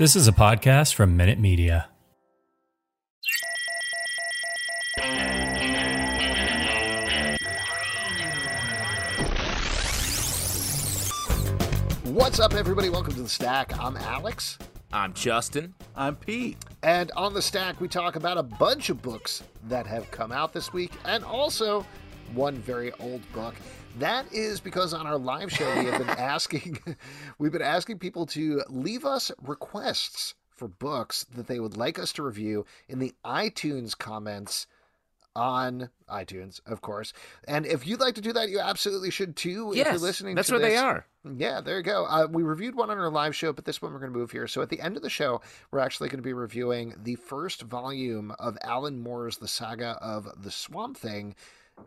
This 0.00 0.16
is 0.16 0.26
a 0.26 0.32
podcast 0.32 0.94
from 0.94 1.14
Minute 1.14 1.38
Media. 1.38 1.90
What's 12.04 12.40
up, 12.40 12.54
everybody? 12.54 12.88
Welcome 12.88 13.12
to 13.12 13.20
the 13.20 13.28
Stack. 13.28 13.78
I'm 13.78 13.98
Alex. 13.98 14.56
I'm 14.90 15.12
Justin. 15.12 15.74
I'm 15.94 16.16
Pete. 16.16 16.56
And 16.82 17.12
on 17.14 17.34
the 17.34 17.42
Stack, 17.42 17.78
we 17.78 17.86
talk 17.86 18.16
about 18.16 18.38
a 18.38 18.42
bunch 18.42 18.88
of 18.88 19.02
books 19.02 19.42
that 19.64 19.86
have 19.86 20.10
come 20.10 20.32
out 20.32 20.54
this 20.54 20.72
week 20.72 20.92
and 21.04 21.22
also 21.22 21.84
one 22.32 22.54
very 22.54 22.90
old 23.00 23.20
book. 23.34 23.54
That 23.98 24.32
is 24.32 24.60
because 24.60 24.94
on 24.94 25.06
our 25.06 25.18
live 25.18 25.52
show 25.52 25.68
we 25.78 25.86
have 25.86 25.98
been 25.98 26.08
asking 26.18 26.78
we've 27.38 27.52
been 27.52 27.62
asking 27.62 27.98
people 27.98 28.26
to 28.26 28.62
leave 28.68 29.04
us 29.04 29.30
requests 29.42 30.34
for 30.50 30.68
books 30.68 31.24
that 31.34 31.46
they 31.46 31.60
would 31.60 31.76
like 31.76 31.98
us 31.98 32.12
to 32.12 32.22
review 32.22 32.64
in 32.88 32.98
the 32.98 33.14
iTunes 33.24 33.96
comments 33.96 34.66
on 35.36 35.90
iTunes, 36.08 36.60
of 36.66 36.80
course. 36.80 37.12
And 37.46 37.64
if 37.64 37.86
you'd 37.86 38.00
like 38.00 38.16
to 38.16 38.20
do 38.20 38.32
that, 38.32 38.48
you 38.48 38.58
absolutely 38.60 39.10
should 39.10 39.36
too. 39.36 39.72
Yes, 39.74 39.86
if 39.86 39.92
you're 39.92 40.00
listening, 40.00 40.34
that's 40.34 40.50
where 40.50 40.60
they 40.60 40.76
are. 40.76 41.06
Yeah, 41.36 41.60
there 41.60 41.76
you 41.76 41.82
go. 41.82 42.04
Uh, 42.04 42.26
we 42.30 42.42
reviewed 42.42 42.74
one 42.74 42.90
on 42.90 42.98
our 42.98 43.10
live 43.10 43.36
show, 43.36 43.52
but 43.52 43.64
this 43.64 43.80
one 43.80 43.92
we're 43.92 44.00
going 44.00 44.12
to 44.12 44.18
move 44.18 44.32
here. 44.32 44.46
So 44.46 44.62
at 44.62 44.70
the 44.70 44.80
end 44.80 44.96
of 44.96 45.02
the 45.02 45.10
show, 45.10 45.40
we're 45.70 45.78
actually 45.78 46.08
going 46.08 46.18
to 46.18 46.22
be 46.22 46.32
reviewing 46.32 46.94
the 47.02 47.14
first 47.16 47.62
volume 47.62 48.32
of 48.38 48.58
Alan 48.62 49.00
Moore's 49.00 49.36
The 49.36 49.48
Saga 49.48 49.98
of 50.02 50.28
the 50.42 50.50
Swamp 50.50 50.96
Thing. 50.96 51.34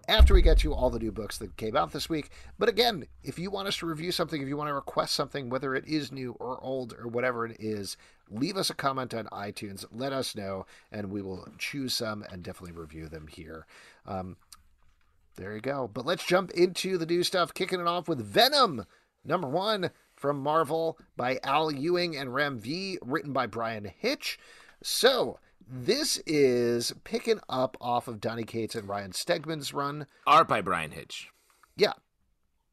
After 0.08 0.34
we 0.34 0.42
get 0.42 0.58
to 0.60 0.74
all 0.74 0.90
the 0.90 1.00
new 1.00 1.12
books 1.12 1.38
that 1.38 1.56
came 1.56 1.78
out 1.78 1.92
this 1.92 2.10
week. 2.10 2.30
But 2.60 2.70
again, 2.70 3.06
if 3.24 3.40
you 3.40 3.50
want 3.50 3.68
us 3.68 3.78
to 3.78 3.86
review 3.86 4.12
something, 4.12 4.42
if 4.42 4.48
you 4.48 4.58
want 4.58 4.70
to 4.70 4.74
request 4.74 5.14
something, 5.14 5.50
whether 5.50 5.76
it 5.76 5.88
is 5.88 6.12
new 6.12 6.34
or 6.40 6.62
old 6.62 6.94
or 6.94 7.08
whatever 7.08 7.46
it 7.46 7.56
is, 7.60 7.96
leave 8.30 8.58
us 8.58 8.70
a 8.70 8.76
comment 8.76 9.14
on 9.14 9.26
iTunes. 9.28 9.86
Let 9.92 10.12
us 10.12 10.36
know, 10.36 10.66
and 10.92 11.10
we 11.10 11.22
will 11.22 11.48
choose 11.58 11.94
some 11.94 12.24
and 12.30 12.44
definitely 12.44 12.78
review 12.78 13.08
them 13.08 13.28
here. 13.28 13.66
Um, 14.06 14.38
there 15.36 15.56
you 15.56 15.62
go. 15.62 15.90
But 15.92 16.06
let's 16.06 16.26
jump 16.26 16.52
into 16.52 16.98
the 16.98 17.06
new 17.06 17.24
stuff, 17.24 17.54
kicking 17.54 17.80
it 17.80 17.88
off 17.88 18.08
with 18.08 18.20
Venom, 18.20 18.86
number 19.24 19.48
one 19.48 19.92
from 20.16 20.40
Marvel 20.40 20.98
by 21.16 21.40
Al 21.44 21.72
Ewing 21.72 22.16
and 22.16 22.34
Ram 22.34 22.60
V, 22.60 23.00
written 23.02 23.34
by 23.34 23.48
Brian 23.48 23.86
Hitch. 23.86 24.38
So, 24.82 25.40
this 25.70 26.18
is 26.26 26.94
picking 27.04 27.40
up 27.50 27.78
off 27.82 28.08
of 28.08 28.20
Donny 28.22 28.44
Cates 28.44 28.76
and 28.76 28.88
Ryan 28.88 29.12
Stegman's 29.12 29.74
run. 29.74 30.08
Art 30.28 30.48
by 30.48 30.62
Brian 30.62 30.92
Hitch. 30.92 31.30
Yeah. 31.76 31.94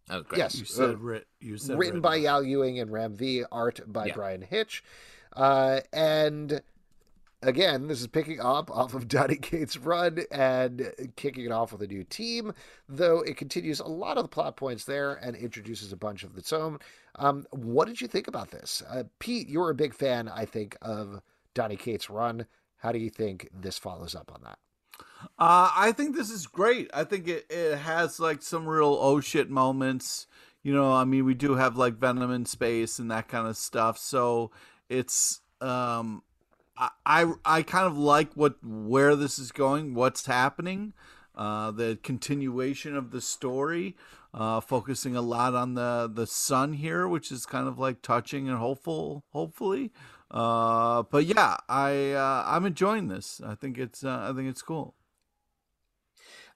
Oh, 0.09 0.23
great. 0.23 0.39
Yes. 0.39 0.59
You 0.59 0.65
said, 0.65 0.91
uh, 0.91 0.97
writ, 0.97 1.27
you 1.41 1.57
said 1.57 1.79
written 1.79 2.01
by 2.01 2.25
Al 2.25 2.43
Ewing 2.43 2.79
and 2.81 2.91
Ram 2.91 3.15
V, 3.15 3.45
art 3.53 3.81
by 3.87 4.07
Yeah. 4.07 4.15
Brian 4.15 4.43
Hitch. 4.43 4.83
Uh, 5.37 5.81
and 5.93 6.61
again, 7.43 7.87
this 7.87 8.01
is 8.01 8.09
picking 8.09 8.41
up 8.41 8.71
off 8.71 8.93
of 8.95 9.07
Donny 9.09 9.37
Cates' 9.37 9.77
run 9.77 10.19
and 10.33 10.93
kicking 11.17 11.45
it 11.45 11.53
off 11.53 11.73
with 11.73 11.83
a 11.83 11.87
new 11.87 12.03
team, 12.05 12.53
though 12.89 13.21
it 13.21 13.37
continues 13.37 13.79
a 13.81 13.87
lot 13.87 14.17
of 14.19 14.25
the 14.25 14.29
plot 14.29 14.57
points 14.57 14.85
there 14.85 15.15
and 15.15 15.37
introduces 15.37 15.93
a 15.93 15.97
bunch 15.97 16.25
of 16.25 16.37
its 16.37 16.53
own. 16.53 16.79
Um, 17.17 17.47
what 17.51 17.87
did 17.87 18.01
you 18.01 18.09
think 18.09 18.27
about 18.29 18.51
this? 18.51 18.83
Uh, 18.89 19.05
Pete, 19.21 19.49
you're 19.49 19.71
a 19.71 19.75
big 19.75 19.95
fan, 19.95 20.29
I 20.29 20.45
think, 20.45 20.77
of 20.83 21.21
Donny 21.55 21.77
Cates' 21.77 22.11
run. 22.11 22.47
How 22.81 22.93
do 22.93 22.99
you 22.99 23.11
think 23.11 23.49
this 23.53 23.79
follows 23.79 24.15
up 24.15 24.33
on 24.35 24.43
that? 24.43 24.59
Uh, 25.39 25.71
I 25.75 25.93
think 25.93 26.17
this 26.17 26.31
is 26.31 26.47
great. 26.47 26.91
I 26.93 27.05
think 27.05 27.29
it, 27.29 27.47
it 27.51 27.77
has 27.77 28.19
like 28.19 28.43
some 28.43 28.67
real 28.67 28.97
oh 29.01 29.21
shit 29.21 29.51
moments. 29.51 30.27
You 30.63 30.75
know, 30.75 30.93
I 30.93 31.05
mean, 31.05 31.25
we 31.25 31.35
do 31.35 31.55
have 31.55 31.77
like 31.77 31.95
Venom 31.95 32.31
in 32.31 32.47
space 32.47 32.99
and 32.99 33.11
that 33.11 33.29
kind 33.29 33.47
of 33.47 33.57
stuff. 33.57 33.99
So 33.99 34.51
it's 34.89 35.41
um, 35.61 36.23
I 36.77 36.91
I, 37.05 37.33
I 37.45 37.63
kind 37.63 37.87
of 37.87 37.99
like 37.99 38.33
what 38.35 38.57
where 38.63 39.15
this 39.15 39.39
is 39.39 39.53
going, 39.53 39.95
what's 39.95 40.27
happening, 40.27 40.95
uh, 41.35 41.71
the 41.71 41.99
continuation 42.03 42.97
of 42.97 43.11
the 43.11 43.21
story, 43.21 43.97
uh, 44.33 44.61
focusing 44.61 45.17
a 45.17 45.23
lot 45.23 45.55
on 45.55 45.75
the 45.75 46.11
the 46.13 46.27
sun 46.27 46.75
here, 46.75 47.07
which 47.07 47.31
is 47.31 47.45
kind 47.47 47.69
of 47.69 47.79
like 47.79 48.03
touching 48.03 48.49
and 48.49 48.59
hopeful, 48.59 49.25
hopefully. 49.33 49.93
Uh, 50.31 51.03
but 51.11 51.25
yeah, 51.27 51.57
I 51.69 52.13
uh, 52.13 52.45
I'm 52.47 52.65
enjoying 52.67 53.09
this. 53.09 53.41
I 53.45 53.55
think 53.55 53.79
it's 53.79 54.05
uh, 54.05 54.29
I 54.31 54.33
think 54.35 54.49
it's 54.49 54.63
cool. 54.63 54.95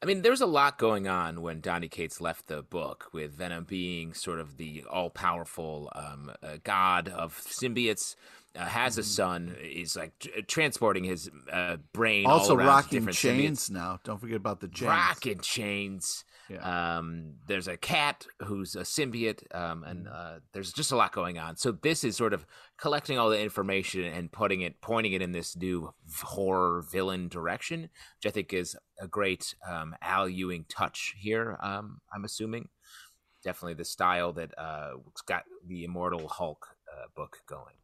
I 0.03 0.07
mean, 0.07 0.23
there's 0.23 0.41
a 0.41 0.47
lot 0.47 0.79
going 0.79 1.09
on 1.09 1.41
when 1.41 1.61
Donny 1.61 1.89
Cates 1.89 2.21
left 2.21 2.47
the 2.47 2.63
book, 2.63 3.09
with 3.13 3.35
Venom 3.35 3.65
being 3.65 4.13
sort 4.13 4.41
of 4.41 4.57
the 4.57 4.85
all 4.91 5.11
powerful 5.11 5.91
um, 5.95 6.33
uh, 6.43 6.59
god 6.63 7.09
of 7.09 7.39
symbiotes. 7.39 8.17
Uh, 8.57 8.67
has 8.67 8.97
a 8.97 9.03
Mm-hmm. 9.03 9.03
son, 9.03 9.57
is 9.61 9.97
like 9.97 10.17
tr- 10.21 10.29
transporting 10.47 11.03
his 11.03 11.29
uh, 11.51 11.77
brain 11.93 12.31
also 12.31 12.57
rocking 12.57 12.89
different 12.89 13.19
chains 13.19 13.69
symbiotes. 13.69 13.71
now. 13.71 14.01
Don't 14.05 14.19
forget 14.21 14.37
about 14.37 14.61
the 14.61 14.69
chains. 14.69 15.23
Rocking 15.23 15.41
chains. 15.41 16.25
Yeah. 16.51 16.97
Um, 16.99 17.35
there's 17.47 17.69
a 17.69 17.77
cat 17.77 18.27
who's 18.41 18.77
a 18.77 18.81
symbiote, 18.81 19.43
um, 19.55 19.81
Mm-hmm. 19.81 19.91
and 19.91 20.09
uh, 20.09 20.35
there's 20.53 20.73
just 20.73 20.93
a 20.93 20.97
lot 20.97 21.13
going 21.13 21.39
on. 21.39 21.57
So 21.57 21.73
this 21.73 22.05
is 22.05 22.17
sort 22.17 22.35
of 22.35 22.45
collecting 22.79 23.19
all 23.19 23.31
the 23.31 23.41
information 23.41 24.05
and 24.05 24.31
putting 24.31 24.61
it, 24.61 24.81
pointing 24.81 25.13
it 25.15 25.23
in 25.23 25.33
this 25.33 25.57
new 25.57 25.95
horror 26.23 26.85
villain 26.93 27.29
direction, 27.29 27.83
which 27.83 28.27
I 28.27 28.31
think 28.31 28.53
is 28.53 28.77
a 29.01 29.09
great 29.09 29.55
um, 29.67 29.95
Al 30.03 30.29
Ewing 30.29 30.67
touch 30.69 31.15
here. 31.19 31.59
Um, 31.63 32.01
I'm 32.15 32.25
assuming 32.25 32.69
definitely 33.43 33.75
the 33.75 33.85
style 33.85 34.33
that 34.35 34.53
uh, 34.59 34.93
got 35.27 35.45
the 35.67 35.85
Immortal 35.85 36.29
Hulk 36.29 36.67
uh, 36.93 37.07
book 37.17 37.39
going. 37.47 37.75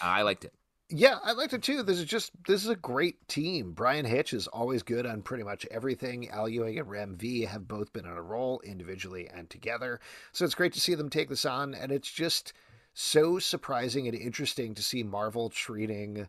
I 0.00 0.22
liked 0.22 0.44
it. 0.44 0.52
Yeah, 0.90 1.18
I 1.22 1.32
liked 1.32 1.52
it 1.52 1.62
too. 1.62 1.82
This 1.82 1.98
is 1.98 2.06
just 2.06 2.32
this 2.46 2.64
is 2.64 2.70
a 2.70 2.76
great 2.76 3.28
team. 3.28 3.72
Brian 3.72 4.06
Hitch 4.06 4.32
is 4.32 4.46
always 4.46 4.82
good 4.82 5.04
on 5.04 5.20
pretty 5.20 5.44
much 5.44 5.66
everything. 5.70 6.30
Al 6.30 6.48
Ewing 6.48 6.78
and 6.78 6.88
Ram 6.88 7.16
V 7.16 7.42
have 7.42 7.68
both 7.68 7.92
been 7.92 8.06
on 8.06 8.16
a 8.16 8.22
roll 8.22 8.60
individually 8.64 9.28
and 9.28 9.50
together. 9.50 10.00
So 10.32 10.46
it's 10.46 10.54
great 10.54 10.72
to 10.74 10.80
see 10.80 10.94
them 10.94 11.10
take 11.10 11.28
this 11.28 11.44
on, 11.44 11.74
and 11.74 11.92
it's 11.92 12.10
just 12.10 12.54
so 12.94 13.38
surprising 13.38 14.08
and 14.08 14.16
interesting 14.16 14.74
to 14.74 14.82
see 14.82 15.02
Marvel 15.02 15.50
treating 15.50 16.26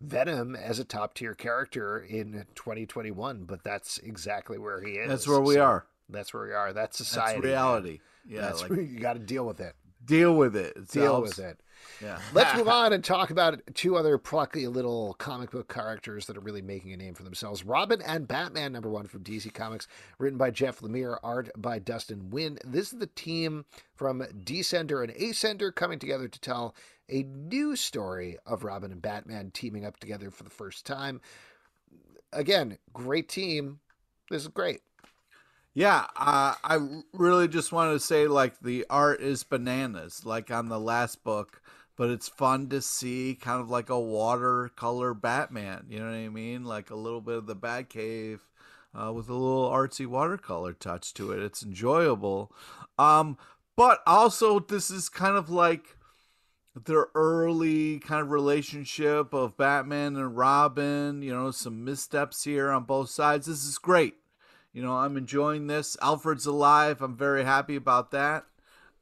Venom 0.00 0.56
as 0.56 0.80
a 0.80 0.84
top 0.84 1.14
tier 1.14 1.34
character 1.34 1.98
in 1.98 2.46
2021. 2.56 3.44
But 3.44 3.62
that's 3.62 3.98
exactly 3.98 4.58
where 4.58 4.80
he 4.80 4.94
is. 4.94 5.08
That's 5.08 5.28
where 5.28 5.40
we 5.40 5.54
So 5.54 5.62
are. 5.62 5.86
That's 6.08 6.34
where 6.34 6.46
we 6.46 6.52
are. 6.52 6.72
That's 6.72 6.98
society. 6.98 7.34
That's 7.34 7.44
reality. 7.44 8.00
Yeah, 8.26 8.40
That's 8.40 8.62
like 8.62 8.70
you 8.72 8.98
got 8.98 9.12
to 9.12 9.20
deal 9.20 9.46
with 9.46 9.60
it. 9.60 9.76
Deal 10.04 10.34
with 10.36 10.56
it. 10.56 10.76
It 10.76 10.88
Deal 10.88 11.04
helps. 11.04 11.36
with 11.36 11.46
it. 11.46 11.60
Yeah. 12.02 12.18
Let's 12.32 12.56
move 12.56 12.68
on 12.82 12.92
and 12.92 13.02
talk 13.02 13.30
about 13.30 13.60
two 13.74 13.96
other 13.96 14.18
plucky 14.18 14.66
little 14.66 15.14
comic 15.14 15.50
book 15.50 15.72
characters 15.72 16.26
that 16.26 16.36
are 16.36 16.40
really 16.40 16.62
making 16.62 16.92
a 16.92 16.96
name 16.96 17.14
for 17.14 17.22
themselves. 17.22 17.64
Robin 17.64 18.02
and 18.02 18.28
Batman, 18.28 18.72
number 18.72 18.90
one 18.90 19.06
from 19.06 19.22
DC 19.22 19.52
Comics, 19.54 19.86
written 20.18 20.38
by 20.38 20.50
Jeff 20.50 20.80
Lemire, 20.80 21.18
art 21.22 21.50
by 21.56 21.78
Dustin 21.78 22.30
Nguyen. 22.30 22.58
This 22.64 22.92
is 22.92 22.98
the 22.98 23.06
team 23.06 23.64
from 23.94 24.20
Descender 24.20 25.02
and 25.02 25.12
Ascender 25.14 25.74
coming 25.74 25.98
together 25.98 26.28
to 26.28 26.40
tell 26.40 26.74
a 27.08 27.22
new 27.22 27.76
story 27.76 28.38
of 28.46 28.64
Robin 28.64 28.90
and 28.90 29.02
Batman 29.02 29.50
teaming 29.52 29.84
up 29.84 29.98
together 29.98 30.30
for 30.30 30.44
the 30.44 30.50
first 30.50 30.86
time. 30.86 31.20
Again, 32.32 32.78
great 32.92 33.28
team. 33.28 33.80
This 34.30 34.42
is 34.42 34.48
great. 34.48 34.80
Yeah, 35.74 36.06
uh, 36.16 36.54
I 36.62 36.78
really 37.12 37.48
just 37.48 37.72
wanted 37.72 37.94
to 37.94 38.00
say 38.00 38.26
like 38.28 38.60
the 38.60 38.86
art 38.88 39.20
is 39.20 39.42
bananas, 39.42 40.24
like 40.24 40.50
on 40.50 40.68
the 40.68 40.78
last 40.78 41.24
book, 41.24 41.60
but 41.96 42.10
it's 42.10 42.28
fun 42.28 42.68
to 42.68 42.80
see 42.80 43.36
kind 43.40 43.60
of 43.60 43.70
like 43.70 43.90
a 43.90 43.98
watercolor 43.98 45.14
Batman. 45.14 45.86
You 45.88 45.98
know 45.98 46.06
what 46.06 46.14
I 46.14 46.28
mean? 46.28 46.64
Like 46.64 46.90
a 46.90 46.94
little 46.96 47.20
bit 47.20 47.36
of 47.38 47.46
the 47.46 47.56
Batcave 47.56 48.40
uh, 48.94 49.12
with 49.12 49.28
a 49.28 49.34
little 49.34 49.68
artsy 49.68 50.06
watercolor 50.06 50.74
touch 50.74 51.12
to 51.14 51.32
it. 51.32 51.42
It's 51.42 51.64
enjoyable, 51.64 52.52
um, 52.96 53.36
but 53.76 54.00
also 54.06 54.60
this 54.60 54.90
is 54.90 55.08
kind 55.08 55.36
of 55.36 55.50
like 55.50 55.96
their 56.76 57.06
early 57.16 57.98
kind 58.00 58.22
of 58.22 58.30
relationship 58.30 59.32
of 59.34 59.56
Batman 59.56 60.16
and 60.16 60.36
Robin. 60.36 61.20
You 61.22 61.34
know, 61.34 61.50
some 61.50 61.84
missteps 61.84 62.44
here 62.44 62.70
on 62.70 62.84
both 62.84 63.10
sides. 63.10 63.46
This 63.46 63.64
is 63.64 63.78
great 63.78 64.14
you 64.74 64.82
know, 64.82 64.96
I'm 64.96 65.16
enjoying 65.16 65.68
this. 65.68 65.96
Alfred's 66.02 66.46
alive. 66.46 67.00
I'm 67.00 67.16
very 67.16 67.44
happy 67.44 67.76
about 67.76 68.10
that. 68.10 68.44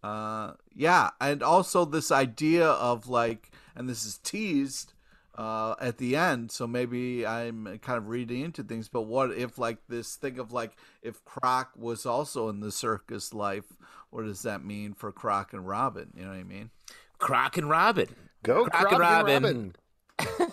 Uh, 0.03 0.53
yeah, 0.75 1.11
and 1.21 1.43
also 1.43 1.85
this 1.85 2.13
idea 2.13 2.67
of 2.67 3.09
like, 3.09 3.51
and 3.75 3.89
this 3.89 4.05
is 4.05 4.19
teased 4.19 4.93
uh, 5.37 5.75
at 5.81 5.97
the 5.97 6.15
end, 6.15 6.51
so 6.53 6.67
maybe 6.67 7.27
I'm 7.27 7.79
kind 7.81 7.97
of 7.97 8.09
reading 8.09 8.43
into 8.43 8.63
things. 8.63 8.89
But 8.89 9.03
what 9.03 9.33
if 9.33 9.57
like 9.59 9.79
this 9.89 10.15
thing 10.17 10.39
of 10.39 10.53
like 10.53 10.77
if 11.03 11.25
Croc 11.25 11.71
was 11.75 12.05
also 12.05 12.49
in 12.49 12.61
the 12.61 12.71
circus 12.71 13.33
life? 13.33 13.73
What 14.11 14.25
does 14.25 14.43
that 14.43 14.63
mean 14.63 14.93
for 14.93 15.11
Croc 15.11 15.55
and 15.55 15.67
Robin? 15.67 16.13
You 16.15 16.25
know 16.25 16.31
what 16.31 16.39
I 16.39 16.43
mean? 16.43 16.71
Croc 17.19 17.57
and 17.57 17.71
Robin. 17.71 18.09
Go 18.43 18.67
Croc, 18.67 18.89
Croc 18.89 18.93
and 18.93 19.01
Robin. 19.01 19.75
Robin. 20.21 20.53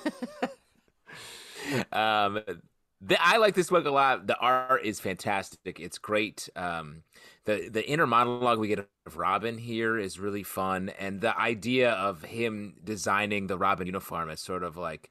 um, 1.92 2.62
the, 3.02 3.18
I 3.22 3.38
like 3.38 3.56
this 3.56 3.70
book 3.70 3.86
a 3.86 3.92
lot. 3.92 4.28
The 4.28 4.38
art 4.38 4.84
is 4.84 5.00
fantastic. 5.00 5.80
It's 5.80 5.98
great. 5.98 6.50
Um, 6.56 7.04
the 7.46 7.70
the 7.72 7.88
inner 7.90 8.06
monologue 8.06 8.60
we 8.60 8.68
get 8.68 8.88
of 9.06 9.18
Robin 9.18 9.58
here 9.58 9.98
is 9.98 10.20
really 10.20 10.44
fun, 10.44 10.90
and 11.00 11.22
the 11.22 11.38
idea 11.38 11.92
of 11.92 12.24
him 12.24 12.76
designing 12.84 13.48
the 13.48 13.58
Robin 13.58 13.88
uniform 13.88 14.30
as 14.30 14.42
sort 14.42 14.64
of 14.64 14.76
like 14.76 15.10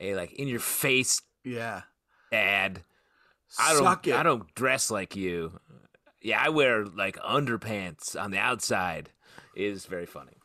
a 0.00 0.14
like 0.14 0.32
in 0.34 0.48
your 0.48 0.60
face, 0.60 1.22
yeah, 1.44 1.82
dad. 2.30 2.82
I 3.58 3.72
don't 3.72 4.08
I 4.08 4.22
don't 4.22 4.54
dress 4.54 4.90
like 4.90 5.16
you. 5.16 5.58
Yeah, 6.22 6.40
I 6.44 6.50
wear 6.50 6.84
like 6.84 7.16
underpants 7.16 8.20
on 8.20 8.30
the 8.30 8.38
outside. 8.38 9.10
Is 9.56 9.86
very 9.86 10.06
funny. 10.06 10.39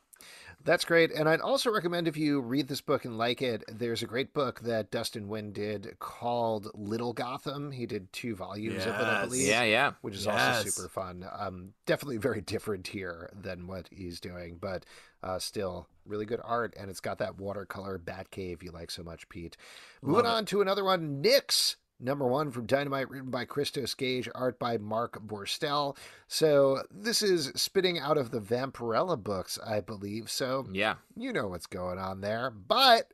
That's 0.65 0.83
great. 0.83 1.11
And 1.11 1.29
I'd 1.29 1.41
also 1.41 1.71
recommend 1.71 2.07
if 2.07 2.17
you 2.17 2.41
read 2.41 2.67
this 2.67 2.81
book 2.81 3.05
and 3.05 3.19
like 3.19 3.43
it, 3.43 3.63
there's 3.71 4.01
a 4.01 4.07
great 4.07 4.33
book 4.33 4.61
that 4.61 4.89
Dustin 4.89 5.27
Nguyen 5.27 5.53
did 5.53 5.99
called 5.99 6.71
Little 6.73 7.13
Gotham. 7.13 7.71
He 7.71 7.85
did 7.85 8.11
two 8.11 8.35
volumes 8.35 8.77
yes. 8.77 8.87
of 8.87 8.95
it, 8.95 9.03
I 9.03 9.25
believe. 9.25 9.47
Yeah, 9.47 9.63
yeah. 9.63 9.91
Which 10.01 10.15
is 10.15 10.25
yes. 10.25 10.57
also 10.57 10.69
super 10.69 10.89
fun. 10.89 11.23
Um, 11.37 11.73
definitely 11.85 12.17
very 12.17 12.41
different 12.41 12.87
here 12.87 13.29
than 13.39 13.67
what 13.67 13.87
he's 13.91 14.19
doing, 14.19 14.57
but 14.59 14.85
uh, 15.21 15.37
still 15.37 15.87
really 16.03 16.25
good 16.25 16.41
art. 16.43 16.73
And 16.79 16.89
it's 16.89 16.99
got 16.99 17.19
that 17.19 17.37
watercolor 17.37 17.99
Batcave 17.99 18.63
you 18.63 18.71
like 18.71 18.89
so 18.89 19.03
much, 19.03 19.29
Pete. 19.29 19.57
Love 20.01 20.15
Moving 20.15 20.31
it. 20.31 20.35
on 20.35 20.45
to 20.45 20.61
another 20.61 20.83
one, 20.83 21.23
Nyx 21.23 21.75
Number 21.99 22.27
one 22.27 22.51
from 22.51 22.65
Dynamite, 22.65 23.09
written 23.09 23.31
by 23.31 23.45
Christos 23.45 23.93
Gage, 23.93 24.27
art 24.35 24.59
by 24.59 24.77
Mark 24.77 25.25
Borstel. 25.25 25.95
So 26.27 26.83
this 26.91 27.21
is 27.21 27.51
spitting 27.55 27.99
out 27.99 28.17
of 28.17 28.31
the 28.31 28.41
Vampirella 28.41 29.21
books, 29.21 29.57
I 29.65 29.79
believe. 29.79 30.29
So 30.29 30.67
yeah, 30.71 30.95
you 31.15 31.31
know 31.31 31.47
what's 31.47 31.67
going 31.67 31.97
on 31.97 32.19
there. 32.19 32.49
But 32.51 33.13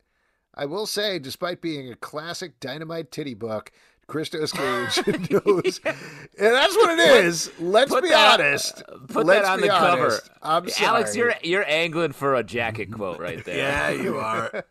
I 0.56 0.66
will 0.66 0.88
say, 0.88 1.20
despite 1.20 1.62
being 1.62 1.92
a 1.92 1.96
classic 1.96 2.60
Dynamite 2.60 3.12
titty 3.12 3.36
book, 3.36 3.72
Christos 4.08 4.52
Gage 4.52 4.98
knows, 5.30 5.80
and 5.86 5.96
that's 6.38 6.76
what 6.76 6.98
it 7.00 7.24
is. 7.24 7.52
Let's 7.60 7.92
put 7.92 8.04
be 8.04 8.10
that, 8.10 8.40
honest. 8.42 8.82
Uh, 8.90 8.98
put 9.08 9.26
Let's 9.28 9.48
that 9.48 9.54
on 9.54 9.62
the 9.62 9.70
honest. 9.70 10.24
cover. 10.26 10.38
I'm 10.42 10.68
sorry. 10.70 10.88
Alex, 10.88 11.16
you're 11.16 11.36
you're 11.44 11.70
angling 11.70 12.12
for 12.14 12.34
a 12.36 12.44
jacket 12.44 12.92
quote 12.92 13.20
right 13.20 13.46
there. 13.46 13.58
yeah, 13.58 13.90
you 13.92 14.18
are. 14.18 14.66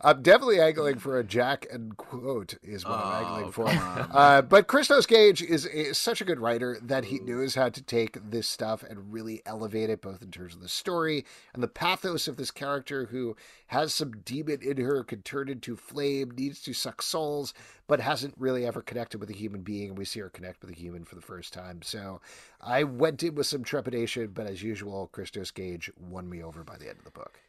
I'm 0.00 0.22
definitely 0.22 0.60
angling 0.60 0.98
for 0.98 1.18
a 1.18 1.24
Jack 1.24 1.66
and 1.72 1.96
quote 1.96 2.54
is 2.62 2.84
what 2.84 2.92
oh, 2.92 3.02
I'm 3.04 3.24
angling 3.24 3.44
oh, 3.46 3.50
for. 3.50 3.68
Uh, 3.68 4.42
but 4.42 4.66
Christos 4.66 5.06
Gage 5.06 5.42
is, 5.42 5.66
is, 5.66 5.98
such 5.98 6.20
a 6.20 6.24
good 6.24 6.40
writer 6.40 6.78
that 6.82 7.06
he 7.06 7.18
knows 7.18 7.54
how 7.54 7.68
to 7.68 7.82
take 7.82 8.18
this 8.30 8.48
stuff 8.48 8.82
and 8.82 9.12
really 9.12 9.42
elevate 9.44 9.90
it, 9.90 10.02
both 10.02 10.22
in 10.22 10.30
terms 10.30 10.54
of 10.54 10.60
the 10.60 10.68
story 10.68 11.24
and 11.52 11.62
the 11.62 11.68
pathos 11.68 12.28
of 12.28 12.36
this 12.36 12.50
character 12.50 13.06
who 13.06 13.36
has 13.68 13.92
some 13.92 14.12
demon 14.24 14.60
in 14.62 14.76
her, 14.78 15.02
could 15.04 15.24
turn 15.24 15.48
into 15.48 15.76
flame, 15.76 16.30
needs 16.36 16.60
to 16.62 16.72
suck 16.72 17.02
souls, 17.02 17.52
but 17.86 18.00
hasn't 18.00 18.34
really 18.38 18.66
ever 18.66 18.82
connected 18.82 19.18
with 19.18 19.30
a 19.30 19.34
human 19.34 19.62
being. 19.62 19.90
And 19.90 19.98
we 19.98 20.04
see 20.04 20.20
her 20.20 20.30
connect 20.30 20.60
with 20.60 20.70
a 20.70 20.78
human 20.78 21.04
for 21.04 21.14
the 21.14 21.20
first 21.20 21.52
time. 21.52 21.82
So 21.82 22.20
I 22.60 22.84
went 22.84 23.22
in 23.22 23.34
with 23.34 23.46
some 23.46 23.64
trepidation, 23.64 24.28
but 24.28 24.46
as 24.46 24.62
usual, 24.62 25.08
Christos 25.08 25.50
Gage 25.50 25.90
won 25.98 26.28
me 26.28 26.42
over 26.42 26.64
by 26.64 26.76
the 26.76 26.88
end 26.88 26.98
of 26.98 27.04
the 27.04 27.10
book. 27.10 27.40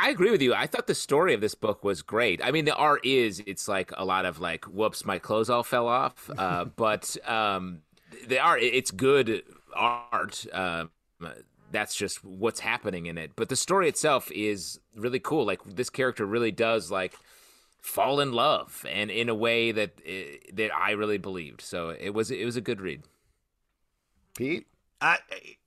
I 0.00 0.10
agree 0.10 0.30
with 0.30 0.42
you. 0.42 0.54
I 0.54 0.66
thought 0.66 0.86
the 0.86 0.94
story 0.94 1.34
of 1.34 1.40
this 1.40 1.54
book 1.54 1.82
was 1.82 2.02
great. 2.02 2.40
I 2.42 2.50
mean, 2.50 2.64
the 2.64 2.74
art 2.74 3.04
is 3.04 3.42
it's 3.46 3.68
like 3.68 3.92
a 3.96 4.04
lot 4.04 4.24
of 4.24 4.40
like, 4.40 4.64
whoops, 4.66 5.04
my 5.04 5.18
clothes 5.18 5.50
all 5.50 5.62
fell 5.62 5.88
off. 5.88 6.30
Uh, 6.38 6.64
but 6.64 7.16
um, 7.28 7.80
the 8.28 8.38
art, 8.38 8.62
it's 8.62 8.92
good 8.92 9.42
art. 9.74 10.46
Uh, 10.52 10.84
that's 11.72 11.96
just 11.96 12.24
what's 12.24 12.60
happening 12.60 13.06
in 13.06 13.18
it. 13.18 13.32
But 13.34 13.48
the 13.48 13.56
story 13.56 13.88
itself 13.88 14.30
is 14.30 14.78
really 14.94 15.18
cool. 15.18 15.44
Like 15.44 15.62
this 15.64 15.90
character 15.90 16.24
really 16.24 16.52
does 16.52 16.90
like 16.90 17.14
fall 17.80 18.20
in 18.20 18.32
love, 18.32 18.86
and 18.88 19.10
in 19.10 19.28
a 19.28 19.34
way 19.34 19.72
that 19.72 20.00
eh, 20.06 20.36
that 20.52 20.70
I 20.74 20.92
really 20.92 21.18
believed. 21.18 21.60
So 21.60 21.90
it 21.90 22.10
was 22.10 22.30
it 22.30 22.44
was 22.44 22.56
a 22.56 22.60
good 22.60 22.80
read. 22.80 23.02
Pete, 24.36 24.66
I, 25.00 25.18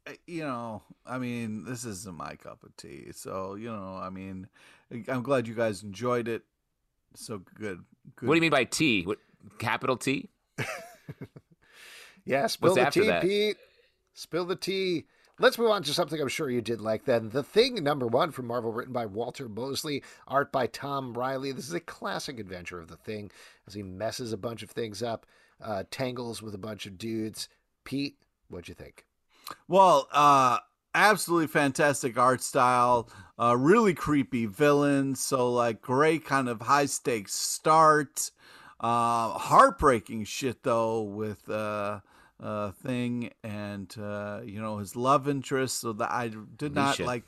I 0.08 0.18
you 0.28 0.42
know, 0.42 0.84
I 1.06 1.18
mean, 1.18 1.64
this 1.64 1.86
isn't 1.86 2.16
my 2.16 2.36
cup 2.36 2.64
of 2.64 2.76
tea. 2.78 3.12
So 3.14 3.56
you 3.56 3.72
know, 3.72 4.00
I 4.02 4.10
mean, 4.10 4.48
I'm 5.08 5.24
glad 5.24 5.48
you 5.48 5.56
guys 5.56 5.84
enjoyed 5.84 6.28
it. 6.28 6.44
So 7.16 7.40
good. 7.56 7.84
good. 8.16 8.28
What 8.28 8.36
do 8.36 8.38
you 8.38 8.42
mean 8.42 8.52
by 8.52 8.64
T? 8.64 9.04
What 9.04 9.20
capital 9.60 9.98
T? 9.98 10.30
yeah, 12.26 12.48
spill 12.48 12.76
What's 12.76 12.96
the 12.96 13.02
tea, 13.02 13.08
that? 13.08 13.22
Pete. 13.22 13.58
Spill 14.14 14.46
the 14.46 14.56
tea. 14.56 15.06
Let's 15.40 15.58
move 15.58 15.72
on 15.72 15.82
to 15.84 15.94
something 15.94 16.22
I'm 16.22 16.28
sure 16.28 16.52
you 16.52 16.62
did 16.62 16.82
like 16.82 17.06
then. 17.06 17.30
The 17.30 17.42
Thing, 17.42 17.84
number 17.84 18.06
one 18.06 18.32
from 18.32 18.46
Marvel, 18.46 18.72
written 18.72 18.94
by 18.94 19.08
Walter 19.08 19.50
Mosley, 19.50 20.04
art 20.28 20.52
by 20.52 20.68
Tom 20.68 21.18
Reilly. 21.18 21.52
This 21.52 21.68
is 21.68 21.74
a 21.74 21.80
classic 21.80 22.40
adventure 22.40 22.80
of 22.80 22.90
The 22.90 22.98
Thing 22.98 23.32
as 23.66 23.74
he 23.74 23.82
messes 23.82 24.34
a 24.34 24.38
bunch 24.38 24.62
of 24.62 24.70
things 24.70 25.02
up, 25.02 25.26
uh, 25.60 25.86
tangles 25.90 26.44
with 26.44 26.54
a 26.54 26.60
bunch 26.60 26.86
of 26.86 26.98
dudes. 26.98 27.50
Pete, 27.86 28.18
what'd 28.50 28.68
you 28.68 28.76
think? 28.76 29.06
Well, 29.68 30.08
uh, 30.12 30.60
absolutely 30.94 31.48
fantastic 31.48 32.18
art 32.18 32.42
style, 32.42 33.10
uh, 33.40 33.56
really 33.58 33.94
creepy 33.94 34.46
villains. 34.46 35.20
So, 35.20 35.52
like, 35.52 35.82
great 35.82 36.26
kind 36.26 36.50
of 36.50 36.62
high 36.62 36.86
stakes 36.88 37.34
start. 37.34 38.32
Uh, 38.80 39.30
heartbreaking 39.30 40.26
shit, 40.26 40.64
though, 40.64 41.02
with. 41.02 41.50
Uh, 41.50 42.02
uh, 42.42 42.72
thing 42.72 43.30
and 43.44 43.96
uh, 44.00 44.42
you 44.44 44.60
know 44.60 44.78
his 44.78 44.96
love 44.96 45.28
interest. 45.28 45.80
So 45.80 45.94
that 45.94 46.12
I 46.12 46.32
did 46.58 46.74
not 46.74 47.00
like 47.00 47.24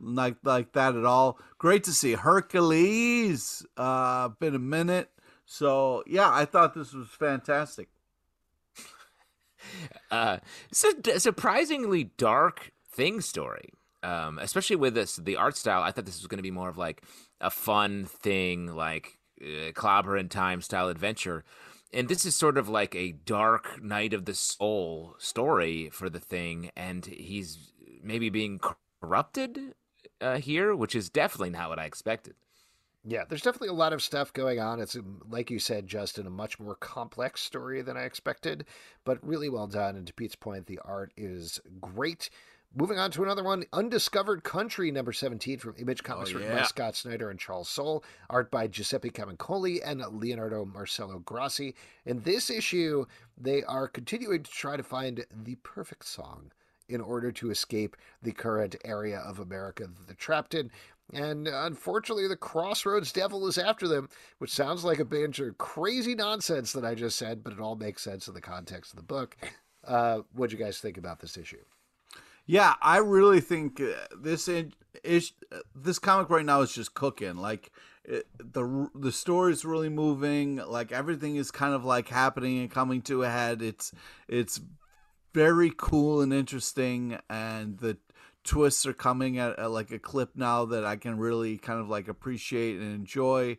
like 0.00 0.36
like 0.44 0.72
that 0.72 0.94
at 0.94 1.04
all. 1.04 1.38
Great 1.58 1.84
to 1.84 1.92
see 1.92 2.12
Hercules. 2.12 3.66
Uh, 3.76 4.28
been 4.28 4.54
a 4.54 4.60
minute. 4.60 5.10
So 5.46 6.02
yeah, 6.06 6.30
I 6.32 6.44
thought 6.44 6.74
this 6.74 6.92
was 6.92 7.08
fantastic. 7.08 7.88
Uh, 10.10 10.38
it's 10.70 10.84
a 10.84 11.20
surprisingly 11.20 12.04
dark 12.16 12.72
thing 12.90 13.20
story. 13.20 13.70
Um, 14.02 14.38
especially 14.40 14.76
with 14.76 14.94
this 14.94 15.16
the 15.16 15.36
art 15.36 15.56
style. 15.56 15.82
I 15.82 15.92
thought 15.92 16.06
this 16.06 16.18
was 16.18 16.26
going 16.26 16.38
to 16.38 16.42
be 16.42 16.50
more 16.50 16.68
of 16.68 16.76
like 16.76 17.02
a 17.40 17.50
fun 17.50 18.04
thing, 18.04 18.66
like 18.66 19.18
uh, 19.40 19.70
Clobberin' 19.72 20.28
Time 20.28 20.60
style 20.60 20.88
adventure 20.88 21.44
and 21.92 22.08
this 22.08 22.24
is 22.24 22.34
sort 22.34 22.56
of 22.56 22.68
like 22.68 22.94
a 22.94 23.12
dark 23.12 23.82
night 23.82 24.12
of 24.12 24.24
the 24.24 24.34
soul 24.34 25.14
story 25.18 25.90
for 25.90 26.08
the 26.08 26.20
thing 26.20 26.70
and 26.76 27.06
he's 27.06 27.72
maybe 28.02 28.30
being 28.30 28.60
corrupted 29.00 29.74
uh, 30.20 30.38
here 30.38 30.74
which 30.74 30.94
is 30.94 31.10
definitely 31.10 31.50
not 31.50 31.68
what 31.68 31.78
i 31.78 31.84
expected 31.84 32.34
yeah 33.04 33.24
there's 33.28 33.42
definitely 33.42 33.68
a 33.68 33.72
lot 33.72 33.92
of 33.92 34.02
stuff 34.02 34.32
going 34.32 34.60
on 34.60 34.80
it's 34.80 34.96
um, 34.96 35.20
like 35.30 35.50
you 35.50 35.58
said 35.58 35.86
justin 35.86 36.26
a 36.26 36.30
much 36.30 36.58
more 36.60 36.74
complex 36.76 37.40
story 37.40 37.82
than 37.82 37.96
i 37.96 38.02
expected 38.02 38.64
but 39.04 39.18
really 39.26 39.48
well 39.48 39.66
done 39.66 39.96
and 39.96 40.06
to 40.06 40.14
pete's 40.14 40.36
point 40.36 40.66
the 40.66 40.80
art 40.84 41.12
is 41.16 41.60
great 41.80 42.30
Moving 42.74 42.98
on 42.98 43.10
to 43.10 43.22
another 43.22 43.44
one, 43.44 43.64
Undiscovered 43.74 44.44
Country, 44.44 44.90
number 44.90 45.12
17 45.12 45.58
from 45.58 45.74
Image 45.78 46.00
oh, 46.04 46.08
Comics, 46.08 46.30
oh, 46.30 46.38
yeah. 46.38 46.38
written 46.38 46.56
by 46.56 46.62
Scott 46.62 46.96
Snyder 46.96 47.28
and 47.28 47.38
Charles 47.38 47.68
Soule, 47.68 48.02
art 48.30 48.50
by 48.50 48.66
Giuseppe 48.66 49.10
Camuncoli 49.10 49.80
and 49.84 50.02
Leonardo 50.18 50.64
Marcello 50.64 51.18
Grassi. 51.18 51.74
In 52.06 52.22
this 52.22 52.48
issue, 52.48 53.04
they 53.36 53.62
are 53.64 53.88
continuing 53.88 54.42
to 54.42 54.50
try 54.50 54.78
to 54.78 54.82
find 54.82 55.26
the 55.44 55.56
perfect 55.56 56.06
song 56.06 56.50
in 56.88 57.02
order 57.02 57.30
to 57.32 57.50
escape 57.50 57.94
the 58.22 58.32
current 58.32 58.74
area 58.86 59.18
of 59.18 59.38
America 59.38 59.82
that 59.84 60.06
they're 60.06 60.16
trapped 60.16 60.54
in. 60.54 60.70
And 61.12 61.46
unfortunately, 61.46 62.26
the 62.26 62.36
Crossroads 62.36 63.12
Devil 63.12 63.46
is 63.46 63.58
after 63.58 63.86
them, 63.86 64.08
which 64.38 64.50
sounds 64.50 64.82
like 64.84 64.98
a 64.98 65.04
bunch 65.04 65.40
of 65.40 65.58
crazy 65.58 66.14
nonsense 66.14 66.72
that 66.72 66.84
I 66.84 66.94
just 66.94 67.18
said, 67.18 67.44
but 67.44 67.52
it 67.52 67.60
all 67.60 67.76
makes 67.76 68.02
sense 68.02 68.28
in 68.28 68.34
the 68.34 68.40
context 68.40 68.92
of 68.92 68.96
the 68.96 69.04
book. 69.04 69.36
Uh, 69.86 70.20
what 70.32 70.48
do 70.50 70.56
you 70.56 70.64
guys 70.64 70.78
think 70.78 70.96
about 70.96 71.20
this 71.20 71.36
issue? 71.36 71.58
Yeah, 72.46 72.74
I 72.82 72.98
really 72.98 73.40
think 73.40 73.80
uh, 73.80 73.92
this 74.16 74.48
is 74.48 75.32
this 75.74 75.98
comic 75.98 76.28
right 76.30 76.44
now 76.44 76.60
is 76.60 76.72
just 76.72 76.94
cooking. 76.94 77.36
Like 77.36 77.70
it, 78.04 78.26
the 78.38 78.88
the 78.94 79.12
story 79.12 79.52
is 79.52 79.64
really 79.64 79.88
moving. 79.88 80.56
Like 80.56 80.92
everything 80.92 81.36
is 81.36 81.50
kind 81.50 81.74
of 81.74 81.84
like 81.84 82.08
happening 82.08 82.58
and 82.58 82.70
coming 82.70 83.02
to 83.02 83.22
a 83.22 83.28
head. 83.28 83.62
It's 83.62 83.92
it's 84.28 84.60
very 85.32 85.72
cool 85.76 86.20
and 86.20 86.32
interesting, 86.32 87.18
and 87.30 87.78
the 87.78 87.96
twists 88.44 88.86
are 88.86 88.92
coming 88.92 89.38
at, 89.38 89.58
at 89.58 89.70
like 89.70 89.90
a 89.90 89.98
clip 89.98 90.30
now 90.34 90.64
that 90.66 90.84
I 90.84 90.96
can 90.96 91.18
really 91.18 91.58
kind 91.58 91.80
of 91.80 91.88
like 91.88 92.08
appreciate 92.08 92.80
and 92.80 92.94
enjoy. 92.94 93.58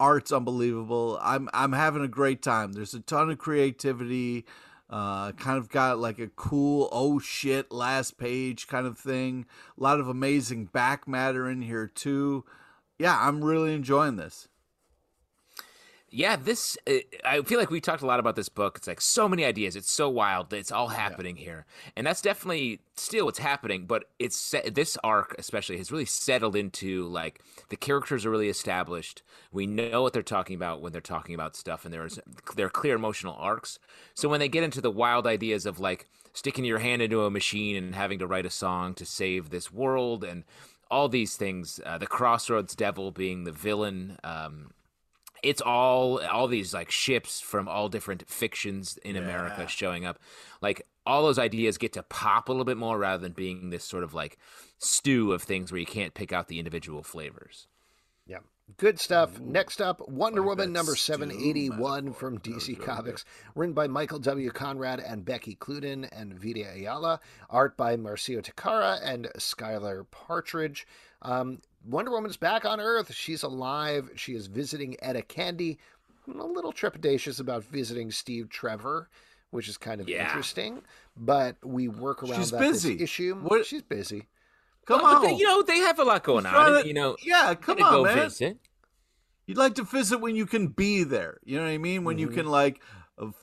Art's 0.00 0.32
unbelievable. 0.32 1.18
I'm 1.22 1.48
I'm 1.54 1.72
having 1.72 2.02
a 2.02 2.08
great 2.08 2.42
time. 2.42 2.72
There's 2.72 2.94
a 2.94 3.00
ton 3.00 3.30
of 3.30 3.38
creativity. 3.38 4.44
Uh, 4.90 5.32
kind 5.32 5.56
of 5.58 5.70
got 5.70 5.98
like 5.98 6.18
a 6.18 6.28
cool 6.28 6.88
oh 6.92 7.18
shit 7.18 7.72
last 7.72 8.18
page 8.18 8.66
kind 8.66 8.86
of 8.86 8.98
thing. 8.98 9.46
A 9.78 9.82
lot 9.82 10.00
of 10.00 10.08
amazing 10.08 10.66
back 10.66 11.08
matter 11.08 11.48
in 11.48 11.62
here 11.62 11.86
too. 11.86 12.44
Yeah, 12.98 13.18
I'm 13.20 13.42
really 13.42 13.74
enjoying 13.74 14.16
this. 14.16 14.48
Yeah, 16.16 16.36
this 16.36 16.78
uh, 16.88 16.98
I 17.24 17.42
feel 17.42 17.58
like 17.58 17.70
we 17.70 17.80
talked 17.80 18.04
a 18.04 18.06
lot 18.06 18.20
about 18.20 18.36
this 18.36 18.48
book. 18.48 18.76
It's 18.76 18.86
like 18.86 19.00
so 19.00 19.28
many 19.28 19.44
ideas. 19.44 19.74
It's 19.74 19.90
so 19.90 20.08
wild. 20.08 20.50
That 20.50 20.58
it's 20.58 20.70
all 20.70 20.86
happening 20.86 21.36
yeah. 21.36 21.42
here, 21.42 21.66
and 21.96 22.06
that's 22.06 22.22
definitely 22.22 22.78
still 22.94 23.24
what's 23.24 23.40
happening. 23.40 23.86
But 23.86 24.04
it's 24.20 24.54
this 24.72 24.96
arc 25.02 25.34
especially 25.40 25.76
has 25.78 25.90
really 25.90 26.04
settled 26.04 26.54
into 26.54 27.08
like 27.08 27.42
the 27.68 27.76
characters 27.76 28.24
are 28.24 28.30
really 28.30 28.48
established. 28.48 29.24
We 29.50 29.66
know 29.66 30.02
what 30.02 30.12
they're 30.12 30.22
talking 30.22 30.54
about 30.54 30.80
when 30.80 30.92
they're 30.92 31.00
talking 31.00 31.34
about 31.34 31.56
stuff, 31.56 31.84
and 31.84 31.92
there's 31.92 32.20
there 32.54 32.66
are 32.66 32.70
clear 32.70 32.94
emotional 32.94 33.34
arcs. 33.36 33.80
So 34.14 34.28
when 34.28 34.38
they 34.38 34.48
get 34.48 34.62
into 34.62 34.80
the 34.80 34.92
wild 34.92 35.26
ideas 35.26 35.66
of 35.66 35.80
like 35.80 36.06
sticking 36.32 36.64
your 36.64 36.78
hand 36.78 37.02
into 37.02 37.24
a 37.24 37.30
machine 37.30 37.74
and 37.74 37.92
having 37.92 38.20
to 38.20 38.26
write 38.28 38.46
a 38.46 38.50
song 38.50 38.94
to 38.94 39.04
save 39.04 39.50
this 39.50 39.72
world 39.72 40.22
and 40.22 40.44
all 40.92 41.08
these 41.08 41.34
things, 41.34 41.80
uh, 41.84 41.98
the 41.98 42.06
Crossroads 42.06 42.76
Devil 42.76 43.10
being 43.10 43.42
the 43.42 43.52
villain. 43.52 44.16
Um, 44.22 44.73
it's 45.44 45.60
all 45.60 46.20
all 46.26 46.48
these 46.48 46.72
like 46.72 46.90
ships 46.90 47.40
from 47.40 47.68
all 47.68 47.88
different 47.88 48.28
fictions 48.28 48.98
in 49.04 49.14
yeah. 49.14 49.22
America 49.22 49.68
showing 49.68 50.04
up. 50.06 50.18
Like 50.60 50.86
all 51.06 51.22
those 51.22 51.38
ideas 51.38 51.78
get 51.78 51.92
to 51.92 52.02
pop 52.02 52.48
a 52.48 52.52
little 52.52 52.64
bit 52.64 52.78
more 52.78 52.98
rather 52.98 53.22
than 53.22 53.32
being 53.32 53.70
this 53.70 53.84
sort 53.84 54.02
of 54.02 54.14
like 54.14 54.38
stew 54.78 55.32
of 55.32 55.42
things 55.42 55.70
where 55.70 55.78
you 55.78 55.86
can't 55.86 56.14
pick 56.14 56.32
out 56.32 56.48
the 56.48 56.58
individual 56.58 57.02
flavors. 57.02 57.68
Yeah. 58.26 58.38
Good 58.78 58.98
stuff. 58.98 59.38
Ooh, 59.38 59.44
Next 59.44 59.82
up, 59.82 60.08
Wonder 60.08 60.40
like 60.40 60.48
Woman 60.48 60.72
number 60.72 60.96
781 60.96 62.14
from 62.14 62.38
DC 62.38 62.80
Comics, 62.80 63.26
written 63.54 63.74
by 63.74 63.86
Michael 63.86 64.18
W. 64.18 64.50
Conrad 64.50 65.00
and 65.00 65.22
Becky 65.22 65.54
Cloonan 65.54 66.08
and 66.10 66.32
Vita 66.32 66.72
Ayala, 66.74 67.20
art 67.50 67.76
by 67.76 67.96
Marcio 67.98 68.42
Takara 68.42 68.98
and 69.02 69.26
Skylar 69.36 70.06
Partridge. 70.10 70.86
Um, 71.20 71.60
Wonder 71.86 72.10
Woman's 72.10 72.36
back 72.36 72.64
on 72.64 72.80
Earth. 72.80 73.12
She's 73.12 73.42
alive. 73.42 74.10
She 74.16 74.34
is 74.34 74.46
visiting 74.46 74.96
Etta 75.02 75.22
Candy. 75.22 75.78
I'm 76.26 76.40
a 76.40 76.46
little 76.46 76.72
trepidatious 76.72 77.40
about 77.40 77.64
visiting 77.64 78.10
Steve 78.10 78.48
Trevor, 78.48 79.08
which 79.50 79.68
is 79.68 79.76
kind 79.76 80.00
of 80.00 80.08
yeah. 80.08 80.26
interesting. 80.26 80.82
But 81.16 81.56
we 81.62 81.88
work 81.88 82.22
around 82.22 82.36
She's 82.36 82.50
that 82.50 82.60
busy. 82.60 83.02
issue. 83.02 83.36
What? 83.36 83.66
She's 83.66 83.82
busy. 83.82 84.28
Come 84.86 85.02
well, 85.02 85.16
on, 85.16 85.22
they, 85.22 85.34
you 85.34 85.44
know 85.44 85.62
they 85.62 85.78
have 85.78 85.98
a 85.98 86.04
lot 86.04 86.22
going 86.24 86.44
on. 86.44 86.82
To, 86.82 86.86
you 86.86 86.92
know, 86.92 87.16
yeah, 87.22 87.54
come 87.54 87.82
on, 87.82 88.04
man. 88.04 88.16
Visit. 88.16 88.58
You'd 89.46 89.56
like 89.58 89.74
to 89.76 89.82
visit 89.82 90.18
when 90.18 90.36
you 90.36 90.46
can 90.46 90.68
be 90.68 91.04
there. 91.04 91.38
You 91.44 91.56
know 91.56 91.64
what 91.64 91.70
I 91.70 91.78
mean? 91.78 92.04
When 92.04 92.16
mm-hmm. 92.16 92.20
you 92.20 92.28
can 92.28 92.46
like 92.46 92.80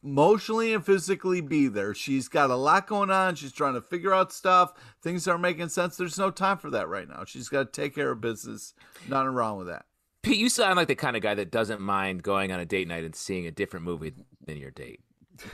emotionally 0.04 0.74
and 0.74 0.86
physically 0.86 1.42
be 1.42 1.68
there. 1.68 1.94
She's 1.94 2.28
got 2.28 2.50
a 2.50 2.56
lot 2.56 2.88
going 2.88 3.10
on. 3.10 3.36
She's 3.36 3.54
trying 3.54 3.74
to 3.76 3.82
figure 3.82 4.14
out 4.14 4.32
stuff. 4.32 4.74
Things 5.02 5.28
aren't 5.28 5.42
making 5.42 5.70
sense. 5.70 5.98
There's 5.98 6.18
no 6.18 6.32
time 6.32 6.58
for 6.58 6.70
that 6.72 6.90
right 6.90 7.08
now. 7.08 7.24
She's 7.26 7.50
got 7.50 7.74
to 7.74 7.82
take 7.82 7.96
care 7.96 8.12
of 8.12 8.22
business. 8.22 8.74
Nothing 9.08 9.30
wrong 9.30 9.58
with 9.58 9.68
that. 9.68 9.86
Pete, 10.24 10.38
you 10.38 10.50
sound 10.50 10.76
like 10.76 10.88
the 10.88 10.96
kind 10.96 11.16
of 11.16 11.24
guy 11.24 11.34
that 11.34 11.52
doesn't 11.52 11.82
mind 11.82 12.22
going 12.22 12.52
on 12.52 12.60
a 12.60 12.66
date 12.66 12.88
night 12.88 13.04
and 13.04 13.16
seeing 13.16 13.48
a 13.48 13.52
different 13.52 13.86
movie 13.86 14.14
than 14.46 14.58
your 14.58 14.72
date. 14.72 15.02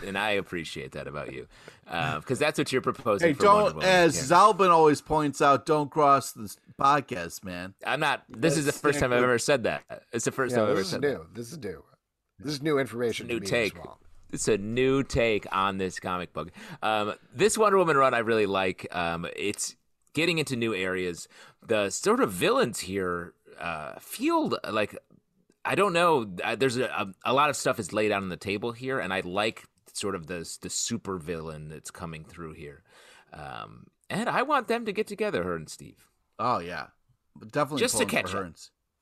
And 0.05 0.17
I 0.17 0.31
appreciate 0.31 0.91
that 0.93 1.07
about 1.07 1.31
you, 1.31 1.47
because 1.85 2.41
uh, 2.41 2.45
that's 2.45 2.57
what 2.57 2.73
you're 2.73 2.81
proposing. 2.81 3.29
Hey, 3.29 3.33
don't, 3.33 3.81
as 3.81 4.17
Zalbin 4.17 4.69
always 4.69 4.99
points 4.99 5.41
out, 5.41 5.65
don't 5.65 5.89
cross 5.89 6.33
the 6.33 6.53
podcast, 6.77 7.45
man. 7.45 7.73
I'm 7.85 8.01
not. 8.01 8.25
This 8.27 8.55
that's 8.55 8.57
is 8.57 8.65
the 8.65 8.73
first 8.73 8.99
time 8.99 9.13
I've 9.13 9.23
ever 9.23 9.39
said 9.39 9.63
that. 9.63 9.83
It's 10.11 10.25
the 10.25 10.31
first 10.33 10.51
yeah, 10.51 10.57
time 10.57 10.65
I've 10.65 10.71
ever 10.71 10.83
said 10.83 10.99
new. 10.99 11.09
that. 11.09 11.33
This 11.33 11.53
is 11.53 11.59
new. 11.59 11.85
This 12.39 12.53
is 12.55 12.61
new 12.61 12.79
information. 12.79 13.27
New 13.27 13.39
take. 13.39 13.81
Well 13.81 13.97
it's 14.31 14.47
a 14.47 14.57
new 14.57 15.03
take 15.03 15.45
on 15.51 15.77
this 15.77 15.99
comic 15.99 16.33
book. 16.33 16.51
Um, 16.81 17.13
this 17.33 17.57
Wonder 17.57 17.77
Woman 17.77 17.97
run 17.97 18.13
I 18.13 18.19
really 18.19 18.45
like. 18.45 18.87
Um, 18.91 19.27
it's 19.35 19.75
getting 20.13 20.37
into 20.37 20.55
new 20.55 20.73
areas. 20.73 21.27
The 21.65 21.89
sort 21.89 22.19
of 22.21 22.31
villains 22.31 22.79
here 22.79 23.33
uh, 23.59 23.93
feel 23.99 24.57
like 24.69 24.97
I 25.63 25.75
don't 25.75 25.93
know. 25.93 26.25
There's 26.57 26.77
a, 26.77 27.13
a, 27.25 27.33
lot 27.33 27.49
of 27.49 27.55
stuff 27.55 27.79
is 27.79 27.91
laid 27.91 28.11
out 28.11 28.23
on 28.23 28.29
the 28.29 28.37
table 28.37 28.71
here, 28.71 28.99
and 28.99 29.13
I 29.13 29.19
like 29.21 29.65
sort 29.93 30.15
of 30.15 30.27
the 30.27 30.57
the 30.61 30.69
super 30.69 31.17
villain 31.17 31.69
that's 31.69 31.91
coming 31.91 32.23
through 32.23 32.53
here. 32.53 32.83
Um, 33.33 33.87
and 34.09 34.29
I 34.29 34.43
want 34.43 34.67
them 34.67 34.85
to 34.85 34.93
get 34.93 35.07
together, 35.07 35.43
her 35.43 35.55
and 35.55 35.69
Steve. 35.69 36.07
Oh 36.39 36.59
yeah, 36.59 36.87
definitely 37.51 37.81
just 37.81 37.97
to 37.97 38.05
catch 38.05 38.33
up. 38.33 38.53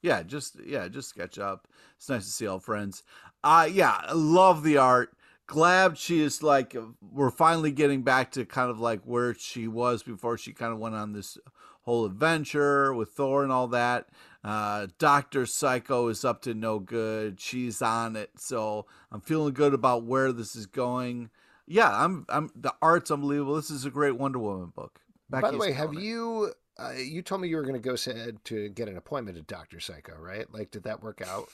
Yeah, 0.01 0.23
just 0.23 0.57
yeah, 0.65 0.87
just 0.87 1.15
catch 1.15 1.37
up. 1.37 1.67
It's 1.97 2.09
nice 2.09 2.25
to 2.25 2.31
see 2.31 2.47
all 2.47 2.59
friends. 2.59 3.03
Uh 3.45 3.69
yeah, 3.71 4.01
love 4.13 4.63
the 4.63 4.77
art. 4.77 5.15
Glad 5.47 5.97
she 5.97 6.21
is 6.21 6.41
like 6.41 6.75
we're 6.99 7.29
finally 7.29 7.71
getting 7.71 8.01
back 8.01 8.31
to 8.31 8.43
kind 8.45 8.71
of 8.71 8.79
like 8.79 9.01
where 9.03 9.35
she 9.35 9.67
was 9.67 10.01
before 10.01 10.37
she 10.37 10.51
kind 10.51 10.73
of 10.73 10.79
went 10.79 10.95
on 10.95 11.13
this 11.13 11.37
whole 11.83 12.05
adventure 12.05 12.93
with 12.93 13.09
Thor 13.09 13.43
and 13.43 13.51
all 13.51 13.67
that. 13.67 14.09
Uh, 14.43 14.87
Doctor 14.97 15.45
Psycho 15.45 16.07
is 16.07 16.25
up 16.25 16.41
to 16.43 16.53
no 16.53 16.79
good. 16.79 17.39
She's 17.39 17.81
on 17.81 18.15
it, 18.15 18.31
so 18.37 18.87
I'm 19.11 19.21
feeling 19.21 19.53
good 19.53 19.73
about 19.73 20.03
where 20.03 20.31
this 20.31 20.55
is 20.55 20.65
going. 20.65 21.29
Yeah, 21.67 21.89
I'm. 21.91 22.25
I'm. 22.29 22.49
The 22.55 22.73
art's 22.81 23.09
unbelievable. 23.09 23.55
This 23.55 23.71
is 23.71 23.85
a 23.85 23.89
great 23.89 24.17
Wonder 24.17 24.39
Woman 24.39 24.71
book. 24.75 24.99
Becky's 25.29 25.41
By 25.43 25.51
the 25.51 25.57
way, 25.57 25.71
have 25.71 25.93
it. 25.93 25.99
you 25.99 26.53
uh, 26.77 26.93
you 26.95 27.21
told 27.21 27.41
me 27.41 27.47
you 27.47 27.55
were 27.55 27.63
going 27.63 27.73
to 27.73 27.79
go 27.79 27.95
said 27.95 28.43
to 28.45 28.69
get 28.69 28.87
an 28.87 28.97
appointment 28.97 29.37
at 29.37 29.47
Doctor 29.47 29.79
Psycho, 29.79 30.15
right? 30.17 30.51
Like, 30.53 30.71
did 30.71 30.83
that 30.83 31.01
work 31.01 31.21
out, 31.25 31.49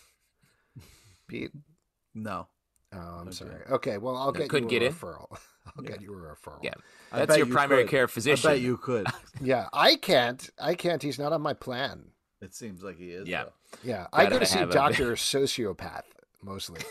Pete? 1.27 1.51
No. 2.13 2.47
Oh, 2.93 2.97
I'm 2.97 3.27
okay. 3.27 3.31
sorry. 3.31 3.61
Okay, 3.69 3.97
well, 3.97 4.17
I'll 4.17 4.31
get 4.31 4.49
couldn't 4.49 4.69
you 4.69 4.77
a 4.77 4.79
get 4.81 4.93
referral. 4.93 5.27
I'll 5.77 5.83
yeah. 5.83 5.91
get 5.91 6.01
you 6.01 6.13
a 6.13 6.17
referral. 6.17 6.59
Yeah, 6.61 6.73
that's 7.13 7.37
your 7.37 7.47
you 7.47 7.53
primary 7.53 7.83
could. 7.83 7.91
care 7.91 8.07
physician. 8.07 8.49
I 8.49 8.53
bet 8.53 8.61
you 8.61 8.77
could. 8.77 9.07
yeah, 9.41 9.67
I 9.71 9.95
can't. 9.95 10.49
I 10.59 10.75
can't. 10.75 11.01
He's 11.01 11.19
not 11.19 11.31
on 11.31 11.41
my 11.41 11.53
plan. 11.53 12.03
It 12.41 12.53
seems 12.53 12.83
like 12.83 12.97
he 12.97 13.11
is. 13.11 13.27
Yeah, 13.27 13.45
though. 13.45 13.51
yeah. 13.83 14.07
I 14.11 14.25
go 14.25 14.39
to 14.39 14.45
see 14.45 14.65
Doctor 14.65 15.13
Sociopath 15.15 16.03
mostly 16.43 16.81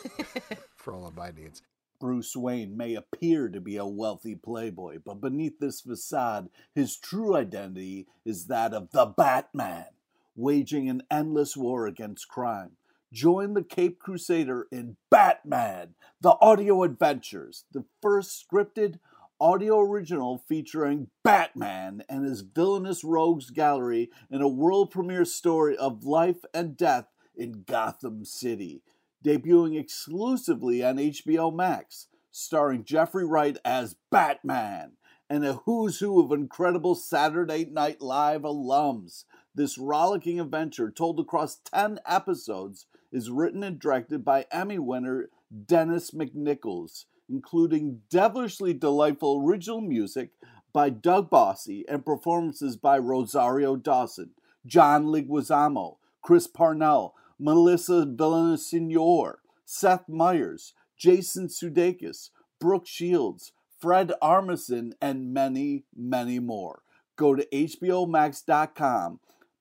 for 0.76 0.94
all 0.94 1.06
of 1.06 1.16
my 1.16 1.30
needs. 1.30 1.62
Bruce 2.00 2.34
Wayne 2.34 2.76
may 2.76 2.94
appear 2.94 3.50
to 3.50 3.60
be 3.60 3.76
a 3.76 3.84
wealthy 3.86 4.34
playboy, 4.34 5.00
but 5.04 5.20
beneath 5.20 5.58
this 5.60 5.82
facade, 5.82 6.48
his 6.74 6.96
true 6.96 7.36
identity 7.36 8.06
is 8.24 8.46
that 8.46 8.72
of 8.72 8.90
the 8.90 9.04
Batman, 9.04 9.86
waging 10.34 10.88
an 10.88 11.02
endless 11.10 11.56
war 11.56 11.86
against 11.86 12.28
crime. 12.28 12.72
Join 13.12 13.54
the 13.54 13.62
Cape 13.64 13.98
Crusader 13.98 14.66
in 14.70 14.96
Batman, 15.10 15.94
the 16.20 16.36
audio 16.40 16.82
adventures, 16.84 17.64
the 17.72 17.84
first 18.00 18.44
scripted 18.46 18.98
audio 19.40 19.80
original 19.80 20.44
featuring 20.46 21.08
Batman 21.24 22.04
and 22.08 22.24
his 22.24 22.42
villainous 22.42 23.02
rogues 23.02 23.50
gallery 23.50 24.10
in 24.30 24.42
a 24.42 24.48
world 24.48 24.90
premiere 24.90 25.24
story 25.24 25.76
of 25.76 26.04
life 26.04 26.44
and 26.54 26.76
death 26.76 27.06
in 27.34 27.64
Gotham 27.66 28.24
City 28.24 28.82
debuting 29.24 29.78
exclusively 29.78 30.82
on 30.82 30.96
HBO 30.96 31.54
Max, 31.54 32.08
starring 32.30 32.84
Jeffrey 32.84 33.24
Wright 33.24 33.58
as 33.64 33.96
Batman 34.10 34.92
and 35.28 35.44
a 35.44 35.54
who's 35.64 36.00
who 36.00 36.20
of 36.20 36.32
incredible 36.32 36.94
Saturday 36.94 37.64
Night 37.64 38.00
Live 38.00 38.42
alums. 38.42 39.24
This 39.54 39.78
rollicking 39.78 40.40
adventure, 40.40 40.90
told 40.90 41.20
across 41.20 41.60
10 41.72 42.00
episodes, 42.06 42.86
is 43.12 43.30
written 43.30 43.62
and 43.62 43.78
directed 43.78 44.24
by 44.24 44.46
Emmy 44.50 44.78
winner 44.78 45.28
Dennis 45.66 46.12
McNichols, 46.12 47.06
including 47.28 48.02
devilishly 48.10 48.72
delightful 48.72 49.42
original 49.44 49.80
music 49.80 50.30
by 50.72 50.90
Doug 50.90 51.30
Bossy 51.30 51.84
and 51.88 52.04
performances 52.04 52.76
by 52.76 52.98
Rosario 52.98 53.76
Dawson, 53.76 54.30
John 54.66 55.06
Leguizamo, 55.06 55.96
Chris 56.22 56.46
Parnell, 56.46 57.14
Melissa 57.38 58.06
Villaseñor, 58.06 59.36
Seth 59.64 60.08
Meyers, 60.08 60.74
Jason 60.96 61.48
Sudeikis, 61.48 62.30
Brooke 62.60 62.86
Shields, 62.86 63.52
Fred 63.78 64.12
Armisen, 64.22 64.92
and 65.00 65.32
many, 65.32 65.84
many 65.96 66.38
more. 66.38 66.82
Go 67.16 67.34
to 67.34 67.46
HBOMax.com 67.52 69.20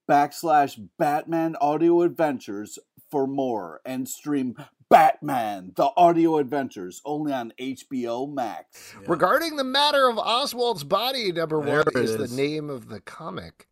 backslash 0.10 0.90
Batman 0.98 1.56
Audio 1.62 2.02
Adventures 2.02 2.80
for 3.10 3.28
more 3.28 3.82
and 3.86 4.08
stream 4.08 4.56
Batman: 4.90 5.74
The 5.76 5.90
Audio 5.98 6.38
Adventures, 6.38 7.02
only 7.06 7.32
on 7.32 7.54
HBO 7.60 8.32
Max. 8.32 8.94
Regarding 9.08 9.56
the 9.56 9.64
matter 9.64 10.10
of 10.10 10.18
Oswald's 10.18 10.84
body, 10.84 11.32
number 11.32 11.64
There 11.64 11.78
one 11.78 11.88
it 11.88 11.96
is, 11.96 12.12
is. 12.12 12.30
the 12.32 12.36
name 12.36 12.70
of 12.70 12.88
the 12.90 13.00
comic, 13.00 13.68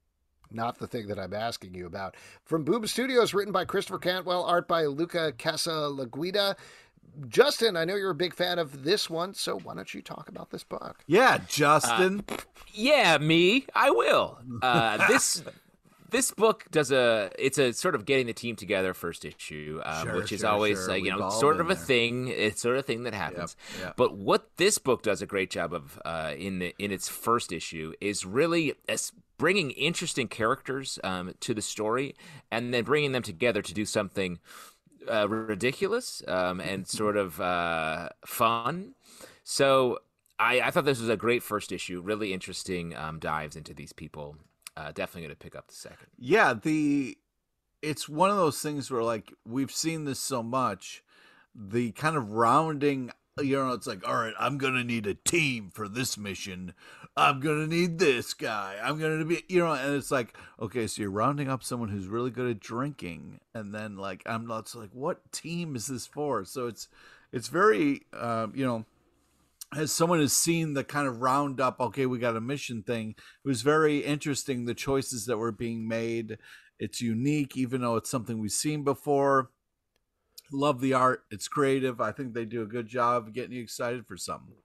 not 0.51 0.77
the 0.77 0.86
thing 0.88 1.08
that 1.08 1.17
I'm 1.17 1.34
asking 1.34 1.74
you 1.74 1.88
about. 1.88 2.15
From 2.46 2.63
Boom 2.63 2.86
Studios, 2.86 3.34
written 3.34 3.51
by 3.51 3.65
Christopher 3.65 3.98
Cantwell, 4.00 4.44
art 4.44 4.67
by 4.67 4.86
Luca 4.86 5.34
Casalanguida. 5.38 6.56
Justin, 7.29 7.75
I 7.75 7.84
know 7.84 7.96
you're 7.96 8.12
a 8.12 8.15
big 8.15 8.36
fan 8.36 8.60
of 8.60 8.84
this 8.84 9.10
one, 9.10 9.34
so 9.34 9.58
why 9.58 9.74
don't 9.74 9.91
you 9.91 10.03
talk 10.03 10.29
about 10.29 10.51
this 10.51 10.63
book? 10.63 10.98
Yeah, 11.08 11.39
Justin. 11.48 12.24
Yeah, 12.74 13.17
me. 13.17 13.65
I 13.74 13.89
will. 13.89 14.38
Uh, 14.62 15.08
this 15.08 15.44
this 16.10 16.32
book 16.32 16.66
does 16.72 16.92
a 16.92 17.30
it's 17.38 17.58
a 17.58 17.74
sort 17.74 17.96
of 17.96 18.06
getting 18.06 18.28
the 18.28 18.34
team 18.34 18.56
together 18.56 18.94
first 18.94 19.26
issue, 19.26 19.82
um, 19.84 20.08
Sure, 20.08 20.16
which 20.16 20.32
is 20.32 20.42
sure, 20.42 20.50
always 20.50 20.78
sure. 20.78 20.92
uh, 20.92 20.96
you 20.96 21.10
know 21.16 21.30
sort 21.30 21.60
of 21.60 21.70
a 21.70 21.76
there. 21.76 21.84
thing. 21.84 22.28
It's 22.30 22.62
sort 22.62 22.78
of 22.78 22.86
thing 22.86 23.04
that 23.04 23.14
happens. 23.14 23.56
yep. 23.80 23.96
But 23.98 24.16
what 24.16 24.50
this 24.58 24.78
book 24.78 25.04
does 25.04 25.22
a 25.22 25.26
great 25.26 25.50
job 25.50 25.74
of 25.74 26.00
uh, 26.06 26.34
in 26.38 26.60
the 26.60 26.76
in 26.80 26.92
its 26.92 27.08
first 27.10 27.52
issue 27.52 27.94
is 28.02 28.26
really 28.26 28.74
as 28.88 29.12
bringing 29.38 29.72
interesting 29.72 30.28
characters 30.28 31.00
um, 31.04 31.34
to 31.40 31.54
the 31.54 31.62
story 31.62 32.16
and 32.52 32.74
then 32.74 32.84
bringing 32.84 33.12
them 33.12 33.22
together 33.22 33.62
to 33.62 33.74
do 33.74 33.86
something 33.86 34.40
uh, 35.12 35.28
ridiculous 35.30 36.24
um, 36.28 36.60
and 36.60 36.88
sort 37.00 37.18
of 37.18 37.40
uh, 37.40 38.10
fun. 38.26 38.96
So 39.44 40.00
I, 40.40 40.62
I 40.62 40.72
thought 40.72 40.86
this 40.86 41.00
was 41.00 41.10
a 41.10 41.18
great 41.18 41.44
first 41.44 41.72
issue. 41.72 42.02
Really 42.02 42.34
interesting 42.34 42.96
um, 42.96 43.20
dives 43.20 43.56
into 43.56 43.74
these 43.74 43.94
people. 43.94 44.38
Uh, 44.77 44.91
definitely 44.91 45.22
going 45.22 45.36
to 45.36 45.36
pick 45.36 45.55
up 45.55 45.67
the 45.67 45.74
second. 45.74 46.07
yeah, 46.19 46.53
the 46.53 47.17
it's 47.81 48.07
one 48.07 48.29
of 48.29 48.38
those 48.38 48.62
things 48.62 48.91
where 48.91 49.03
like 49.03 49.34
we've 49.46 49.72
seen 49.72 50.05
this 50.05 50.19
so 50.19 50.43
much, 50.43 51.03
the 51.55 51.91
kind 51.93 52.15
of 52.15 52.31
rounding. 52.31 53.12
You 53.39 53.57
know, 53.57 53.74
it's 53.74 53.86
like, 53.86 54.07
all 54.07 54.15
right, 54.15 54.34
I'm 54.39 54.57
gonna 54.57 54.84
need 54.84 55.05
a 55.05 55.13
team 55.13 55.69
for 55.72 55.88
this 55.88 56.17
mission. 56.17 56.74
I'm 57.15 57.39
gonna 57.39 57.67
need 57.67 58.00
this 58.00 58.34
guy. 58.34 58.77
I'm 58.81 59.00
gonna 59.00 59.24
be, 59.25 59.43
you 59.48 59.60
know, 59.60 59.74
and 59.74 59.96
it's 59.96 60.10
like, 60.10 60.36
okay, 60.60 60.88
so 60.88 61.03
you're 61.03 61.12
rounding 61.12 61.48
up 61.48 61.63
someone 61.63 61.89
who's 61.89 62.07
really 62.07 62.31
good 62.31 62.50
at 62.50 62.60
drinking, 62.60 63.39
and 63.53 63.75
then 63.75 63.96
like, 63.96 64.24
I'm 64.25 64.48
not 64.48 64.74
like, 64.74 64.89
what 64.91 65.31
team 65.31 65.75
is 65.75 65.86
this 65.86 66.07
for? 66.07 66.46
So 66.46 66.65
it's, 66.65 66.88
it's 67.31 67.48
very, 67.48 68.01
um, 68.13 68.53
you 68.55 68.65
know, 68.65 68.86
as 69.75 69.91
someone 69.91 70.19
has 70.19 70.33
seen 70.33 70.74
the 70.74 70.83
kind 70.83 71.07
of 71.07 71.21
roundup, 71.21 71.79
okay, 71.79 72.05
we 72.05 72.19
got 72.19 72.38
a 72.38 72.41
mission 72.41 72.83
thing, 72.83 73.12
it 73.12 73.47
was 73.47 73.62
very 73.62 74.00
interesting 74.00 74.65
the 74.65 74.74
choices 74.74 75.25
that 75.25 75.38
were 75.38 75.51
being 75.51 75.88
made. 75.88 76.38
It's 76.79 77.01
unique, 77.01 77.57
even 77.57 77.81
though 77.81 77.95
it's 77.95 78.09
something 78.09 78.39
we've 78.39 78.51
seen 78.51 78.83
before. 78.83 79.50
Love 80.51 80.79
the 80.79 80.93
art. 80.93 81.24
It's 81.31 81.47
creative. 81.47 82.00
I 82.00 82.12
think 82.12 82.33
they 82.33 82.45
do 82.45 82.62
a 82.62 82.67
good 82.67 82.88
job 82.88 83.27
of 83.27 83.33
getting 83.33 83.51
you 83.51 83.62
excited 83.62 84.05
for 84.07 84.15
something. 84.15 84.55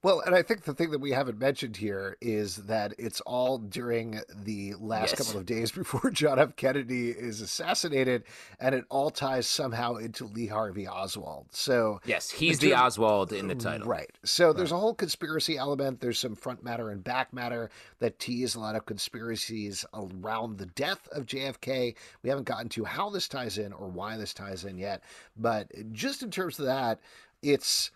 Well, 0.00 0.20
and 0.20 0.32
I 0.32 0.42
think 0.42 0.62
the 0.62 0.74
thing 0.74 0.92
that 0.92 1.00
we 1.00 1.10
haven't 1.10 1.40
mentioned 1.40 1.76
here 1.76 2.16
is 2.20 2.54
that 2.66 2.94
it's 2.98 3.20
all 3.22 3.58
during 3.58 4.20
the 4.44 4.74
last 4.78 5.10
Yes. 5.10 5.26
couple 5.26 5.40
of 5.40 5.46
days 5.46 5.72
before 5.82 6.10
John 6.12 6.38
F. 6.38 6.54
Kennedy 6.54 7.10
is 7.10 7.40
assassinated, 7.40 8.22
and 8.60 8.76
it 8.76 8.84
all 8.90 9.10
ties 9.10 9.48
somehow 9.48 9.96
into 9.96 10.26
Lee 10.26 10.46
Harvey 10.46 10.86
Oswald. 10.86 11.46
So 11.50 12.00
Yes, 12.04 12.30
he's 12.30 12.60
the 12.60 12.74
Oswald 12.74 13.32
in 13.32 13.48
the 13.48 13.56
title. 13.56 13.88
Right. 13.88 14.10
So 14.24 14.52
there's 14.52 14.70
a 14.70 14.78
whole 14.78 14.94
conspiracy 14.94 15.56
element. 15.56 16.00
There's 16.00 16.18
some 16.20 16.36
front 16.36 16.62
matter 16.62 16.90
and 16.90 17.02
back 17.02 17.32
matter 17.32 17.68
that 17.98 18.20
tease 18.20 18.54
a 18.54 18.60
lot 18.60 18.76
of 18.76 18.86
conspiracies 18.86 19.84
around 19.92 20.58
the 20.58 20.66
death 20.66 21.08
of 21.10 21.26
JFK. 21.26 21.96
We 22.22 22.30
haven't 22.30 22.44
gotten 22.46 22.68
to 22.70 22.84
how 22.84 23.10
this 23.10 23.26
ties 23.26 23.58
in 23.58 23.72
or 23.72 23.88
why 23.88 24.16
this 24.16 24.32
ties 24.32 24.64
in 24.64 24.78
yet, 24.78 25.02
but 25.36 25.72
just 25.90 26.22
in 26.22 26.30
terms 26.30 26.60
of 26.60 26.66
that, 26.66 27.00
it's 27.42 27.90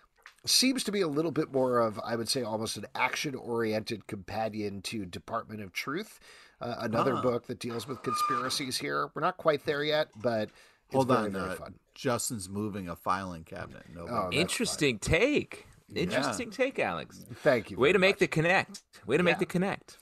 seems 0.45 0.83
to 0.85 0.93
be 0.93 1.01
a 1.01 1.09
little 1.09 1.31
bit 1.31 1.53
more 1.53 1.79
of 1.79 2.01
I 2.05 2.17
would 2.17 2.29
say 2.29 2.43
almost 2.43 2.77
an 2.77 2.87
action 2.95 3.35
oriented 3.35 4.07
companion 4.07 4.83
to 4.83 5.05
Department 5.07 5.63
of 5.63 5.73
Truth. 5.73 6.19
Uh, 6.61 6.77
another 6.79 7.17
Ah. 7.17 7.23
book 7.23 7.47
that 7.49 7.59
deals 7.59 7.87
with 7.89 8.03
conspiracies 8.03 8.79
here. 8.79 9.11
We're 9.15 9.23
not 9.23 9.37
quite 9.37 9.65
there 9.65 9.83
yet, 9.83 10.09
but 10.17 10.51
it's 10.87 10.95
Hold 10.95 11.09
very, 11.09 11.25
on, 11.27 11.33
very 11.33 11.51
uh, 11.51 11.55
fun. 11.55 11.75
Justin's 11.95 12.49
moving 12.49 12.89
a 12.89 12.95
filing 12.97 13.45
cabinet. 13.45 13.85
No, 13.93 14.03
Oh, 14.03 14.07
big- 14.07 14.39
that's 14.39 14.53
Interesting 14.53 14.99
take. 14.99 15.67
Interesting 15.95 16.51
take, 16.51 16.79
Alex. 16.79 17.25
Thank 17.43 17.71
you. 17.71 17.77
Way 17.77 17.89
very 17.89 17.93
to 17.95 17.99
make 17.99 18.19
the 18.19 18.27
connect. 18.29 18.83
Way 19.07 19.17
to 19.19 19.23
Yeah. 19.23 19.25
make 19.25 19.39
the 19.39 19.47
connect. 19.47 19.99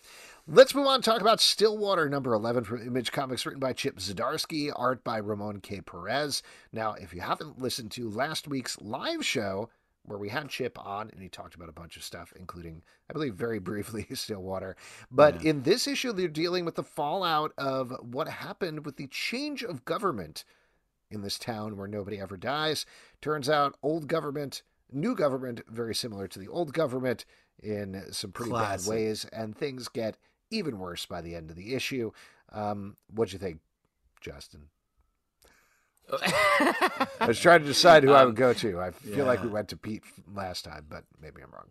Let's 0.46 0.74
move 0.74 0.86
on 0.86 0.96
and 0.96 1.04
talk 1.04 1.20
about 1.20 1.40
Stillwater, 1.40 2.08
number 2.08 2.32
11 2.34 2.64
from 2.64 2.86
Image 2.86 3.12
Comics, 3.12 3.44
written 3.46 3.60
by 3.60 3.72
Chip 3.72 3.96
Zdarsky, 3.98 4.72
art 4.74 5.02
by 5.04 5.18
Ramon 5.18 5.60
K. 5.60 5.80
Perez. 5.80 6.42
Now, 6.72 6.92
if 6.94 7.12
you 7.14 7.20
haven't 7.20 7.58
listened 7.60 7.90
to 7.92 8.08
last 8.10 8.48
week's 8.48 8.80
live 8.80 9.24
show, 9.24 9.68
where 10.04 10.18
we 10.18 10.28
had 10.28 10.48
Chip 10.48 10.78
on 10.84 11.10
and 11.10 11.22
he 11.22 11.28
talked 11.28 11.54
about 11.54 11.68
a 11.68 11.72
bunch 11.72 11.96
of 11.96 12.02
stuff, 12.02 12.32
including, 12.36 12.82
I 13.08 13.12
believe, 13.12 13.34
very 13.34 13.58
briefly, 13.58 14.06
Stillwater. 14.12 14.76
But 15.10 15.44
in 15.44 15.62
this 15.62 15.86
issue, 15.86 16.12
they're 16.12 16.28
dealing 16.28 16.64
with 16.64 16.74
the 16.74 16.82
fallout 16.82 17.52
of 17.58 17.92
what 18.00 18.28
happened 18.28 18.84
with 18.84 18.96
the 18.96 19.06
change 19.08 19.62
of 19.62 19.84
government 19.84 20.44
in 21.10 21.22
this 21.22 21.38
town 21.38 21.76
where 21.76 21.88
nobody 21.88 22.20
ever 22.20 22.36
dies. 22.36 22.86
Turns 23.20 23.48
out, 23.48 23.76
old 23.82 24.06
government, 24.06 24.62
new 24.92 25.14
government, 25.14 25.62
very 25.68 25.94
similar 25.94 26.28
to 26.28 26.38
the 26.38 26.48
old 26.48 26.72
government 26.72 27.24
in 27.62 28.02
some 28.12 28.32
pretty 28.32 28.50
Classic. 28.50 28.86
bad 28.88 28.94
ways, 28.94 29.24
and 29.32 29.56
things 29.56 29.88
get 29.88 30.16
even 30.50 30.78
worse 30.78 31.06
by 31.06 31.20
the 31.20 31.34
end 31.34 31.50
of 31.50 31.56
the 31.56 31.74
issue. 31.74 32.10
Um, 32.52 32.96
what'd 33.12 33.32
you 33.32 33.38
think, 33.38 33.60
Justin? 34.20 34.68
I 37.20 37.26
was 37.26 37.38
trying 37.38 37.60
to 37.60 37.66
decide 37.66 38.04
who 38.04 38.12
I 38.12 38.24
would 38.24 38.30
Um, 38.30 38.34
go 38.34 38.52
to. 38.54 38.80
I 38.80 38.90
feel 38.90 39.24
like 39.26 39.42
we 39.42 39.48
went 39.48 39.68
to 39.68 39.76
Pete 39.76 40.02
last 40.34 40.64
time, 40.64 40.86
but 40.88 41.04
maybe 41.20 41.42
I'm 41.42 41.50
wrong. 41.50 41.68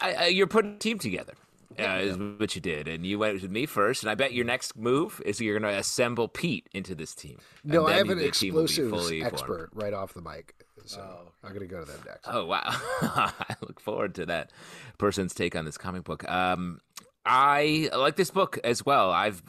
I, 0.00 0.14
I, 0.14 0.26
you're 0.26 0.46
putting 0.46 0.74
a 0.74 0.78
team 0.78 0.98
together. 0.98 1.34
Uh, 1.78 1.98
is 2.02 2.18
what 2.38 2.54
you 2.56 2.60
did, 2.60 2.88
and 2.88 3.06
you 3.06 3.18
went 3.18 3.40
with 3.40 3.50
me 3.50 3.64
first. 3.64 4.02
And 4.02 4.10
I 4.10 4.14
bet 4.16 4.32
your 4.32 4.44
next 4.44 4.76
move 4.76 5.22
is 5.24 5.40
you're 5.40 5.58
going 5.58 5.72
to 5.72 5.78
assemble 5.78 6.26
Pete 6.26 6.68
into 6.74 6.94
this 6.96 7.14
team. 7.14 7.38
No, 7.64 7.86
I 7.86 7.92
have 7.94 8.10
an 8.10 8.18
explosives 8.18 8.90
fully 8.90 9.20
formed. 9.20 9.32
expert 9.32 9.70
right 9.72 9.94
off 9.94 10.12
the 10.12 10.20
mic, 10.20 10.54
so 10.84 11.32
I'm 11.44 11.50
going 11.50 11.60
to 11.60 11.66
go 11.72 11.78
to 11.78 11.86
them 11.86 12.00
next. 12.04 12.26
Oh 12.26 12.44
wow! 12.44 12.62
I 12.66 13.54
look 13.60 13.78
forward 13.78 14.16
to 14.16 14.26
that 14.26 14.50
person's 14.98 15.32
take 15.32 15.54
on 15.54 15.64
this 15.64 15.78
comic 15.78 16.02
book. 16.02 16.28
Um, 16.28 16.80
I 17.24 17.88
like 17.96 18.16
this 18.16 18.32
book 18.32 18.58
as 18.64 18.84
well. 18.84 19.12
I've 19.12 19.40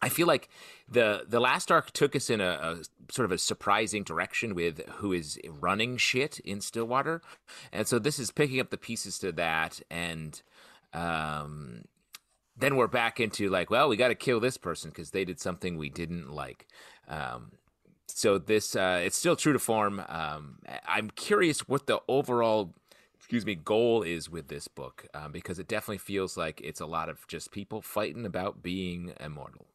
I 0.00 0.08
feel 0.08 0.26
like 0.26 0.48
the 0.92 1.24
the 1.28 1.40
last 1.40 1.70
arc 1.70 1.90
took 1.92 2.14
us 2.14 2.30
in 2.30 2.40
a, 2.40 2.50
a 2.50 3.12
sort 3.12 3.24
of 3.24 3.32
a 3.32 3.38
surprising 3.38 4.04
direction 4.04 4.54
with 4.54 4.80
who 4.96 5.12
is 5.12 5.38
running 5.44 5.96
shit 5.96 6.38
in 6.40 6.60
Stillwater, 6.60 7.22
and 7.72 7.86
so 7.86 7.98
this 7.98 8.18
is 8.18 8.30
picking 8.30 8.60
up 8.60 8.70
the 8.70 8.76
pieces 8.76 9.18
to 9.20 9.32
that, 9.32 9.80
and 9.90 10.42
um, 10.92 11.84
then 12.56 12.76
we're 12.76 12.86
back 12.86 13.18
into 13.20 13.48
like, 13.48 13.70
well, 13.70 13.88
we 13.88 13.96
got 13.96 14.08
to 14.08 14.14
kill 14.14 14.40
this 14.40 14.56
person 14.56 14.90
because 14.90 15.10
they 15.10 15.24
did 15.24 15.40
something 15.40 15.76
we 15.76 15.90
didn't 15.90 16.32
like. 16.32 16.66
Um, 17.08 17.52
so 18.06 18.38
this 18.38 18.76
uh, 18.76 19.00
it's 19.02 19.16
still 19.16 19.36
true 19.36 19.52
to 19.52 19.58
form. 19.58 20.02
Um, 20.08 20.58
I'm 20.86 21.10
curious 21.10 21.68
what 21.68 21.86
the 21.86 22.00
overall 22.08 22.74
excuse 23.18 23.46
me 23.46 23.54
goal 23.54 24.02
is 24.02 24.28
with 24.28 24.48
this 24.48 24.68
book 24.68 25.06
um, 25.14 25.32
because 25.32 25.58
it 25.58 25.68
definitely 25.68 25.98
feels 25.98 26.36
like 26.36 26.60
it's 26.60 26.80
a 26.80 26.86
lot 26.86 27.08
of 27.08 27.26
just 27.28 27.50
people 27.50 27.80
fighting 27.80 28.26
about 28.26 28.62
being 28.62 29.12
immortal. 29.20 29.66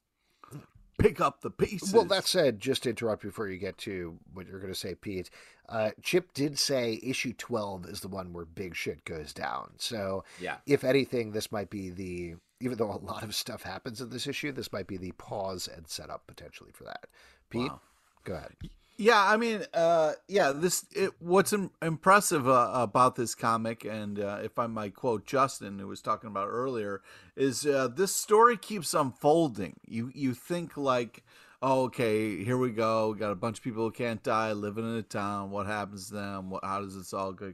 Pick 0.97 1.21
up 1.21 1.41
the 1.41 1.49
pieces. 1.51 1.93
Well, 1.93 2.05
that 2.05 2.25
said, 2.25 2.59
just 2.59 2.83
to 2.83 2.89
interrupt 2.89 3.21
before 3.23 3.47
you 3.47 3.57
get 3.57 3.77
to 3.79 4.17
what 4.33 4.47
you're 4.47 4.59
going 4.59 4.73
to 4.73 4.79
say, 4.79 4.95
Pete, 4.95 5.29
uh, 5.69 5.91
Chip 6.01 6.33
did 6.33 6.57
say 6.57 6.99
issue 7.03 7.33
12 7.33 7.85
is 7.87 7.99
the 8.01 8.07
one 8.07 8.33
where 8.33 8.45
big 8.45 8.75
shit 8.75 9.03
goes 9.05 9.33
down. 9.33 9.71
So, 9.77 10.23
Yeah. 10.39 10.57
if 10.65 10.83
anything, 10.83 11.31
this 11.31 11.51
might 11.51 11.69
be 11.69 11.89
the, 11.89 12.35
even 12.59 12.77
though 12.77 12.91
a 12.91 12.97
lot 13.05 13.23
of 13.23 13.35
stuff 13.35 13.63
happens 13.63 14.01
in 14.01 14.09
this 14.09 14.27
issue, 14.27 14.51
this 14.51 14.71
might 14.71 14.87
be 14.87 14.97
the 14.97 15.11
pause 15.13 15.67
and 15.67 15.87
setup 15.87 16.25
potentially 16.27 16.71
for 16.73 16.83
that. 16.85 17.05
Pete, 17.49 17.69
Wow. 17.71 17.81
go 18.23 18.33
ahead. 18.35 18.53
Yeah, 18.99 19.23
I 19.23 19.37
mean, 19.37 19.63
uh, 19.75 20.13
yeah, 20.27 20.51
this 20.55 20.85
it, 20.95 21.11
what's 21.19 21.53
Im- 21.53 21.69
impressive 21.83 22.47
uh, 22.47 22.71
about 22.73 23.15
this 23.15 23.35
comic, 23.35 23.85
and 23.85 24.19
uh, 24.19 24.39
if 24.43 24.57
I 24.57 24.65
might 24.65 24.95
quote 24.95 25.25
Justin, 25.27 25.77
who 25.77 25.87
was 25.87 26.01
talking 26.01 26.27
about 26.29 26.47
earlier, 26.47 27.01
is 27.35 27.63
uh, 27.65 27.89
this 27.89 28.15
story 28.15 28.57
keeps 28.57 28.95
unfolding. 28.95 29.75
You 29.87 30.11
you 30.15 30.33
think 30.33 30.77
like, 30.77 31.23
oh, 31.61 31.83
okay, 31.83 32.43
here 32.43 32.57
we 32.57 32.71
go, 32.71 33.11
we 33.11 33.19
got 33.19 33.31
a 33.31 33.35
bunch 33.35 33.59
of 33.59 33.63
people 33.63 33.83
who 33.83 33.91
can't 33.91 34.23
die 34.23 34.51
living 34.53 34.83
in 34.89 34.95
a 34.95 35.03
town. 35.03 35.51
What 35.51 35.67
happens 35.67 36.07
to 36.07 36.15
them? 36.15 36.49
What, 36.49 36.63
how 36.65 36.81
does 36.81 36.95
this 36.95 37.13
all 37.13 37.33
go? 37.33 37.53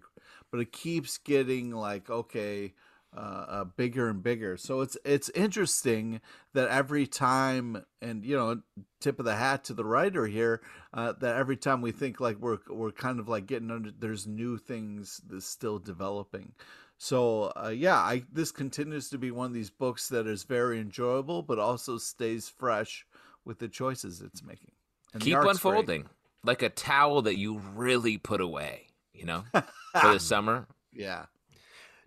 But 0.50 0.62
it 0.62 0.72
keeps 0.72 1.18
getting 1.18 1.72
like, 1.72 2.10
okay, 2.10 2.74
uh, 3.16 3.46
uh, 3.48 3.64
bigger 3.64 4.10
and 4.10 4.24
bigger. 4.24 4.58
So 4.58 4.82
it's 4.82 4.98
it's 5.06 5.30
interesting 5.30 6.22
that 6.54 6.70
every 6.70 7.08
time, 7.08 7.84
and 8.02 8.26
you 8.26 8.36
know, 8.36 8.62
tip 9.02 9.20
of 9.20 9.26
the 9.26 9.36
hat 9.36 9.64
to 9.66 9.74
the 9.74 9.86
writer 9.86 10.26
here, 10.26 10.62
uh, 10.94 11.14
that 11.20 11.36
every 11.36 11.58
time 11.58 11.82
we 11.82 11.92
think 11.92 12.20
like 12.20 12.38
we're 12.38 12.60
we're 12.70 12.92
kind 12.92 13.20
of 13.20 13.28
like 13.28 13.46
getting 13.46 13.72
under, 13.72 13.92
there's 13.92 14.26
new 14.28 14.58
things 14.58 15.22
that's 15.30 15.46
still 15.46 15.80
developing. 15.80 16.54
So 16.98 17.52
uh, 17.56 17.70
yeah, 17.70 17.98
I 17.98 18.24
this 18.32 18.52
continues 18.52 19.10
to 19.10 19.18
be 19.18 19.32
one 19.32 19.48
of 19.48 19.54
these 19.54 19.70
books 19.70 20.10
that 20.10 20.26
is 20.28 20.44
very 20.44 20.80
enjoyable, 20.80 21.42
but 21.42 21.60
also 21.60 21.98
stays 21.98 22.50
fresh 22.50 23.06
with 23.46 23.60
the 23.60 23.68
choices 23.68 24.22
it's 24.22 24.42
making. 24.44 24.72
And 25.14 25.22
Keep 25.22 25.36
art's 25.36 25.60
great. 25.60 25.72
unfolding. 25.72 26.06
like 26.44 26.62
a 26.62 26.70
towel 26.70 27.24
that 27.24 27.38
you 27.38 27.60
really 27.76 28.18
put 28.18 28.42
away, 28.42 28.88
you 29.14 29.26
know, 29.26 29.44
for 29.54 30.14
the 30.14 30.20
summer. 30.20 30.68
Yeah. 30.94 31.26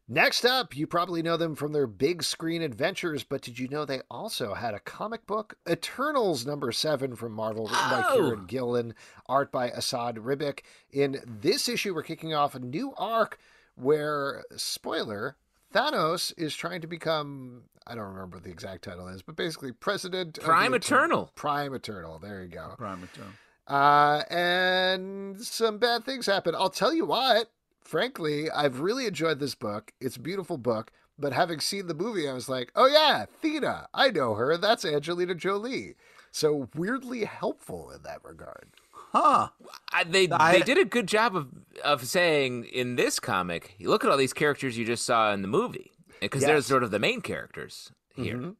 Next 0.09 0.45
up, 0.45 0.77
you 0.77 0.87
probably 0.87 1.21
know 1.21 1.37
them 1.37 1.57
from 1.57 1.73
their 1.73 1.89
big 1.89 2.23
screen 2.23 2.63
adventures, 2.63 3.25
but 3.25 3.43
did 3.43 3.59
you 3.59 3.67
know 3.67 3.85
they 3.85 4.03
also 4.09 4.55
had 4.55 4.73
a 4.73 4.79
comic 4.79 5.27
book? 5.27 5.57
Eternals 5.69 6.47
number 6.47 6.71
seven 6.71 7.17
from 7.17 7.33
Marvel, 7.33 7.65
written 7.67 7.91
by 7.91 8.05
Oh. 8.09 8.15
Kieran 8.15 8.47
Gillen, 8.47 8.95
art 9.27 9.51
by 9.51 9.69
Esad 9.71 10.19
Ribić. 10.19 10.61
In 10.93 11.21
this 11.27 11.69
issue, 11.69 11.93
we're 11.93 12.05
kicking 12.05 12.33
off 12.35 12.55
a 12.55 12.61
new 12.61 12.95
arc 12.97 13.39
where, 13.75 14.45
spoiler, 14.57 15.37
Thanos 15.75 16.33
is 16.39 16.55
trying 16.55 16.83
to 16.83 16.87
become, 16.87 17.63
I 17.85 17.97
don't 17.97 18.07
remember 18.07 18.37
what 18.37 18.45
the 18.45 18.51
exact 18.51 18.85
title 18.85 19.09
is, 19.09 19.23
but 19.23 19.35
basically 19.35 19.73
president 19.73 20.39
of 20.39 20.45
the 20.45 20.49
Prime 20.49 20.73
Eternal. 20.75 21.33
Prime 21.35 21.75
Eternal. 21.75 22.21
There 22.21 22.43
you 22.43 22.49
go. 22.49 22.75
Prime 22.79 23.03
Eternal. 23.03 23.33
Uh, 23.67 24.23
and 24.31 25.41
some 25.43 25.79
bad 25.79 26.05
things 26.05 26.27
happen. 26.27 26.55
I'll 26.55 26.71
tell 26.71 26.95
you 26.95 27.05
what, 27.05 27.51
frankly, 27.87 28.51
I've 28.51 28.81
really 28.81 29.07
enjoyed 29.07 29.39
this 29.39 29.55
book. 29.55 29.93
It's 30.01 30.17
a 30.17 30.21
beautiful 30.21 30.59
book, 30.59 30.91
but 31.19 31.33
having 31.33 31.61
seen 31.61 31.87
the 31.87 31.95
movie, 31.95 32.29
I 32.29 32.33
was 32.33 32.49
like, 32.49 32.71
oh 32.75 32.87
yeah, 32.87 33.27
Thena, 33.43 33.87
I 33.95 34.11
know 34.11 34.35
her. 34.35 34.57
That's 34.57 34.85
Angelina 34.85 35.35
Jolie. 35.35 35.95
So 36.33 36.69
weirdly 36.75 37.25
helpful 37.25 37.91
in 37.91 38.03
that 38.03 38.23
regard. 38.25 38.69
Huh. 38.93 39.49
I, 39.93 40.05
they 40.05 40.29
I- 40.31 40.53
they 40.59 40.61
did 40.63 40.79
a 40.79 40.85
good 40.85 41.07
job 41.07 41.35
of 41.37 41.49
of 41.85 42.05
saying 42.07 42.65
in 42.65 42.97
this 42.97 43.19
comic, 43.21 43.75
you 43.79 43.89
look 43.89 44.05
at 44.05 44.11
all 44.11 44.17
these 44.19 44.35
characters 44.35 44.77
you 44.77 44.85
just 44.85 45.07
saw 45.07 45.33
in 45.33 45.41
the 45.43 45.49
movie, 45.49 45.93
because 46.21 46.43
they're 46.43 46.61
sort 46.61 46.83
of 46.83 46.91
the 46.91 46.99
main 46.99 47.21
characters 47.23 47.93
here. 48.15 48.37
Mhm. 48.37 48.57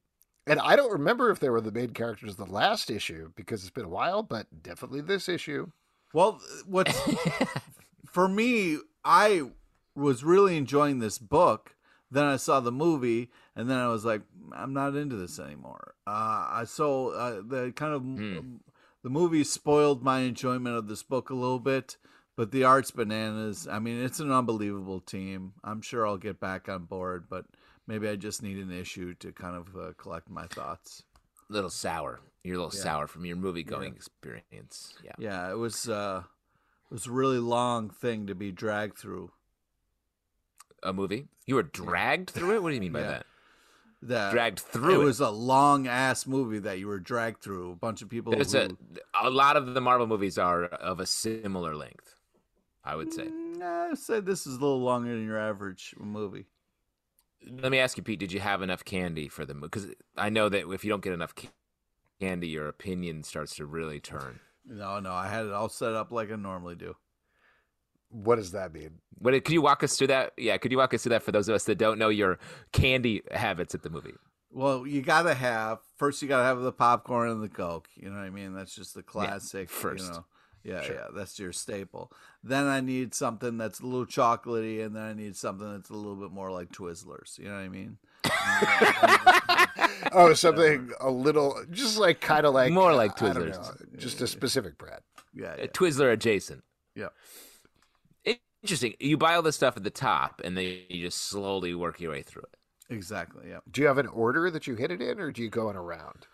And 0.49 0.61
I 0.61 0.77
don't 0.77 0.93
remember 0.93 1.31
if 1.31 1.41
they 1.41 1.51
were 1.51 1.61
the 1.61 1.73
main 1.73 1.91
characters 1.91 2.37
the 2.37 2.47
last 2.47 2.89
issue 2.89 3.33
because 3.35 3.63
it's 3.63 3.71
been 3.71 3.85
a 3.85 3.89
while, 3.89 4.23
but 4.23 4.47
definitely 4.63 5.01
this 5.01 5.29
issue. 5.29 5.67
Well, 6.15 6.41
what's 6.67 6.97
for 8.07 8.29
me, 8.29 8.79
I 9.07 9.43
was 9.95 10.25
really 10.25 10.57
enjoying 10.57 10.99
this 10.99 11.19
book. 11.19 11.77
Then 12.11 12.25
I 12.25 12.37
saw 12.37 12.61
the 12.61 12.73
movie, 12.73 13.31
and 13.57 13.69
then 13.71 13.79
I 13.79 13.89
was 13.89 14.05
like, 14.05 14.23
I'm 14.53 14.73
not 14.73 14.95
into 14.95 15.17
this 15.17 15.39
anymore. 15.39 15.95
Uh, 16.07 16.47
I 16.51 16.65
so 16.67 17.09
uh, 17.11 17.41
the 17.47 17.73
kind 17.75 17.95
of 17.95 18.03
Hmm. 18.03 18.57
the 19.03 19.11
movie 19.11 19.45
spoiled 19.45 20.03
my 20.03 20.21
enjoyment 20.21 20.77
of 20.77 20.89
this 20.89 21.03
book 21.03 21.31
a 21.31 21.35
little 21.35 21.59
bit. 21.61 21.97
But 22.37 22.51
the 22.53 22.65
art's 22.65 22.91
bananas. 22.91 23.67
I 23.67 23.79
mean, 23.79 23.99
it's 24.05 24.21
an 24.21 24.31
unbelievable 24.31 25.01
team. 25.01 25.55
I'm 25.65 25.81
sure 25.81 26.07
I'll 26.07 26.19
get 26.19 26.39
back 26.39 26.69
on 26.69 26.85
board, 26.85 27.29
but 27.31 27.47
maybe 27.87 28.07
I 28.11 28.17
just 28.17 28.43
need 28.43 28.59
an 28.59 28.71
issue 28.71 29.15
to 29.15 29.33
kind 29.33 29.57
of 29.57 29.75
uh, 29.75 29.93
collect 29.97 30.29
my 30.29 30.47
thoughts. 30.49 31.03
A 31.49 31.53
little 31.55 31.71
sour. 31.71 32.21
You're 32.45 32.57
a 32.57 32.59
little 32.59 32.77
Yeah. 32.79 32.83
sour 32.83 33.07
from 33.07 33.25
your 33.25 33.37
movie 33.37 33.63
going 33.63 33.95
experience. 33.95 34.93
Yeah. 35.03 35.13
Yeah, 35.19 35.51
it 35.51 35.57
was 35.57 35.89
uh, 35.89 36.25
it 36.91 36.95
was 36.95 37.07
a 37.07 37.11
really 37.13 37.39
long 37.39 37.91
thing 37.91 38.27
to 38.27 38.35
be 38.35 38.53
dragged 38.53 38.99
through. 38.99 39.31
A 40.83 40.93
movie? 40.93 41.29
You 41.47 41.57
were 41.57 41.63
dragged 41.63 42.31
through 42.31 42.55
it? 42.57 42.63
What 42.63 42.71
do 42.71 42.75
you 42.75 42.81
mean 42.81 42.93
by 42.93 43.01
Yeah. 43.01 43.07
that? 43.09 43.27
that 44.03 44.33
Dragged 44.33 44.61
through 44.61 45.01
it 45.01 45.03
it. 45.03 45.05
was 45.07 45.21
a 45.21 45.31
long 45.31 45.87
ass 45.89 46.27
movie 46.27 46.59
that 46.61 46.79
you 46.79 46.87
were 46.87 47.01
dragged 47.01 47.43
through. 47.43 47.73
A 47.73 47.77
bunch 47.77 48.03
of 48.03 48.09
people. 48.11 48.31
There's 48.33 48.55
a, 48.55 48.69
who, 48.69 48.77
a 49.21 49.31
lot 49.31 49.57
of 49.57 49.75
the 49.75 49.81
Marvel 49.81 50.07
movies 50.07 50.39
are 50.39 50.65
of 50.67 51.01
a 51.01 51.07
similar 51.07 51.75
length, 51.75 52.15
I 52.85 52.95
would 52.95 53.13
say. 53.13 53.25
Mm, 53.25 53.63
I'd 53.91 53.99
say 53.99 54.21
this 54.21 54.47
is 54.47 54.57
a 54.57 54.61
little 54.61 54.81
longer 54.83 55.09
than 55.11 55.25
your 55.27 55.39
average 55.39 55.95
movie. 55.99 56.47
Let 57.51 57.73
me 57.73 57.79
ask 57.79 57.97
you, 57.97 58.03
Pete, 58.03 58.21
did 58.21 58.33
you 58.33 58.41
have 58.41 58.61
enough 58.63 58.85
candy 58.85 59.29
for 59.29 59.45
the 59.47 59.55
movie? 59.55 59.69
Because 59.73 59.87
I 60.17 60.29
know 60.29 60.49
that 60.51 60.71
if 60.71 60.85
you 60.85 60.91
don't 60.91 61.03
get 61.03 61.13
enough 61.15 61.35
candy, 62.21 62.49
your 62.49 62.69
opinion 62.69 63.23
starts 63.25 63.57
to 63.57 63.67
really 63.67 63.99
turn. 63.99 64.41
No, 64.67 65.01
no, 65.01 65.13
I 65.13 65.29
had 65.29 65.47
it 65.47 65.53
all 65.53 65.69
set 65.69 65.95
up 65.95 66.11
like 66.11 66.31
I 66.33 66.37
normally 66.37 66.75
do. 66.75 66.97
What 68.09 68.37
does 68.37 68.53
that 68.53 68.73
mean? 68.73 68.99
What 69.19 69.33
could 69.45 69.53
you 69.53 69.63
walk 69.63 69.83
us 69.83 69.97
through 69.97 70.09
that? 70.09 70.33
Yeah, 70.37 70.57
could 70.59 70.73
you 70.73 70.79
walk 70.79 70.95
us 70.95 71.03
through 71.03 71.11
that 71.11 71.23
for 71.23 71.33
those 71.33 71.49
of 71.49 71.55
us 71.55 71.65
that 71.65 71.79
don't 71.79 71.99
know 71.99 72.09
your 72.09 72.39
candy 72.73 73.23
habits 73.33 73.75
at 73.75 73.83
the 73.83 73.91
movie? 73.91 74.15
Well, 74.51 74.87
you 74.87 75.03
gotta 75.03 75.35
have 75.35 75.79
first. 75.97 76.23
You 76.23 76.29
gotta 76.29 76.45
have 76.45 76.61
the 76.61 76.73
popcorn 76.73 77.31
and 77.31 77.43
the 77.43 77.49
coke. 77.49 77.89
You 77.95 78.09
know 78.11 78.17
what 78.17 78.25
I 78.25 78.31
mean? 78.31 78.55
That's 78.55 78.75
just 78.75 78.95
the 78.95 79.03
classic. 79.03 79.69
first. 79.69 80.05
You 80.05 80.11
know? 80.13 80.25
Yeah, 80.65 80.83
Sure. 80.83 80.95
yeah, 80.97 81.07
that's 81.15 81.39
your 81.39 81.53
staple. 81.53 82.11
Then 82.43 82.67
I 82.67 82.81
need 82.81 83.15
something 83.15 83.57
that's 83.57 83.79
a 83.81 83.87
little 83.87 84.07
chocolatey, 84.07 84.85
and 84.85 84.97
then 84.97 85.03
I 85.03 85.13
need 85.13 85.37
something 85.37 85.71
that's 85.71 85.91
a 85.91 85.95
little 85.95 86.17
bit 86.17 86.33
more 86.33 86.51
like 86.51 86.73
Twizzlers. 86.73 87.39
You 87.39 87.45
know 87.45 87.55
what 87.55 87.61
I 87.61 87.69
mean? 87.69 87.99
Oh, 90.13 90.33
something 90.35 90.93
a 91.01 91.11
little, 91.11 91.63
just 91.71 91.99
like 91.99 92.21
kind 92.21 92.47
of 92.47 92.55
like 92.55 92.73
More 92.73 92.95
like 92.95 93.21
I 93.23 93.33
don't 93.33 93.43
Twizzlers. 93.49 93.53
know, 93.93 93.99
just 93.99 94.21
a 94.23 94.27
specific 94.27 94.79
brand. 94.79 95.01
yeah, 95.35 95.49
Uh, 95.49 95.57
yeah. 95.59 95.67
Twizzler 95.67 96.13
adjacent. 96.13 96.65
Yeah. 96.95 97.09
Interesting. 98.63 98.95
You 98.99 99.17
buy 99.19 99.35
all 99.35 99.43
this 99.43 99.57
stuff 99.57 99.77
at 99.77 99.85
the 99.85 99.91
top, 99.91 100.41
and 100.45 100.57
then 100.57 100.65
you 100.89 101.03
just 101.05 101.19
slowly 101.29 101.75
work 101.75 102.01
your 102.01 102.13
way 102.13 102.23
through 102.23 102.43
it. 102.43 102.95
exactly. 102.95 103.45
Yeah. 103.49 103.59
Do 103.71 103.81
you 103.83 103.87
have 103.89 103.99
an 103.99 104.07
order 104.09 104.51
that 104.51 104.67
you 104.67 104.75
hit 104.77 104.91
it 104.91 105.03
in, 105.03 105.21
or 105.21 105.31
do 105.31 105.43
you 105.43 105.51
go 105.51 105.69
in 105.71 105.77
a 105.77 105.83
round? 105.83 106.27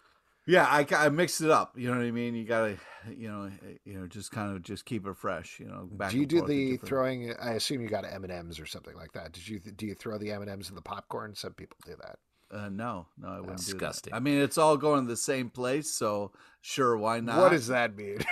Yeah, 0.46 0.66
I, 0.68 0.84
I 0.96 1.08
mixed 1.08 1.40
it 1.40 1.50
up. 1.50 1.78
You 1.78 1.88
know 1.90 1.98
what 1.98 2.04
I 2.06 2.10
mean? 2.10 2.34
You 2.34 2.44
gotta, 2.44 2.76
you 3.16 3.28
know, 3.28 3.50
you 3.84 3.98
know, 4.00 4.06
just 4.08 4.32
kind 4.32 4.54
of 4.56 4.62
just 4.62 4.84
keep 4.84 5.06
it 5.06 5.16
fresh. 5.16 5.60
You 5.60 5.66
know, 5.66 5.88
back 5.92 6.10
do 6.10 6.16
you 6.16 6.22
and 6.22 6.30
do 6.30 6.38
forth 6.38 6.48
the 6.48 6.70
different- 6.72 6.88
throwing? 6.88 7.34
I 7.40 7.52
assume 7.52 7.80
you 7.80 7.88
got 7.88 8.04
M 8.04 8.24
and 8.24 8.32
M's 8.32 8.58
or 8.58 8.66
something 8.66 8.96
like 8.96 9.12
that. 9.12 9.32
Did 9.32 9.46
you 9.46 9.60
do 9.60 9.86
you 9.86 9.94
throw 9.94 10.18
the 10.18 10.32
M 10.32 10.42
and 10.42 10.50
M's 10.50 10.68
in 10.68 10.74
the 10.74 10.82
popcorn? 10.82 11.34
Some 11.36 11.52
people 11.52 11.76
do 11.86 11.94
that. 12.02 12.18
Uh, 12.50 12.68
no, 12.68 13.06
no, 13.16 13.28
I 13.28 13.40
wouldn't 13.40 13.58
Disgusting. 13.58 14.10
do 14.10 14.14
that. 14.14 14.16
I 14.16 14.20
mean, 14.20 14.38
it's 14.40 14.58
all 14.58 14.76
going 14.76 15.04
to 15.04 15.08
the 15.08 15.16
same 15.16 15.48
place, 15.48 15.90
so 15.90 16.32
sure, 16.60 16.98
why 16.98 17.20
not? 17.20 17.38
What 17.38 17.52
does 17.52 17.68
that 17.68 17.96
mean? 17.96 18.18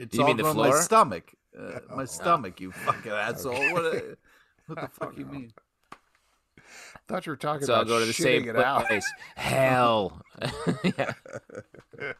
It's 0.00 0.14
You 0.14 0.20
all 0.22 0.28
mean 0.28 0.36
the 0.36 0.44
going 0.44 0.56
my 0.58 0.70
stomach. 0.78 1.32
Uh, 1.58 1.80
Oh. 1.90 1.96
my 1.96 2.04
stomach, 2.04 2.60
you 2.60 2.70
fucking 2.70 3.10
asshole. 3.26 3.72
What, 3.72 3.84
uh, 3.84 4.00
what 4.66 4.80
the 4.80 4.88
fuck 4.92 5.18
you 5.18 5.26
mean? 5.26 5.52
Thought 7.08 7.26
you 7.26 7.32
were 7.32 7.36
talking 7.36 7.66
So 7.66 7.74
I'll 7.74 7.80
about 7.82 7.88
go 7.88 8.00
to 8.00 8.06
the 8.06 8.12
same 8.12 8.44
place. 8.44 9.10
Hell. 9.36 10.20
yeah. 10.84 11.12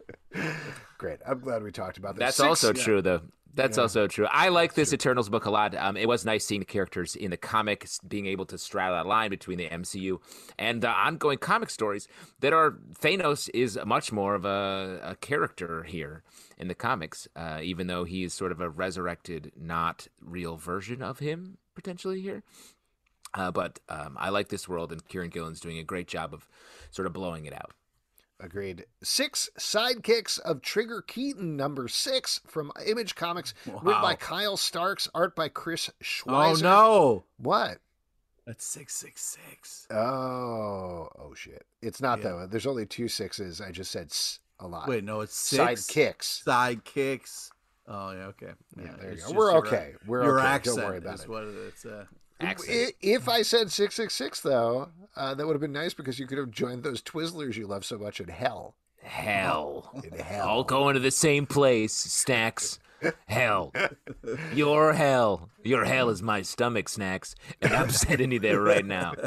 Great. 0.98 1.18
I'm 1.26 1.40
glad 1.40 1.62
we 1.62 1.70
talked 1.70 1.98
about 1.98 2.14
this. 2.16 2.20
That's 2.20 2.36
Six- 2.36 2.46
also 2.48 2.68
yeah. 2.74 2.82
true, 2.84 3.02
though. 3.02 3.20
That's 3.54 3.76
Yeah. 3.76 3.82
also 3.82 4.06
true. 4.06 4.26
I 4.30 4.50
like 4.50 4.74
this 4.74 4.92
Eternals 4.92 5.28
book 5.28 5.44
a 5.46 5.50
lot. 5.50 5.74
Um, 5.74 5.96
it 5.96 6.06
was 6.06 6.24
nice 6.24 6.46
seeing 6.46 6.60
the 6.60 6.64
characters 6.66 7.16
in 7.16 7.30
the 7.30 7.36
comics 7.36 7.98
being 8.06 8.26
able 8.26 8.44
to 8.46 8.58
straddle 8.58 8.96
that 8.96 9.06
line 9.06 9.30
between 9.30 9.58
the 9.58 9.68
MCU 9.68 10.18
and 10.58 10.80
the 10.80 10.88
ongoing 10.90 11.38
comic 11.38 11.70
stories 11.70 12.06
that 12.40 12.52
are 12.52 12.78
Thanos 13.00 13.48
is 13.54 13.78
much 13.84 14.12
more 14.12 14.34
of 14.34 14.44
a, 14.44 15.00
a 15.02 15.16
character 15.16 15.82
here 15.84 16.22
in 16.56 16.68
the 16.68 16.74
comics, 16.74 17.26
uh, 17.34 17.58
even 17.62 17.86
though 17.88 18.04
he 18.04 18.22
is 18.22 18.32
sort 18.34 18.52
of 18.52 18.60
a 18.60 18.68
resurrected, 18.70 19.50
not 19.56 20.06
real 20.20 20.56
version 20.56 21.02
of 21.02 21.18
him 21.18 21.58
potentially 21.74 22.20
here. 22.20 22.42
Uh, 23.34 23.50
but 23.50 23.78
um, 23.88 24.16
I 24.18 24.30
like 24.30 24.48
this 24.48 24.68
world, 24.68 24.90
and 24.92 25.06
Kieran 25.08 25.30
Gillen's 25.30 25.60
doing 25.60 25.78
a 25.78 25.84
great 25.84 26.08
job 26.08 26.32
of 26.34 26.48
sort 26.90 27.06
of 27.06 27.12
blowing 27.12 27.44
it 27.46 27.52
out. 27.52 27.72
Agreed. 28.40 28.86
Six 29.02 29.50
sidekicks 29.58 30.38
of 30.40 30.62
Trigger 30.62 31.02
Keaton, 31.02 31.56
number 31.56 31.88
six 31.88 32.40
from 32.46 32.70
Image 32.86 33.16
Comics, 33.16 33.52
written 33.66 34.00
by 34.00 34.14
Kyle 34.14 34.56
Starks, 34.56 35.08
art 35.12 35.34
by 35.34 35.48
Chris 35.48 35.90
Schweizer. 36.02 36.58
Oh 36.58 36.62
no, 36.62 37.24
What? 37.38 37.78
that's 38.46 38.64
six 38.64 38.94
six 38.94 39.20
six. 39.50 39.86
Oh, 39.90 41.08
oh 41.18 41.34
shit! 41.34 41.66
It's 41.82 42.00
not 42.00 42.18
Yeah. 42.20 42.24
though. 42.24 42.46
There's 42.46 42.66
only 42.66 42.86
two 42.86 43.08
sixes. 43.08 43.60
I 43.60 43.72
just 43.72 43.90
said 43.90 44.06
s 44.06 44.38
a 44.60 44.66
lot. 44.66 44.88
Wait, 44.88 45.04
no, 45.04 45.20
it's 45.20 45.34
six 45.36 45.86
sidekicks. 45.86 46.44
Side 46.44 46.84
kicks. 46.84 47.50
Oh 47.88 48.12
yeah, 48.12 48.26
okay. 48.26 48.52
Yeah, 48.76 48.92
there 49.00 49.14
you 49.14 49.20
go. 49.20 49.32
We're 49.32 49.50
your- 49.50 49.66
okay. 49.66 49.94
We're 50.06 50.22
your 50.24 50.38
okay. 50.38 50.48
accent 50.48 50.76
Don't 50.76 50.86
worry 50.86 50.98
about 50.98 51.14
is 51.14 51.20
it. 51.22 51.28
what 51.28 51.42
it 51.44 51.54
is. 51.56 51.84
Uh, 51.84 52.04
Accent. 52.40 52.94
If 53.00 53.28
I 53.28 53.42
said 53.42 53.70
six 53.72 53.94
six 53.94 54.14
six 54.14 54.40
though, 54.40 54.90
uh, 55.16 55.34
that 55.34 55.46
would 55.46 55.54
have 55.54 55.60
been 55.60 55.72
nice 55.72 55.94
because 55.94 56.18
you 56.18 56.26
could 56.26 56.38
have 56.38 56.50
joined 56.50 56.84
those 56.84 57.02
Twizzlers 57.02 57.56
you 57.56 57.66
love 57.66 57.84
so 57.84 57.98
much 57.98 58.20
in 58.20 58.28
hell. 58.28 58.74
Hell. 59.02 59.90
In 60.04 60.18
hell. 60.18 60.48
All 60.48 60.64
going 60.64 60.94
to 60.94 61.00
the 61.00 61.10
same 61.10 61.46
place, 61.46 61.94
snacks. 61.94 62.78
Hell. 63.26 63.72
Your 64.52 64.92
hell. 64.92 65.50
Your 65.62 65.84
hell 65.84 66.08
is 66.10 66.22
my 66.22 66.42
stomach, 66.42 66.88
snacks. 66.88 67.34
And 67.62 67.72
I'm 67.72 67.90
sitting 67.90 68.32
you 68.32 68.40
there 68.40 68.60
right 68.60 68.84
now. 68.84 69.14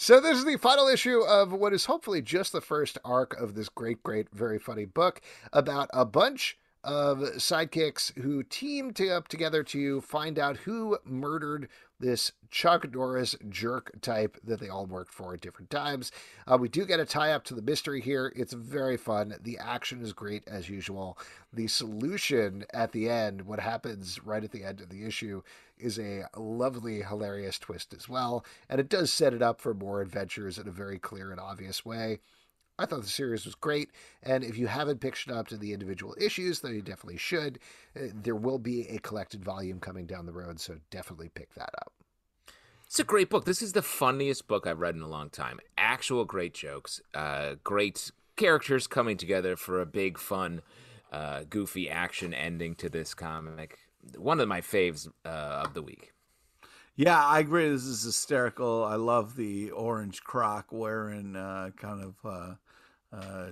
So 0.00 0.20
this 0.20 0.38
is 0.38 0.44
the 0.44 0.56
final 0.56 0.86
issue 0.86 1.20
of 1.22 1.52
what 1.52 1.72
is 1.72 1.86
hopefully 1.86 2.22
just 2.22 2.52
the 2.52 2.60
first 2.60 2.98
arc 3.04 3.38
of 3.40 3.54
this 3.54 3.68
great, 3.68 4.00
great, 4.02 4.28
very 4.32 4.58
funny 4.58 4.84
book 4.84 5.20
about 5.52 5.90
a 5.92 6.04
bunch 6.04 6.56
of 6.84 7.18
sidekicks 7.36 8.16
who 8.18 8.42
teamed 8.42 9.00
up 9.00 9.28
together 9.28 9.62
to 9.62 10.00
find 10.00 10.38
out 10.38 10.58
who 10.58 10.98
murdered 11.04 11.68
this 12.00 12.32
Chuck 12.50 12.90
Norris 12.92 13.34
jerk 13.48 14.00
type 14.00 14.36
that 14.44 14.60
they 14.60 14.68
all 14.68 14.86
worked 14.86 15.12
for 15.12 15.34
at 15.34 15.40
different 15.40 15.70
times. 15.70 16.12
Uh, 16.46 16.56
we 16.56 16.68
do 16.68 16.86
get 16.86 17.00
a 17.00 17.04
tie 17.04 17.32
up 17.32 17.44
to 17.44 17.54
the 17.54 17.62
mystery 17.62 18.00
here. 18.00 18.32
It's 18.36 18.52
very 18.52 18.96
fun. 18.96 19.34
The 19.42 19.58
action 19.58 20.00
is 20.00 20.12
great 20.12 20.46
as 20.46 20.68
usual. 20.68 21.18
The 21.52 21.66
solution 21.66 22.64
at 22.72 22.92
the 22.92 23.08
end, 23.08 23.42
what 23.42 23.60
happens 23.60 24.24
right 24.24 24.44
at 24.44 24.52
the 24.52 24.64
end 24.64 24.80
of 24.80 24.88
the 24.88 25.04
issue, 25.04 25.42
is 25.76 25.98
a 25.98 26.24
lovely, 26.36 27.02
hilarious 27.02 27.58
twist 27.58 27.92
as 27.92 28.08
well. 28.08 28.44
And 28.68 28.80
it 28.80 28.88
does 28.88 29.12
set 29.12 29.34
it 29.34 29.42
up 29.42 29.60
for 29.60 29.74
more 29.74 30.00
adventures 30.00 30.58
in 30.58 30.68
a 30.68 30.72
very 30.72 30.98
clear 30.98 31.30
and 31.30 31.40
obvious 31.40 31.84
way. 31.84 32.20
I 32.78 32.86
thought 32.86 33.02
the 33.02 33.08
series 33.08 33.44
was 33.44 33.56
great, 33.56 33.90
and 34.22 34.44
if 34.44 34.56
you 34.56 34.68
haven't 34.68 35.00
picked 35.00 35.26
it 35.26 35.32
up 35.32 35.48
to 35.48 35.56
the 35.56 35.72
individual 35.72 36.14
issues, 36.20 36.60
then 36.60 36.74
you 36.74 36.80
definitely 36.80 37.16
should. 37.16 37.58
Uh, 37.96 38.06
there 38.14 38.36
will 38.36 38.58
be 38.58 38.88
a 38.88 38.98
collected 38.98 39.44
volume 39.44 39.80
coming 39.80 40.06
down 40.06 40.26
the 40.26 40.32
road, 40.32 40.60
so 40.60 40.76
definitely 40.90 41.28
pick 41.28 41.52
that 41.54 41.70
up. 41.80 41.92
It's 42.86 43.00
a 43.00 43.04
great 43.04 43.30
book. 43.30 43.44
This 43.44 43.62
is 43.62 43.72
the 43.72 43.82
funniest 43.82 44.46
book 44.46 44.66
I've 44.66 44.78
read 44.78 44.94
in 44.94 45.02
a 45.02 45.08
long 45.08 45.28
time. 45.28 45.58
Actual 45.76 46.24
great 46.24 46.54
jokes, 46.54 47.02
uh, 47.14 47.56
great 47.64 48.12
characters 48.36 48.86
coming 48.86 49.16
together 49.16 49.56
for 49.56 49.80
a 49.80 49.86
big, 49.86 50.16
fun, 50.16 50.62
uh, 51.12 51.42
goofy 51.50 51.90
action 51.90 52.32
ending 52.32 52.76
to 52.76 52.88
this 52.88 53.12
comic. 53.12 53.76
One 54.16 54.38
of 54.40 54.48
my 54.48 54.60
faves 54.60 55.08
uh, 55.26 55.28
of 55.64 55.74
the 55.74 55.82
week. 55.82 56.12
Yeah, 56.94 57.22
I 57.22 57.40
agree. 57.40 57.68
This 57.68 57.84
is 57.84 58.04
hysterical. 58.04 58.84
I 58.84 58.94
love 58.94 59.36
the 59.36 59.70
orange 59.70 60.22
croc 60.24 60.72
wearing 60.72 61.36
uh, 61.36 61.70
kind 61.76 62.02
of 62.02 62.14
uh, 63.12 63.48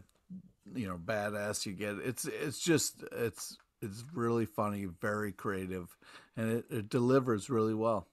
you 0.75 0.87
know 0.87 0.99
badass 0.99 1.67
you 1.67 1.73
get. 1.73 1.97
It's 2.05 2.25
it's 2.25 2.59
just 2.59 3.05
it's 3.13 3.57
it's 3.83 4.05
really 4.13 4.47
funny, 4.47 4.87
very 4.87 5.33
creative, 5.33 5.97
and 6.37 6.51
it, 6.59 6.65
it 6.71 6.89
delivers 6.89 7.51
really 7.51 7.75
well. 7.75 8.07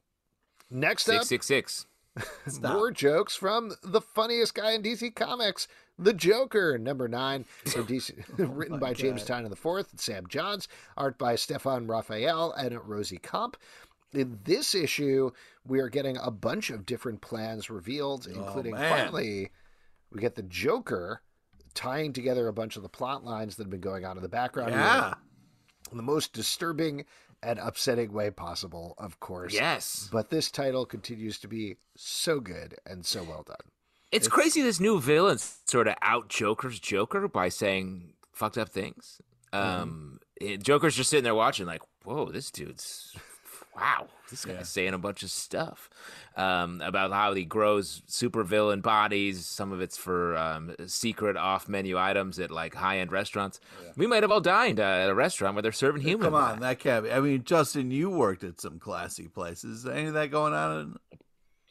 Next 0.69 1.05
Six 1.05 1.21
up, 1.21 1.25
six 1.25 1.45
six. 1.45 1.85
more 2.61 2.91
jokes 2.91 3.35
from 3.35 3.73
the 3.83 4.01
funniest 4.01 4.53
guy 4.53 4.73
in 4.73 4.83
DC 4.83 5.15
Comics, 5.15 5.67
the 5.97 6.13
Joker, 6.13 6.77
number 6.77 7.07
nine, 7.07 7.43
from 7.65 7.87
DC, 7.87 8.13
written 8.37 8.79
by 8.79 8.93
James 8.93 9.23
Tynion 9.23 9.49
the 9.49 9.55
Fourth 9.55 9.91
and 9.91 9.99
Sam 9.99 10.27
Johns, 10.27 10.67
art 10.95 11.17
by 11.17 11.35
Stefan 11.35 11.87
Raffaele 11.87 12.51
and 12.53 12.87
Rosie 12.87 13.17
Komp. 13.17 13.55
In 14.13 14.39
this 14.43 14.75
issue, 14.75 15.31
we 15.65 15.79
are 15.79 15.89
getting 15.89 16.17
a 16.17 16.29
bunch 16.29 16.69
of 16.69 16.85
different 16.85 17.21
plans 17.21 17.71
revealed, 17.71 18.27
including 18.27 18.75
man. 18.75 18.91
finally, 18.91 19.49
we 20.11 20.21
get 20.21 20.35
the 20.35 20.43
Joker 20.43 21.21
tying 21.73 22.13
together 22.13 22.47
a 22.47 22.53
bunch 22.53 22.75
of 22.75 22.83
the 22.83 22.89
plot 22.89 23.23
lines 23.23 23.55
that 23.55 23.63
have 23.63 23.71
been 23.71 23.79
going 23.81 24.05
on 24.05 24.17
in 24.17 24.23
the 24.23 24.29
background. 24.29 24.71
Yeah, 24.71 25.13
in 25.91 25.97
the 25.97 26.03
most 26.03 26.33
disturbing 26.33 27.05
and 27.41 27.59
upsetting 27.59 28.13
way 28.13 28.31
possible, 28.31 28.95
of 28.97 29.19
course. 29.19 29.53
Yes. 29.53 30.07
But 30.11 30.29
this 30.29 30.49
title 30.49 30.85
continues 30.85 31.39
to 31.39 31.47
be 31.47 31.75
so 31.97 32.39
good 32.39 32.75
and 32.85 33.05
so 33.05 33.23
well 33.23 33.43
done. 33.45 33.57
It's, 34.11 34.27
crazy 34.27 34.61
this 34.61 34.79
new 34.79 35.01
villain 35.01 35.39
sort 35.65 35.87
of 35.87 35.95
out 36.01 36.29
Joker's 36.29 36.79
Joker 36.79 37.27
by 37.27 37.49
saying 37.49 38.13
fucked 38.31 38.57
up 38.59 38.69
things. 38.69 39.19
Um, 39.51 40.19
it- 40.39 40.61
Joker's 40.63 40.95
just 40.95 41.09
sitting 41.09 41.23
there 41.23 41.35
watching, 41.35 41.65
like, 41.65 41.81
whoa, 42.05 42.31
this 42.31 42.49
dude's 42.51 43.15
wow, 43.75 44.07
this 44.33 44.45
guy's 44.45 44.69
saying 44.69 44.95
a 44.95 44.97
bunch 44.97 45.21
of 45.21 45.29
stuff 45.29 45.89
um, 46.35 46.81
about 46.81 47.11
how 47.11 47.33
he 47.33 47.45
grows 47.45 48.01
super 48.07 48.43
villain 48.43 48.81
bodies. 48.81 49.45
Some 49.45 49.71
of 49.71 49.79
it's 49.79 49.95
for 49.95 50.35
um, 50.35 50.75
secret 50.87 51.37
off 51.37 51.69
menu 51.69 51.97
items 51.97 52.39
at 52.39 52.49
like 52.49 52.73
high 52.73 52.97
end 52.97 53.11
restaurants. 53.11 53.59
We 53.95 54.07
might 54.07 54.23
have 54.23 54.31
all 54.31 54.41
dined 54.41 54.79
uh, 54.79 54.83
at 54.83 55.09
a 55.09 55.13
restaurant 55.13 55.55
where 55.55 55.61
they're 55.61 55.71
serving 55.71 56.01
human. 56.01 56.25
come 56.25 56.33
on, 56.33 56.61
that 56.61 56.79
can't. 56.79 57.05
Be. 57.05 57.11
I 57.11 57.19
mean, 57.19 57.43
Justin, 57.43 57.91
you 57.91 58.09
worked 58.09 58.43
at 58.43 58.59
some 58.59 58.79
classy 58.79 59.27
places. 59.27 59.85
Any 59.85 60.07
of 60.07 60.13
that 60.15 60.31
going 60.31 60.53
on? 60.53 60.97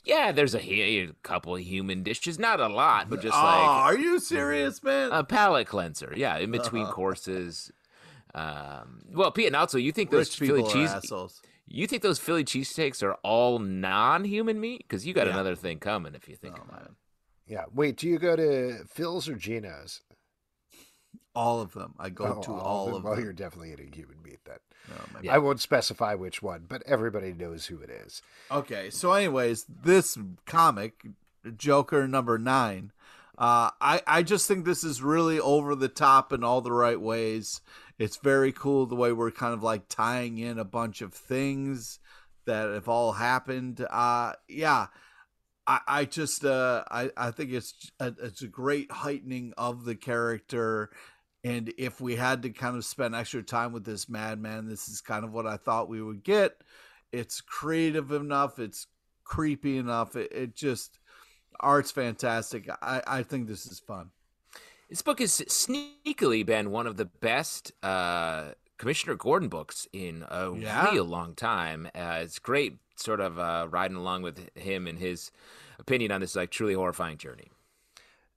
Yeah, 0.05 0.33
there's 0.33 0.55
a, 0.55 0.61
a 0.63 1.13
couple 1.23 1.55
of 1.57 1.63
human 1.63 2.03
dishes, 2.03 2.39
not 2.39 2.61
a 2.61 2.69
lot, 2.69 3.09
but 3.11 3.21
just 3.21 3.37
oh, 3.37 3.43
like 3.43 3.69
are 3.69 3.97
you 3.97 4.19
serious, 4.21 4.83
man? 4.83 5.11
a 5.13 5.25
palate 5.25 5.67
cleanser. 5.67 6.13
Yeah, 6.17 6.39
in 6.39 6.53
between 6.53 6.87
courses. 6.93 7.73
Um, 8.35 9.03
well, 9.13 9.31
Pete, 9.31 9.47
and 9.47 9.57
also, 9.57 9.79
you 9.79 9.93
think 9.93 10.11
those 10.11 10.29
Rich 10.31 10.39
Philly 10.39 10.63
people 10.63 10.71
are 10.71 10.73
cheese? 10.73 10.91
assholes. 10.91 11.43
You 11.75 11.87
think 11.87 12.03
those 12.03 12.19
Philly 12.19 12.45
cheesesteaks 12.45 13.03
are 13.03 13.15
all 13.23 13.59
non-human 13.59 14.61
meat? 14.61 14.85
Because 14.87 15.07
you 15.07 15.15
got 15.15 15.27
Yeah. 15.27 15.33
another 15.33 15.57
thing 15.57 15.79
coming 15.79 16.15
if 16.15 16.29
you 16.29 16.37
think 16.37 16.57
Oh, 16.59 16.63
about 16.69 16.83
it. 16.87 16.91
Yeah. 17.47 17.65
Wait, 17.73 17.97
do 17.97 18.07
you 18.09 18.19
go 18.19 18.37
to 18.37 18.85
Phil's 18.87 19.29
or 19.29 19.35
Geno's? 19.37 20.03
All 21.35 21.61
of 21.63 21.73
them. 21.73 21.95
I 21.99 22.11
go 22.11 22.27
Oh, 22.39 22.43
to 22.43 22.53
all, 22.53 22.87
them. 22.87 22.95
of 22.97 23.03
them. 23.03 23.11
Well, 23.13 23.21
you're 23.21 23.33
definitely 23.33 23.73
eating 23.73 23.93
human 23.93 24.23
meat 24.23 24.41
then. 24.45 24.59
Oh, 24.91 25.05
my 25.15 25.33
I 25.33 25.39
won't 25.39 25.61
specify 25.61 26.15
which 26.15 26.43
one, 26.43 26.67
but 26.69 26.83
everybody 26.83 27.33
knows 27.33 27.67
who 27.67 27.79
it 27.81 27.89
is. 27.89 28.21
Okay, 28.51 28.91
so 28.91 29.13
anyways, 29.13 29.65
this 29.65 30.19
comic, 30.45 31.07
Joker 31.57 32.07
number 32.07 32.39
nine, 32.39 32.93
uh, 33.39 33.71
I 33.81 34.03
I 34.07 34.23
just 34.23 34.47
think 34.47 34.65
this 34.67 34.85
is 34.85 35.03
really 35.03 35.41
over 35.41 35.75
the 35.75 35.89
top 35.89 36.33
in 36.35 36.45
all 36.45 36.61
the 36.61 36.73
right 36.73 37.01
ways. 37.01 37.63
It's 38.03 38.17
very 38.17 38.51
cool 38.51 38.87
the 38.87 38.97
way 38.97 39.13
we're 39.13 39.31
kind 39.31 39.55
of 39.55 39.63
like 39.63 39.89
tying 39.89 40.39
in 40.39 40.59
a 40.59 40.65
bunch 40.65 41.03
of 41.03 41.15
things 41.15 42.01
that 42.47 42.69
have 42.69 42.89
all 42.89 43.13
happened. 43.13 43.87
Uh, 43.89 44.33
yeah. 44.49 44.89
I, 45.69 45.81
I 45.87 46.05
just 46.07 46.45
uh, 46.45 46.83
I, 46.91 47.11
I 47.17 47.31
think 47.31 47.53
it's 47.53 47.93
a, 48.01 48.13
it's 48.21 48.43
a 48.43 48.49
great 48.49 48.91
heightening 48.91 49.55
of 49.57 49.85
the 49.85 49.95
character 49.95 50.91
and 51.45 51.73
if 51.79 52.01
we 52.01 52.17
had 52.17 52.43
to 52.43 52.51
kind 52.51 52.77
of 52.77 52.85
spend 52.85 53.15
extra 53.15 53.45
time 53.45 53.73
with 53.73 53.85
this 53.85 54.09
madman 54.09 54.67
this 54.67 54.89
is 54.89 55.01
kind 55.01 55.25
of 55.25 55.33
what 55.33 55.47
I 55.47 55.57
thought 55.57 55.89
we 55.89 56.03
would 56.03 56.25
get 56.25 56.57
it's 57.13 57.41
creative 57.41 58.11
enough 58.11 58.59
it's 58.59 58.89
creepy 59.23 59.79
enough 59.79 60.17
it, 60.17 60.33
it 60.33 60.57
just 60.57 60.99
art's 61.61 61.93
fantastic 61.93 62.69
I, 62.83 63.03
I 63.07 63.23
think 63.23 63.47
this 63.47 63.65
is 63.67 63.79
fun 63.79 64.11
This 64.93 65.01
book 65.01 65.21
has 65.21 65.31
sneakily 65.49 66.45
been 66.45 66.71
one 66.71 66.87
of 66.87 66.99
the 66.99 67.07
best 67.07 67.73
uh, 67.83 68.51
Commissioner 68.77 69.15
Gordon 69.15 69.49
books 69.49 69.89
in 69.91 70.23
a 70.29 70.55
Yeah. 70.55 70.91
real 70.91 71.07
long 71.07 71.35
time. 71.35 71.87
Uh, 71.95 72.21
it's 72.23 72.39
great, 72.39 72.77
sort 72.97 73.19
of 73.19 73.39
uh, 73.39 73.69
riding 73.71 73.97
along 73.97 74.21
with 74.21 74.55
him 74.55 74.87
and 74.87 74.99
his 74.99 75.31
opinion 75.79 76.13
on 76.13 76.21
this 76.21 76.37
like 76.37 76.51
truly 76.51 76.75
horrifying 76.75 77.17
journey. 77.17 77.51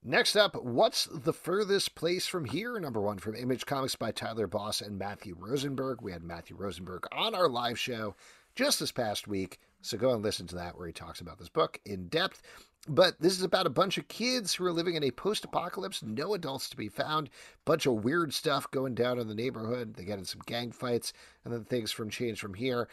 Next 0.01 0.37
up, 0.37 0.55
What's 0.63 1.09
the 1.11 1.33
Furthest 1.33 1.93
Place 1.93 2.25
from 2.25 2.45
Here? 2.45 2.79
Number 2.79 3.01
one 3.01 3.17
from 3.17 3.35
Image 3.35 3.65
Comics 3.65 3.97
by 3.97 4.11
Tyler 4.13 4.47
Boss 4.47 4.79
and 4.79 4.97
Matthew 4.97 5.35
Rosenberg. 5.37 6.01
We 6.01 6.13
had 6.13 6.23
Matthew 6.23 6.55
Rosenberg 6.55 7.05
on 7.11 7.35
our 7.35 7.49
live 7.49 7.77
show 7.77 8.15
just 8.55 8.79
this 8.79 8.93
past 8.93 9.27
week, 9.27 9.59
so 9.81 9.97
go 9.97 10.13
and 10.13 10.23
listen 10.23 10.47
to 10.47 10.55
that 10.55 10.77
where 10.77 10.87
he 10.87 10.93
talks 10.93 11.19
about 11.19 11.37
this 11.37 11.49
book 11.49 11.81
in 11.85 12.07
depth. 12.07 12.41
But 12.87 13.19
this 13.19 13.33
is 13.33 13.41
about 13.41 13.65
a 13.65 13.71
bunch 13.71 13.97
of 13.97 14.07
kids 14.07 14.53
who 14.53 14.65
are 14.65 14.71
living 14.71 14.95
in 14.95 15.03
a 15.03 15.11
post 15.11 15.43
apocalypse, 15.43 16.03
no 16.03 16.35
adults 16.35 16.69
to 16.69 16.77
be 16.77 16.87
found, 16.87 17.29
bunch 17.65 17.87
of 17.87 18.03
weird 18.03 18.33
stuff 18.33 18.69
going 18.69 18.93
down 18.93 19.17
in 19.17 19.27
the 19.27 19.33
neighborhood. 19.33 19.95
They 19.95 20.05
get 20.05 20.19
in 20.19 20.25
some 20.25 20.41
gang 20.45 20.71
fights, 20.71 21.11
and 21.43 21.53
then 21.53 21.63
things 21.63 21.91
from 21.91 22.09
change 22.11 22.39
from 22.39 22.53
here. 22.53 22.87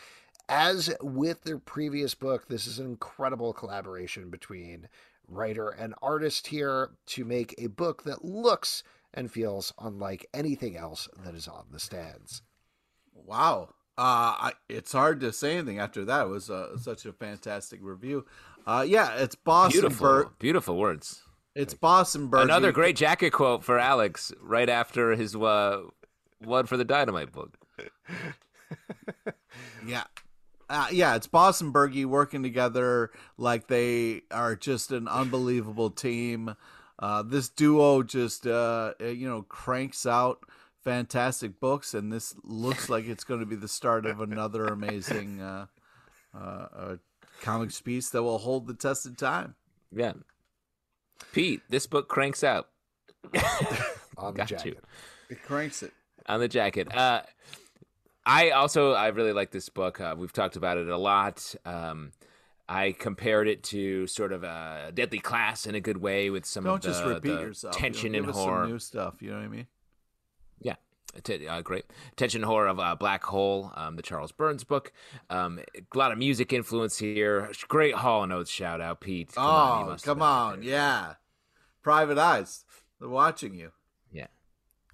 As 0.48 0.94
with 1.02 1.44
their 1.44 1.58
previous 1.58 2.14
book, 2.14 2.48
this 2.48 2.66
is 2.66 2.78
an 2.78 2.86
incredible 2.86 3.52
collaboration 3.52 4.30
between 4.30 4.88
writer 5.28 5.68
and 5.68 5.94
artist 6.02 6.48
here 6.48 6.90
to 7.06 7.24
make 7.24 7.54
a 7.58 7.68
book 7.68 8.04
that 8.04 8.24
looks 8.24 8.82
and 9.14 9.30
feels 9.30 9.72
unlike 9.78 10.26
anything 10.32 10.76
else 10.76 11.08
that 11.24 11.34
is 11.34 11.46
on 11.46 11.66
the 11.70 11.78
stands. 11.78 12.42
wow 13.14 13.68
uh 13.98 14.48
I, 14.48 14.52
it's 14.68 14.92
hard 14.92 15.20
to 15.20 15.32
say 15.32 15.56
anything 15.56 15.78
after 15.78 16.04
that 16.06 16.26
it 16.26 16.28
was 16.28 16.48
uh, 16.48 16.78
such 16.78 17.04
a 17.04 17.12
fantastic 17.12 17.80
review 17.82 18.24
uh 18.66 18.84
yeah 18.86 19.16
it's 19.16 19.34
Boston 19.34 19.80
Beautiful, 19.80 20.06
Bur- 20.06 20.30
beautiful 20.38 20.76
words. 20.78 21.22
it's 21.54 21.74
Boston 21.74 22.28
Burger. 22.28 22.44
Another 22.44 22.72
great 22.72 22.96
jacket 22.96 23.30
quote 23.30 23.62
for 23.64 23.78
Alex 23.78 24.32
right 24.40 24.68
after 24.68 25.12
his 25.16 25.34
uh, 25.36 25.82
one 26.38 26.66
for 26.66 26.76
the 26.76 26.84
Dynamite 26.84 27.32
book. 27.32 27.56
Yeah. 29.86 30.04
Uh, 30.70 30.86
yeah, 30.90 31.14
it's 31.16 31.26
Boston 31.26 31.72
Bergie 31.72 32.06
working 32.06 32.42
together 32.42 33.10
like 33.36 33.66
they 33.66 34.22
are 34.30 34.56
just 34.56 34.90
an 34.90 35.06
unbelievable 35.08 35.90
team. 35.90 36.54
Uh, 36.98 37.22
this 37.22 37.48
duo 37.50 38.02
just, 38.02 38.46
uh, 38.46 38.94
uh, 39.00 39.04
you 39.06 39.28
know, 39.28 39.42
cranks 39.42 40.06
out 40.06 40.38
fantastic 40.82 41.60
books, 41.60 41.92
and 41.94 42.10
this 42.12 42.34
looks 42.44 42.88
like 42.88 43.06
it's 43.06 43.24
going 43.24 43.40
to 43.40 43.46
be 43.46 43.56
the 43.56 43.68
start 43.68 44.06
of 44.06 44.20
another 44.20 44.66
amazing 44.66 45.40
uh, 45.42 45.66
uh, 46.34 46.66
uh, 46.74 46.96
comics 47.42 47.80
piece 47.80 48.08
that 48.10 48.22
will 48.22 48.38
hold 48.38 48.66
the 48.66 48.74
test 48.74 49.04
of 49.04 49.16
time. 49.18 49.54
Yeah, 49.94 50.14
Pete, 51.32 51.60
this 51.68 51.86
book 51.86 52.08
cranks 52.08 52.42
out. 52.42 52.68
On 54.16 54.32
the 54.32 54.38
Got 54.38 54.48
jacket. 54.48 54.66
you. 54.66 54.76
It 55.30 55.42
cranks 55.42 55.82
it. 55.82 55.92
on 56.26 56.40
the 56.40 56.48
jacket. 56.48 56.94
Uh, 56.94 57.22
I 58.26 58.50
also 58.50 58.92
I 58.92 59.08
really 59.08 59.32
like 59.32 59.50
this 59.50 59.68
book. 59.68 60.00
Uh, 60.00 60.14
we've 60.16 60.32
talked 60.32 60.56
about 60.56 60.76
it 60.78 60.88
a 60.88 60.96
lot. 60.96 61.54
Um, 61.64 62.12
I 62.68 62.92
compared 62.92 63.48
it 63.48 63.62
to 63.64 64.06
sort 64.06 64.32
of 64.32 64.44
a 64.44 64.92
Deadly 64.94 65.18
Class 65.18 65.66
in 65.66 65.74
a 65.74 65.80
good 65.80 65.96
way 65.98 66.30
with 66.30 66.44
some 66.44 66.64
Don't 66.64 66.76
of 66.76 66.82
the, 66.82 66.88
just 66.88 67.04
repeat 67.04 67.28
the 67.34 67.40
yourself. 67.40 67.76
tension 67.76 68.12
you 68.14 68.20
know, 68.20 68.26
and 68.26 68.26
give 68.26 68.36
us 68.36 68.42
horror. 68.44 68.64
Some 68.64 68.70
new 68.72 68.78
stuff. 68.78 69.22
You 69.22 69.30
know 69.30 69.38
what 69.38 69.44
I 69.44 69.48
mean? 69.48 69.66
Yeah, 71.14 71.20
T- 71.22 71.46
uh, 71.48 71.60
great 71.62 71.84
tension 72.16 72.42
horror 72.42 72.68
of 72.68 72.80
uh, 72.80 72.94
Black 72.94 73.22
Hole, 73.24 73.70
um, 73.74 73.96
the 73.96 74.02
Charles 74.02 74.32
Burns 74.32 74.64
book. 74.64 74.92
Um, 75.30 75.60
a 75.76 75.98
lot 75.98 76.12
of 76.12 76.18
music 76.18 76.52
influence 76.52 76.98
here. 76.98 77.50
Great 77.68 77.94
Hall 77.94 78.22
and 78.22 78.32
Oates 78.32 78.50
shout 78.50 78.80
out, 78.80 79.00
Pete. 79.00 79.32
Come 79.34 79.44
on, 79.44 79.82
oh, 79.84 79.90
must 79.90 80.04
have 80.06 80.14
come 80.16 80.22
on. 80.22 80.60
there. 80.60 80.68
Yeah. 80.70 81.14
Private 81.82 82.18
eyes. 82.18 82.64
They're 83.00 83.08
watching 83.08 83.54
you. 83.54 83.72
yeah. 84.12 84.28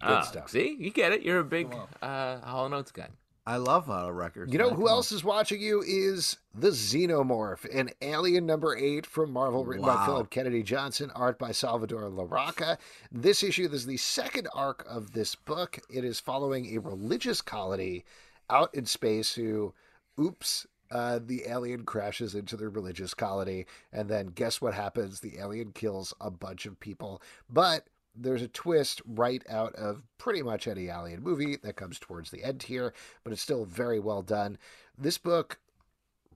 Good 0.00 0.10
Ah, 0.10 0.22
stuff. 0.22 0.50
See, 0.50 0.76
you 0.78 0.90
get 0.90 1.12
it. 1.12 1.22
You're 1.22 1.40
a 1.40 1.44
big 1.44 1.74
uh, 2.02 2.38
Hall 2.40 2.66
and 2.66 2.74
Oates 2.74 2.92
guy. 2.92 3.08
I 3.48 3.56
love 3.56 3.88
auto 3.88 4.10
records. 4.10 4.52
You 4.52 4.58
know 4.58 4.68
who 4.68 4.90
else 4.90 5.10
is 5.10 5.24
watching 5.24 5.62
you 5.62 5.82
is 5.86 6.36
the 6.54 6.68
Xenomorph, 6.68 7.64
an 7.74 7.88
Alien 8.02 8.44
number 8.44 8.76
eight 8.76 9.06
from 9.06 9.32
Marvel, 9.32 9.64
written 9.64 9.86
by 9.86 10.04
Philip 10.04 10.28
Kennedy 10.28 10.62
Johnson, 10.62 11.10
art 11.14 11.38
by 11.38 11.52
Salvador 11.52 12.10
Larroca. 12.10 12.76
This 13.10 13.42
issue 13.42 13.66
this 13.66 13.80
is 13.80 13.86
the 13.86 13.96
second 13.96 14.48
arc 14.54 14.84
of 14.86 15.12
this 15.12 15.34
book. 15.34 15.78
It 15.88 16.04
is 16.04 16.20
following 16.20 16.76
a 16.76 16.80
religious 16.80 17.40
colony 17.40 18.04
out 18.50 18.74
in 18.74 18.84
space 18.84 19.34
who, 19.34 19.72
oops, 20.20 20.66
uh, 20.90 21.18
the 21.24 21.44
alien 21.46 21.86
crashes 21.86 22.34
into 22.34 22.54
their 22.54 22.68
religious 22.68 23.14
colony, 23.14 23.64
and 23.94 24.10
then 24.10 24.26
guess 24.26 24.60
what 24.60 24.74
happens? 24.74 25.20
The 25.20 25.38
alien 25.38 25.72
kills 25.72 26.12
a 26.20 26.30
bunch 26.30 26.66
of 26.66 26.78
people, 26.80 27.22
but 27.48 27.86
there's 28.20 28.42
a 28.42 28.48
twist 28.48 29.00
right 29.06 29.42
out 29.48 29.74
of 29.74 30.02
pretty 30.18 30.42
much 30.42 30.66
any 30.66 30.88
alien 30.88 31.22
movie 31.22 31.56
that 31.56 31.76
comes 31.76 31.98
towards 31.98 32.30
the 32.30 32.44
end 32.44 32.64
here, 32.64 32.92
but 33.24 33.32
it's 33.32 33.42
still 33.42 33.64
very 33.64 34.00
well 34.00 34.22
done. 34.22 34.58
This 34.96 35.18
book, 35.18 35.58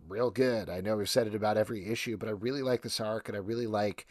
real 0.09 0.31
good. 0.31 0.69
I 0.71 0.81
know 0.81 0.97
we've 0.97 1.09
said 1.09 1.27
it 1.27 1.35
about 1.35 1.57
every 1.57 1.87
issue, 1.87 2.17
but 2.17 2.29
I 2.29 2.33
really 2.33 2.63
like 2.63 2.83
this 2.83 3.01
arc, 3.01 3.29
and 3.29 3.37
I 3.37 3.41
really 3.41 3.67
like 3.67 4.07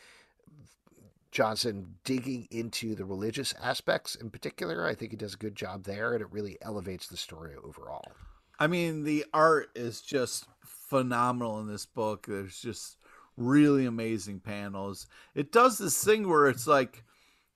Johnson 1.31 1.95
digging 2.03 2.47
into 2.51 2.93
the 2.95 3.05
religious 3.05 3.53
aspects 3.62 4.15
in 4.15 4.29
particular. 4.29 4.86
I 4.86 4.95
think 4.95 5.12
he 5.12 5.17
does 5.17 5.34
a 5.34 5.38
good 5.38 5.55
job 5.55 5.84
there, 5.84 6.13
and 6.13 6.21
it 6.21 6.31
really 6.31 6.57
elevates 6.62 7.07
the 7.07 7.17
story 7.17 7.53
overall. 7.63 8.12
I 8.60 8.67
mean, 8.67 9.03
the 9.03 9.25
art 9.34 9.69
is 9.75 10.01
just 10.01 10.45
phenomenal 10.63 11.60
in 11.60 11.67
this 11.67 11.86
book. 11.86 12.27
There's 12.27 12.60
just 12.60 12.97
really 13.38 13.86
amazing 13.86 14.41
panels. 14.41 15.07
It 15.34 15.51
does 15.51 15.77
this 15.77 16.03
thing 16.03 16.27
where 16.27 16.47
it's 16.47 16.67
like 16.67 17.03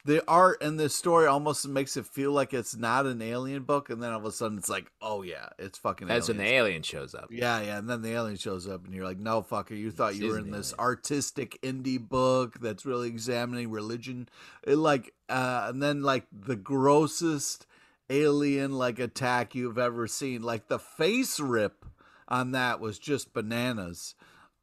the 0.06 0.24
art 0.28 0.62
and 0.62 0.80
the 0.80 0.88
story 0.88 1.26
almost 1.26 1.68
makes 1.68 1.98
it 1.98 2.06
feel 2.06 2.32
like 2.32 2.54
it's 2.54 2.76
not 2.76 3.08
an 3.08 3.24
alien 3.24 3.64
book, 3.64 3.90
and 3.90 4.02
then 4.02 4.12
all 4.12 4.20
of 4.20 4.26
a 4.26 4.32
sudden 4.32 4.60
it's 4.60 4.70
like, 4.70 4.92
oh 5.02 5.24
yeah, 5.24 5.50
it's 5.58 5.80
fucking. 5.80 6.08
That's 6.08 6.28
when 6.28 6.38
the 6.38 6.46
alien 6.46 6.84
shows 6.84 7.16
up. 7.16 7.30
Yeah, 7.32 7.60
yeah, 7.62 7.80
and 7.80 7.90
then 7.90 8.04
the 8.04 8.12
alien 8.12 8.38
shows 8.38 8.68
up, 8.68 8.86
and 8.86 8.94
you're 8.94 9.04
like, 9.04 9.18
"No, 9.18 9.42
fucker! 9.42 9.78
You 9.78 9.90
thought 9.90 10.16
you 10.16 10.28
were 10.28 10.38
in 10.38 10.52
this 10.52 10.74
alien." 10.74 10.80
artistic 10.80 11.60
indie 11.64 12.00
book 12.00 12.60
that's 12.60 12.86
really 12.86 13.08
examining 13.08 13.72
religion." 13.72 14.30
It 14.64 14.76
like, 14.76 15.14
uh, 15.28 15.66
and 15.70 15.82
then 15.82 16.04
like 16.04 16.28
the 16.32 16.56
grossest 16.56 17.66
alien 18.10 18.74
like 18.74 19.00
attack 19.00 19.56
you've 19.56 19.80
ever 19.80 20.06
seen. 20.06 20.44
Like 20.44 20.68
the 20.68 20.80
face 20.80 21.40
rip 21.40 21.84
on 22.28 22.52
that 22.52 22.80
was 22.80 23.00
just 23.00 23.34
bananas. 23.34 24.14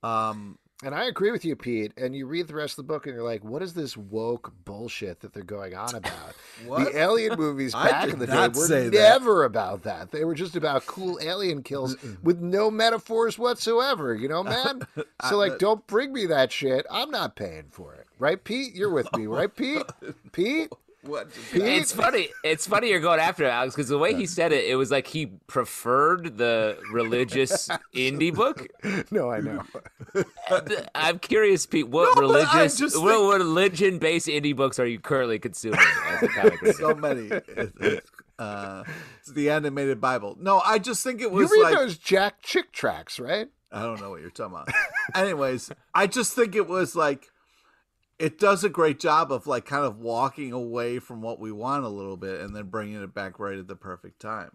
Um, 0.05 0.59
And 0.85 0.95
I 0.95 1.05
agree 1.05 1.31
with 1.31 1.45
you, 1.45 1.55
Pete. 1.55 1.93
And 1.97 2.15
you 2.15 2.27
read 2.27 2.49
the 2.49 2.55
rest 2.55 2.73
of 2.73 2.77
the 2.85 2.93
book, 2.93 3.07
and 3.07 3.15
you're 3.15 3.25
like, 3.25 3.45
"What 3.45 3.63
is 3.63 3.73
this 3.73 3.97
woke 3.97 4.53
bullshit 4.65 5.21
that 5.21 5.33
they're 5.33 5.43
going 5.45 5.75
on 5.75 5.95
about?" 5.95 6.35
The 6.67 6.97
alien 6.97 7.39
movies 7.39 7.73
back 7.73 8.09
in 8.09 8.19
the 8.19 8.27
day 8.27 8.49
were 8.49 8.55
say 8.55 8.89
that. 8.89 8.93
never 8.93 9.45
about 9.45 9.83
that. 9.83 10.11
They 10.11 10.25
were 10.25 10.35
just 10.35 10.57
about 10.57 10.87
cool 10.87 11.19
alien 11.21 11.63
kills 11.63 11.97
with 12.23 12.41
no 12.41 12.71
metaphors 12.71 13.39
whatsoever. 13.39 14.15
You 14.15 14.29
know, 14.29 14.43
man. 14.45 14.83
So 15.29 15.39
like, 15.39 15.59
don't 15.59 15.87
bring 15.87 16.13
me 16.13 16.27
that 16.27 16.53
shit. 16.53 16.87
I'm 16.91 17.11
not 17.11 17.37
paying 17.37 17.67
for 17.71 17.95
it, 17.95 18.07
right, 18.19 18.43
Pete? 18.43 18.75
You're 18.75 18.93
with 18.93 19.09
me, 19.17 19.27
right, 19.27 19.55
Pete? 19.55 19.83
Pete? 20.33 20.73
What? 21.03 21.29
It's 21.53 21.93
funny. 21.93 22.29
It's 22.45 22.67
funny 22.67 22.89
you're 22.91 23.01
going 23.01 23.21
after 23.21 23.45
Alex, 23.45 23.75
because 23.75 23.89
the 23.89 23.99
way 23.99 24.15
he 24.15 24.27
said 24.27 24.53
it, 24.53 24.65
it 24.65 24.77
was 24.77 24.91
like 24.91 25.07
he 25.07 25.27
preferred 25.47 26.39
the 26.39 26.79
religious 26.93 27.69
indie 27.95 28.35
book. 28.35 28.67
No, 29.11 29.31
I 29.31 29.41
know. 29.41 29.63
I'm 30.95 31.19
curious, 31.19 31.67
Pete. 31.67 31.89
What 31.89 32.15
No, 32.17 32.21
religious, 32.23 32.81
what 32.81 32.93
think- 32.93 33.39
religion-based 33.39 34.29
indie 34.29 34.55
books 34.55 34.79
are 34.79 34.87
you 34.87 34.99
currently 35.01 35.39
consuming 35.39 35.81
as 36.09 36.23
a 36.23 36.29
comic 36.29 36.61
reader? 36.63 36.73
So 36.75 36.95
many. 36.95 37.29
It's, 37.31 38.07
uh, 38.39 38.85
it's 39.21 39.33
the 39.33 39.51
animated 39.51 40.01
Bible. 40.01 40.37
No, 40.41 40.61
I 40.65 40.79
just 40.79 41.03
think 41.05 41.21
it 41.21 41.31
was. 41.31 41.51
You 41.51 41.63
read 41.63 41.71
like 41.71 41.79
those 41.79 41.99
Jack 41.99 42.43
Chick 42.43 42.73
tracks, 42.73 43.19
right? 43.21 43.49
I 43.71 43.83
don't 43.83 44.01
know 44.01 44.11
what 44.11 44.21
you're 44.21 44.31
talking 44.31 44.53
about. 44.55 44.69
Anyways, 45.15 45.71
I 45.95 46.07
just 46.07 46.35
think 46.35 46.55
it 46.55 46.69
was 46.69 46.95
like 46.95 47.29
it 48.23 48.39
does 48.39 48.63
a 48.63 48.69
great 48.69 49.01
job 49.01 49.33
of 49.33 49.47
like 49.47 49.65
kind 49.67 49.85
of 49.85 49.99
walking 49.99 50.53
away 50.53 50.99
from 51.01 51.21
what 51.23 51.41
we 51.41 51.51
want 51.51 51.85
a 51.85 51.89
little 51.89 52.17
bit 52.17 52.41
and 52.41 52.55
then 52.55 52.67
bringing 52.67 53.03
it 53.03 53.13
back 53.13 53.39
right 53.41 53.59
at 53.59 53.67
the 53.69 53.77
perfect 53.77 54.21
time. 54.21 54.53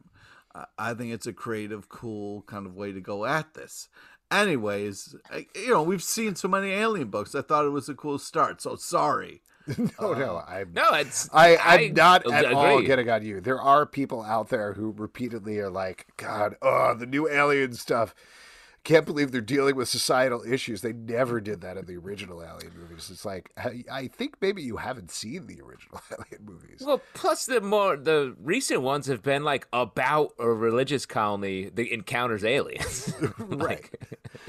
I- 0.56 0.66
I 0.80 0.94
think 0.94 1.12
it's 1.14 1.28
a 1.28 1.34
creative, 1.34 1.90
cool 1.90 2.44
kind 2.44 2.66
of 2.66 2.76
way 2.76 2.94
to 2.94 3.02
go 3.02 3.26
at 3.26 3.54
this. 3.56 3.90
Anyways, 4.32 5.16
I- 5.32 5.48
you 5.56 5.70
know, 5.70 5.84
we've 5.84 6.02
seen 6.04 6.36
so 6.36 6.48
many 6.48 6.70
alien 6.72 7.10
books. 7.10 7.36
I 7.36 7.42
thought 7.42 7.66
it 7.66 7.70
was 7.70 7.90
a 7.90 7.94
cool 7.94 8.18
start. 8.20 8.62
So 8.62 8.76
sorry. 8.78 9.42
No, 9.78 10.14
no, 10.14 10.38
um, 10.38 10.44
I'm 10.48 10.72
No, 10.74 10.94
it's 10.94 11.30
I, 11.34 11.58
I'm 11.58 11.94
not 11.94 12.26
at 12.32 12.46
agree. 12.46 12.56
all 12.56 12.82
getting 12.82 13.10
on 13.10 13.26
you. 13.26 13.42
There 13.42 13.62
are 13.62 13.86
people 13.86 14.22
out 14.24 14.48
there 14.48 14.72
who 14.74 14.94
repeatedly 14.96 15.60
are 15.60 15.70
like, 15.70 16.08
God, 16.16 16.56
oh, 16.62 16.94
the 16.94 17.06
new 17.06 17.28
alien 17.28 17.74
stuff. 17.74 18.16
Can't 18.88 19.06
believe 19.06 19.34
they're 19.34 19.42
dealing 19.42 19.76
with 19.76 19.90
societal 19.90 20.42
issues. 20.48 20.80
They 20.80 20.94
never 20.94 21.42
did 21.42 21.60
that 21.60 21.76
in 21.76 21.88
the 21.88 21.98
original 21.98 22.42
Alien 22.42 22.72
movies. 22.74 23.10
It's 23.12 23.26
like, 23.26 23.52
I, 23.58 23.84
I 23.92 24.08
think 24.08 24.36
maybe 24.40 24.64
you 24.64 24.78
haven't 24.78 25.12
seen 25.12 25.46
the 25.46 25.60
original 25.62 26.00
Alien 26.12 26.46
movies. 26.46 26.84
Well, 26.86 27.02
plus 27.14 27.48
the 27.48 27.60
more 27.60 27.98
the 27.98 28.34
recent 28.42 28.84
ones 28.84 29.08
have 29.08 29.22
been 29.22 29.44
like 29.44 29.68
about 29.74 30.32
a 30.40 30.48
religious 30.48 31.06
colony 31.06 31.68
that 31.68 31.94
encounters 31.94 32.46
aliens. 32.46 33.14
like, 33.50 34.02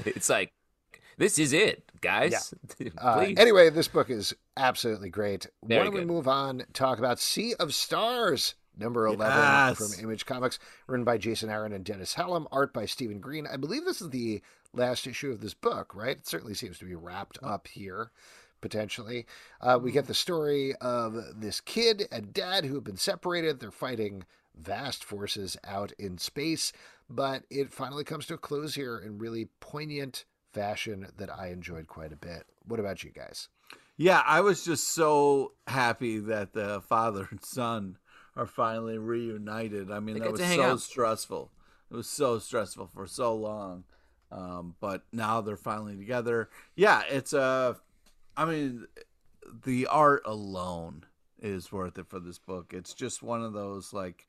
It's 0.05 0.29
like 0.29 0.53
this 1.17 1.37
is 1.37 1.51
it, 1.51 1.83
guys. 1.99 2.53
Uh, 2.97 3.25
anyway, 3.35 3.69
this 3.69 3.89
book 3.89 4.09
is 4.09 4.33
absolutely 4.55 5.09
great. 5.09 5.47
Why 5.59 5.83
don't 5.83 5.93
we 5.93 6.05
move 6.05 6.29
on? 6.29 6.63
Talk 6.71 6.97
about 6.97 7.19
Sea 7.19 7.55
of 7.59 7.75
Stars, 7.75 8.55
number 8.79 9.05
eleven 9.05 9.35
Yes. 9.37 9.77
from 9.77 10.03
Image 10.03 10.25
Comics, 10.25 10.59
written 10.87 11.03
by 11.03 11.17
Jason 11.17 11.49
Aaron 11.49 11.73
and 11.73 11.83
Dennis 11.85 12.13
Hallum, 12.15 12.47
art 12.51 12.73
by 12.73 12.85
Stephen 12.85 13.19
Green. 13.19 13.45
I 13.47 13.57
believe 13.57 13.85
this 13.85 14.01
is 14.01 14.09
the 14.09 14.41
last 14.73 15.05
issue 15.07 15.31
of 15.31 15.41
this 15.41 15.53
book, 15.53 15.93
right? 15.95 16.17
It 16.17 16.27
certainly 16.27 16.53
seems 16.53 16.77
to 16.79 16.85
be 16.85 16.95
wrapped 16.95 17.37
up 17.43 17.67
here. 17.67 18.11
Potentially, 18.61 19.25
uh, 19.61 19.79
we 19.81 19.91
get 19.93 20.07
the 20.07 20.13
story 20.13 20.75
of 20.81 21.15
this 21.39 21.61
kid 21.61 22.03
and 22.11 22.33
dad 22.33 22.65
who 22.65 22.75
have 22.75 22.83
been 22.83 22.97
separated. 22.97 23.59
They're 23.59 23.71
fighting 23.71 24.25
vast 24.53 25.01
forces 25.05 25.55
out 25.63 25.93
in 25.97 26.17
space, 26.17 26.73
but 27.09 27.43
it 27.49 27.71
finally 27.71 28.03
comes 28.03 28.25
to 28.25 28.33
a 28.33 28.37
close 28.37 28.75
here 28.75 28.97
in 28.97 29.17
really 29.17 29.47
poignant 29.61 30.25
fashion 30.51 31.07
that 31.17 31.29
I 31.29 31.51
enjoyed 31.51 31.87
quite 31.87 32.11
a 32.11 32.17
bit. 32.17 32.43
What 32.65 32.81
about 32.81 33.01
you 33.01 33.11
guys? 33.11 33.47
Yeah, 33.95 34.21
I 34.25 34.41
was 34.41 34.65
just 34.65 34.89
so 34.89 35.53
happy 35.67 36.19
that 36.19 36.51
the 36.51 36.81
father 36.81 37.29
and 37.31 37.41
son 37.41 37.97
are 38.39 38.45
finally 38.47 38.97
reunited. 38.97 39.91
I 39.91 39.99
mean, 39.99 40.15
They 40.15 40.21
that 40.21 40.31
was 40.31 40.41
so 40.41 40.63
out. 40.63 40.79
stressful. 40.79 41.51
It 41.91 41.95
was 41.95 42.09
so 42.09 42.39
stressful 42.39 42.87
for 42.87 43.05
so 43.05 43.35
long. 43.35 43.83
Um, 44.31 44.75
but 44.79 45.03
now 45.11 45.41
they're 45.41 45.57
finally 45.57 45.97
together. 45.97 46.49
Yeah, 46.75 47.01
it's 47.09 47.33
a. 47.33 47.75
I 48.37 48.45
mean, 48.45 48.85
the 49.65 49.87
art 49.87 50.21
alone 50.25 51.05
is 51.41 51.71
worth 51.71 51.97
it 51.97 52.07
for 52.07 52.19
this 52.19 52.37
book. 52.37 52.73
It's 52.73 52.93
just 52.93 53.23
one 53.23 53.43
of 53.43 53.53
those 53.53 53.91
like, 53.91 54.27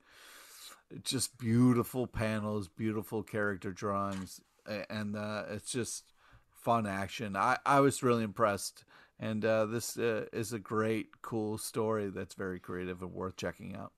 just 1.05 1.39
beautiful 1.39 2.07
panels, 2.07 2.67
beautiful 2.67 3.23
character 3.23 3.73
drawings, 3.73 4.41
and 4.89 5.17
uh, 5.17 5.45
it's 5.51 5.71
just 5.71 6.05
fun 6.51 6.87
action. 6.87 7.37
I 7.37 7.59
I 7.65 7.81
was 7.81 8.03
really 8.03 8.25
impressed, 8.25 8.85
and 9.21 9.45
uh, 9.45 9.67
this 9.67 9.99
uh, 9.99 10.27
is 10.33 10.53
a 10.53 10.59
great, 10.59 11.21
cool 11.23 11.59
story 11.59 12.09
that's 12.09 12.35
very 12.35 12.59
creative 12.59 13.03
and 13.03 13.13
worth 13.13 13.37
checking 13.37 13.77
out. 13.77 13.93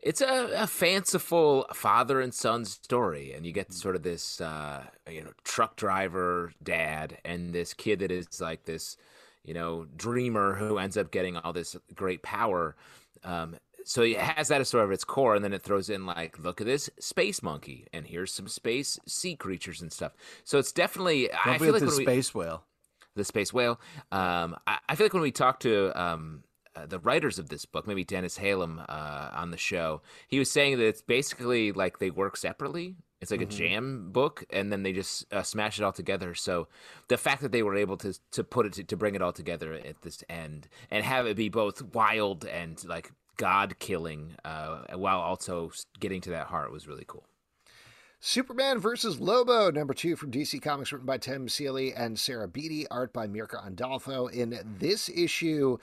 It's 0.00 0.20
a, 0.20 0.50
a 0.54 0.66
fanciful 0.66 1.66
father 1.72 2.20
and 2.20 2.34
son 2.34 2.64
story 2.64 3.32
and 3.32 3.46
you 3.46 3.52
get 3.52 3.72
sort 3.72 3.96
of 3.96 4.02
this 4.02 4.40
uh, 4.40 4.82
you 5.10 5.22
know 5.22 5.30
truck 5.44 5.76
driver 5.76 6.52
dad 6.62 7.18
and 7.24 7.52
this 7.54 7.72
kid 7.74 8.00
that 8.00 8.10
is 8.10 8.40
like 8.40 8.64
this 8.64 8.96
you 9.44 9.54
know 9.54 9.86
dreamer 9.96 10.54
who 10.54 10.78
ends 10.78 10.96
up 10.96 11.10
getting 11.10 11.36
all 11.38 11.52
this 11.52 11.76
great 11.94 12.22
power 12.22 12.76
um, 13.24 13.56
so 13.86 14.02
it 14.02 14.18
has 14.18 14.48
that 14.48 14.60
as 14.60 14.68
sort 14.68 14.84
of 14.84 14.90
its 14.92 15.04
core 15.04 15.34
and 15.34 15.44
then 15.44 15.52
it 15.52 15.62
throws 15.62 15.88
in 15.90 16.06
like 16.06 16.38
look 16.38 16.60
at 16.60 16.66
this 16.66 16.90
space 16.98 17.42
monkey 17.42 17.86
and 17.92 18.06
here's 18.06 18.32
some 18.32 18.48
space 18.48 18.98
sea 19.06 19.34
creatures 19.36 19.80
and 19.80 19.92
stuff 19.92 20.12
so 20.44 20.58
it's 20.58 20.72
definitely 20.72 21.28
Don't 21.44 21.54
i 21.54 21.58
feel 21.58 21.72
like 21.72 21.80
the 21.80 21.86
we, 21.86 22.04
space 22.04 22.34
whale. 22.34 22.64
the 23.16 23.24
space 23.24 23.52
whale. 23.52 23.80
Um, 24.12 24.56
I, 24.66 24.78
I 24.88 24.94
feel 24.96 25.06
like 25.06 25.14
when 25.14 25.22
we 25.22 25.32
talk 25.32 25.60
to 25.60 25.98
um, 26.00 26.42
uh, 26.76 26.86
the 26.86 26.98
writers 26.98 27.38
of 27.38 27.48
this 27.48 27.64
book, 27.64 27.86
maybe 27.86 28.04
Dennis 28.04 28.38
Hallum 28.38 28.84
uh, 28.88 29.30
on 29.32 29.50
the 29.50 29.56
show, 29.56 30.02
he 30.28 30.38
was 30.38 30.50
saying 30.50 30.78
that 30.78 30.86
it's 30.86 31.02
basically 31.02 31.72
like 31.72 31.98
they 31.98 32.10
work 32.10 32.36
separately. 32.36 32.96
It's 33.20 33.30
like 33.30 33.40
a 33.40 33.46
jam 33.46 34.10
book, 34.12 34.44
and 34.50 34.70
then 34.70 34.82
they 34.82 34.92
just 34.92 35.32
uh, 35.32 35.42
smash 35.42 35.78
it 35.78 35.84
all 35.84 35.92
together. 35.92 36.34
So 36.34 36.68
the 37.08 37.16
fact 37.16 37.40
that 37.40 37.52
they 37.52 37.62
were 37.62 37.74
able 37.74 37.96
to 37.98 38.12
to 38.32 38.44
put 38.44 38.66
it 38.66 38.74
to, 38.74 38.84
to 38.84 38.96
bring 38.98 39.14
it 39.14 39.22
all 39.22 39.32
together 39.32 39.72
at 39.72 40.02
this 40.02 40.22
end 40.28 40.68
and 40.90 41.02
have 41.04 41.26
it 41.26 41.36
be 41.36 41.48
both 41.48 41.80
wild 41.94 42.44
and 42.44 42.84
like 42.84 43.12
god 43.38 43.78
killing, 43.78 44.34
uh, 44.44 44.82
while 44.96 45.20
also 45.20 45.72
getting 46.00 46.20
to 46.22 46.30
that 46.30 46.48
heart 46.48 46.70
was 46.70 46.86
really 46.86 47.04
cool. 47.06 47.24
Superman 48.26 48.78
versus 48.78 49.20
Lobo, 49.20 49.70
number 49.70 49.92
two 49.92 50.16
from 50.16 50.30
DC 50.30 50.62
Comics, 50.62 50.92
written 50.92 51.04
by 51.04 51.18
Tim 51.18 51.46
Seeley 51.46 51.92
and 51.92 52.18
Sarah 52.18 52.48
Beattie, 52.48 52.88
art 52.88 53.12
by 53.12 53.26
Mirka 53.26 53.62
Andolfo. 53.62 54.32
In 54.32 54.58
this 54.78 55.10
issue, 55.10 55.76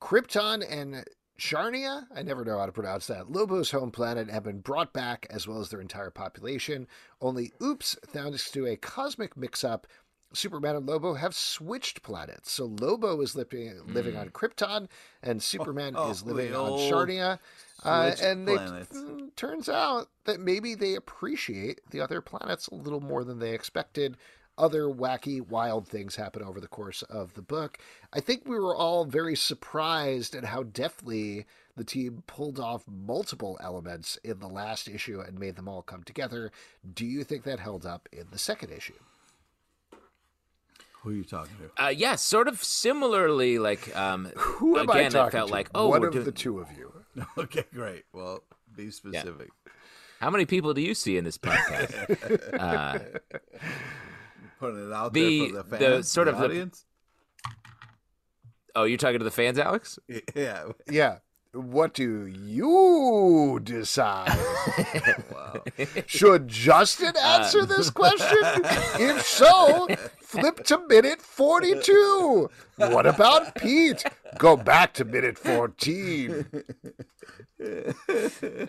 Krypton 0.00 0.64
and 0.68 1.04
Czarnia, 1.38 2.06
I 2.14 2.22
never 2.22 2.44
know 2.44 2.58
how 2.58 2.66
to 2.66 2.72
pronounce 2.72 3.06
that, 3.08 3.30
Lobo's 3.30 3.70
home 3.70 3.90
planet 3.90 4.30
have 4.30 4.44
been 4.44 4.60
brought 4.60 4.92
back 4.92 5.26
as 5.30 5.46
well 5.46 5.60
as 5.60 5.68
their 5.68 5.80
entire 5.80 6.10
population. 6.10 6.86
Only, 7.20 7.52
oops, 7.62 7.96
thanks 8.06 8.50
to 8.52 8.66
a 8.66 8.76
cosmic 8.76 9.36
mix 9.36 9.62
up, 9.64 9.86
Superman 10.32 10.76
and 10.76 10.86
Lobo 10.86 11.14
have 11.14 11.34
switched 11.34 12.02
planets. 12.02 12.50
So 12.50 12.66
Lobo 12.66 13.20
is 13.20 13.36
living, 13.36 13.80
living 13.86 14.16
on 14.16 14.30
Krypton 14.30 14.88
and 15.22 15.42
Superman 15.42 15.94
Oh, 15.96 16.10
is 16.10 16.22
living 16.24 16.54
on 16.54 16.72
Czarnia. 16.72 17.38
Uh, 17.84 18.12
and 18.22 18.48
it 18.48 18.58
mm, 18.58 19.34
turns 19.36 19.68
out 19.68 20.08
that 20.24 20.40
maybe 20.40 20.74
they 20.74 20.94
appreciate 20.94 21.80
the 21.90 22.00
other 22.00 22.20
planets 22.20 22.68
a 22.68 22.74
little 22.74 23.00
more 23.00 23.24
than 23.24 23.38
they 23.38 23.52
expected. 23.52 24.16
Other 24.58 24.84
wacky, 24.84 25.46
wild 25.46 25.86
things 25.86 26.16
happen 26.16 26.42
over 26.42 26.60
the 26.60 26.66
course 26.68 27.02
of 27.02 27.34
the 27.34 27.42
book. 27.42 27.78
I 28.12 28.20
think 28.20 28.42
we 28.46 28.58
were 28.58 28.74
all 28.74 29.04
very 29.04 29.36
surprised 29.36 30.34
at 30.34 30.44
how 30.46 30.62
deftly 30.62 31.44
the 31.76 31.84
team 31.84 32.22
pulled 32.26 32.58
off 32.58 32.84
multiple 32.88 33.58
elements 33.62 34.16
in 34.24 34.38
the 34.38 34.48
last 34.48 34.88
issue 34.88 35.20
and 35.20 35.38
made 35.38 35.56
them 35.56 35.68
all 35.68 35.82
come 35.82 36.02
together. 36.04 36.50
Do 36.94 37.04
you 37.04 37.22
think 37.22 37.44
that 37.44 37.60
held 37.60 37.84
up 37.84 38.08
in 38.12 38.28
the 38.30 38.38
second 38.38 38.72
issue? 38.72 38.94
Who 41.02 41.10
are 41.10 41.12
you 41.12 41.24
talking 41.24 41.54
to? 41.76 41.84
Uh, 41.84 41.88
yeah, 41.88 42.14
sort 42.16 42.48
of 42.48 42.64
similarly, 42.64 43.58
like 43.58 43.94
um, 43.94 44.24
Who 44.36 44.78
am 44.78 44.88
I 44.90 45.04
talking 45.04 45.06
it 45.06 45.12
felt 45.32 45.48
to? 45.48 45.52
like, 45.52 45.68
oh, 45.74 45.88
one 45.88 46.00
we're 46.00 46.06
of 46.08 46.12
doing- 46.14 46.24
the 46.24 46.32
two 46.32 46.58
of 46.60 46.68
you. 46.76 46.92
Okay, 47.38 47.64
great. 47.72 48.04
Well, 48.12 48.42
be 48.74 48.90
specific. 48.90 49.48
how 50.20 50.28
many 50.30 50.44
people 50.46 50.74
do 50.74 50.82
you 50.82 50.94
see 50.94 51.16
in 51.16 51.24
this 51.24 51.38
podcast? 51.38 52.54
uh, 52.60 52.98
Putting 54.58 54.88
it 54.88 54.92
out 54.92 55.12
The- 55.12 55.50
there 55.52 55.62
for 55.64 55.70
the 55.70 55.76
the 55.98 56.02
sort 56.02 56.26
the 56.26 56.32
of 56.32 56.38
the- 56.38 56.44
audience. 56.46 56.84
oh, 58.74 58.84
you're 58.84 58.98
talking 58.98 59.18
to 59.18 59.24
the 59.24 59.30
fans, 59.30 59.58
Alex? 59.58 59.98
Yeah. 60.34 60.64
Yeah. 60.90 61.18
What 61.52 61.94
do 61.94 62.26
you 62.26 63.60
decide? 63.62 64.36
Wow. 65.32 65.62
Should 66.06 66.48
Justin 66.48 67.14
uh, 67.16 67.20
answer 67.40 67.64
this 67.64 67.88
question? 67.90 68.38
If 69.00 69.22
so, 69.24 69.88
flip 70.26 70.64
to 70.64 70.78
minute 70.88 71.22
42. 71.22 72.50
What 72.76 73.06
about 73.06 73.54
Pete? 73.54 74.04
Go 74.38 74.56
back 74.56 74.92
to 74.94 75.04
minute 75.04 75.38
14. 75.38 76.46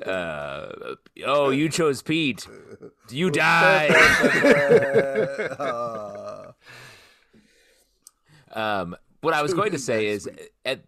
Uh, 0.05 0.69
oh, 1.25 1.49
you 1.49 1.69
chose 1.69 2.01
Pete. 2.01 2.47
You 3.09 3.31
die. 3.31 3.89
Um, 8.53 8.95
what 9.21 9.35
I 9.35 9.43
was 9.43 9.53
going 9.53 9.71
to 9.73 9.77
say 9.77 10.07
is, 10.07 10.27
at 10.65 10.79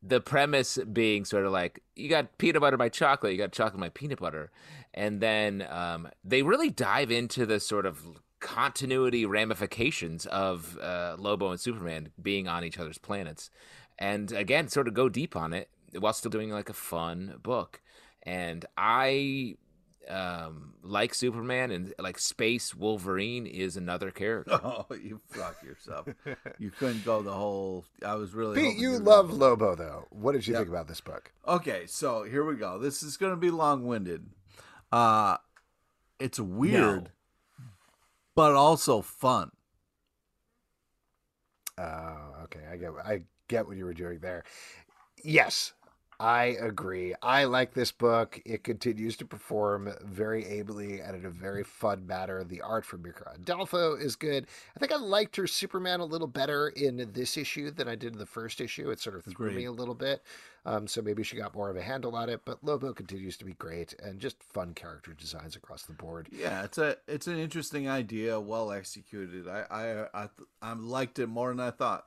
the 0.00 0.20
premise 0.20 0.78
being 0.92 1.24
sort 1.24 1.44
of 1.44 1.50
like 1.50 1.82
you 1.96 2.08
got 2.08 2.38
peanut 2.38 2.60
butter 2.60 2.76
by 2.76 2.88
chocolate, 2.88 3.32
you 3.32 3.38
got 3.38 3.50
chocolate 3.50 3.80
by 3.80 3.88
peanut 3.88 4.20
butter, 4.20 4.52
and 4.92 5.20
then 5.20 5.66
um, 5.70 6.08
they 6.22 6.42
really 6.42 6.70
dive 6.70 7.10
into 7.10 7.46
the 7.46 7.58
sort 7.58 7.84
of 7.84 8.20
continuity 8.44 9.24
ramifications 9.26 10.26
of 10.26 10.78
uh, 10.78 11.16
Lobo 11.18 11.50
and 11.50 11.58
Superman 11.58 12.10
being 12.20 12.46
on 12.46 12.62
each 12.62 12.78
other's 12.78 12.98
planets, 12.98 13.50
and 13.98 14.30
again, 14.32 14.68
sort 14.68 14.86
of 14.86 14.94
go 14.94 15.08
deep 15.08 15.34
on 15.34 15.52
it 15.54 15.68
while 15.98 16.12
still 16.12 16.30
doing 16.30 16.50
like 16.50 16.68
a 16.68 16.74
fun 16.74 17.38
book. 17.42 17.80
And 18.22 18.64
I 18.76 19.56
um, 20.08 20.74
like 20.82 21.14
Superman 21.14 21.70
and 21.70 21.94
like 21.98 22.18
Space 22.18 22.74
Wolverine 22.74 23.46
is 23.46 23.76
another 23.78 24.10
character. 24.10 24.52
oh, 24.64 24.84
you 25.02 25.20
fuck 25.30 25.62
yourself. 25.62 26.06
You 26.58 26.70
couldn't 26.70 27.04
go 27.04 27.22
the 27.22 27.32
whole. 27.32 27.84
I 28.04 28.14
was 28.16 28.34
really. 28.34 28.60
Pete, 28.60 28.78
you 28.78 28.98
love 28.98 29.30
go- 29.30 29.36
Lobo, 29.36 29.74
though. 29.74 30.06
What 30.10 30.32
did 30.32 30.46
you 30.46 30.52
Yep. 30.52 30.60
think 30.60 30.68
about 30.70 30.88
this 30.88 31.00
book? 31.00 31.32
Okay, 31.48 31.86
so 31.86 32.22
here 32.24 32.44
we 32.44 32.56
go. 32.56 32.78
This 32.78 33.02
is 33.02 33.16
going 33.16 33.32
to 33.32 33.36
be 33.40 33.50
long-winded. 33.50 34.26
Uh 34.92 35.38
it's 36.20 36.38
weird, 36.38 37.10
but 38.34 38.52
also 38.52 39.00
fun. 39.00 39.50
Oh, 41.78 42.34
okay. 42.44 42.60
I 42.70 42.76
get 42.76 42.90
I 43.04 43.22
get 43.48 43.66
what 43.66 43.76
you 43.76 43.84
were 43.84 43.94
doing 43.94 44.18
there. 44.20 44.44
Yes, 45.22 45.72
I 46.24 46.56
agree. 46.58 47.14
I 47.20 47.44
like 47.44 47.74
this 47.74 47.92
book. 47.92 48.40
It 48.46 48.64
continues 48.64 49.14
to 49.18 49.26
perform 49.26 49.92
very 50.02 50.46
ably 50.46 51.00
and 51.00 51.14
in 51.14 51.26
a 51.26 51.30
very 51.30 51.62
fun 51.62 52.06
manner. 52.06 52.42
The 52.42 52.62
art 52.62 52.86
from 52.86 53.02
Mirka 53.02 53.38
Andolfo 53.38 54.00
is 54.00 54.16
good. 54.16 54.46
I 54.74 54.80
think 54.80 54.90
I 54.90 54.96
liked 54.96 55.36
her 55.36 55.46
Superman 55.46 56.00
a 56.00 56.06
little 56.06 56.26
better 56.26 56.68
in 56.68 57.10
this 57.12 57.36
issue 57.36 57.70
than 57.70 57.88
I 57.88 57.94
did 57.94 58.14
in 58.14 58.18
the 58.18 58.24
first 58.24 58.62
issue. 58.62 58.88
It 58.88 59.00
sort 59.00 59.16
of 59.16 59.24
threw 59.24 59.48
Agreed. 59.48 59.56
me 59.56 59.64
a 59.66 59.72
little 59.72 59.94
bit. 59.94 60.22
Um, 60.64 60.86
so 60.86 61.02
maybe 61.02 61.22
she 61.24 61.36
got 61.36 61.54
more 61.54 61.68
of 61.68 61.76
a 61.76 61.82
handle 61.82 62.16
on 62.16 62.30
it. 62.30 62.40
But 62.46 62.64
Lobo 62.64 62.94
continues 62.94 63.36
to 63.36 63.44
be 63.44 63.52
great 63.52 63.92
and 64.02 64.18
just 64.18 64.42
fun 64.42 64.72
character 64.72 65.12
designs 65.12 65.56
across 65.56 65.82
the 65.82 65.92
board. 65.92 66.30
Yeah, 66.32 66.64
it's 66.64 66.78
a 66.78 66.96
it's 67.06 67.26
an 67.26 67.38
interesting 67.38 67.86
idea, 67.86 68.40
well 68.40 68.72
executed. 68.72 69.46
I 69.46 69.66
I 69.70 70.22
I, 70.22 70.28
I 70.62 70.72
liked 70.72 71.18
it 71.18 71.26
more 71.26 71.50
than 71.50 71.60
I 71.60 71.70
thought. 71.70 72.06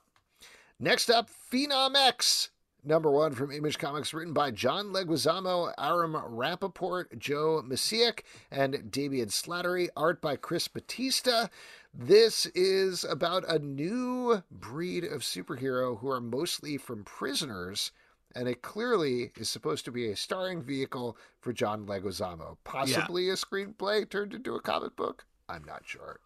Next 0.80 1.11
up, 1.11 1.30
Phenom 1.51 1.95
X. 1.95 2.49
Number 2.88 3.11
one 3.11 3.33
from 3.33 3.51
Image 3.51 3.79
Comics, 3.79 4.13
written 4.13 4.31
by 4.31 4.49
John 4.49 4.93
Leguizamo, 4.93 5.73
Aram 5.77 6.13
Rappaport, 6.13 7.17
Joe 7.17 7.61
Messiak, 7.61 8.21
and 8.49 8.89
Damian 8.89 9.27
Slattery. 9.27 9.89
Art 9.97 10.21
by 10.21 10.38
Chris 10.38 10.69
Batista. 10.69 11.47
This 11.93 12.45
is 12.55 13.03
about 13.03 13.43
a 13.49 13.59
new 13.59 14.41
breed 14.49 15.03
of 15.03 15.23
superhero 15.23 15.99
who 15.99 16.09
are 16.09 16.21
mostly 16.21 16.77
from 16.77 17.03
prisoners, 17.03 17.91
and 18.33 18.47
it 18.47 18.61
clearly 18.61 19.31
is 19.35 19.49
supposed 19.49 19.83
to 19.83 19.91
be 19.91 20.09
a 20.09 20.15
starring 20.15 20.61
vehicle 20.61 21.17
for 21.41 21.51
John 21.51 21.85
Leguizamo. 21.85 22.55
Possibly 22.63 23.27
a 23.29 23.33
screenplay 23.33 24.09
turned 24.09 24.33
into 24.33 24.55
a 24.55 24.61
comic 24.61 24.95
book. 24.95 25.25
I'm 25.49 25.65
not 25.65 25.81
sure. 25.85 26.21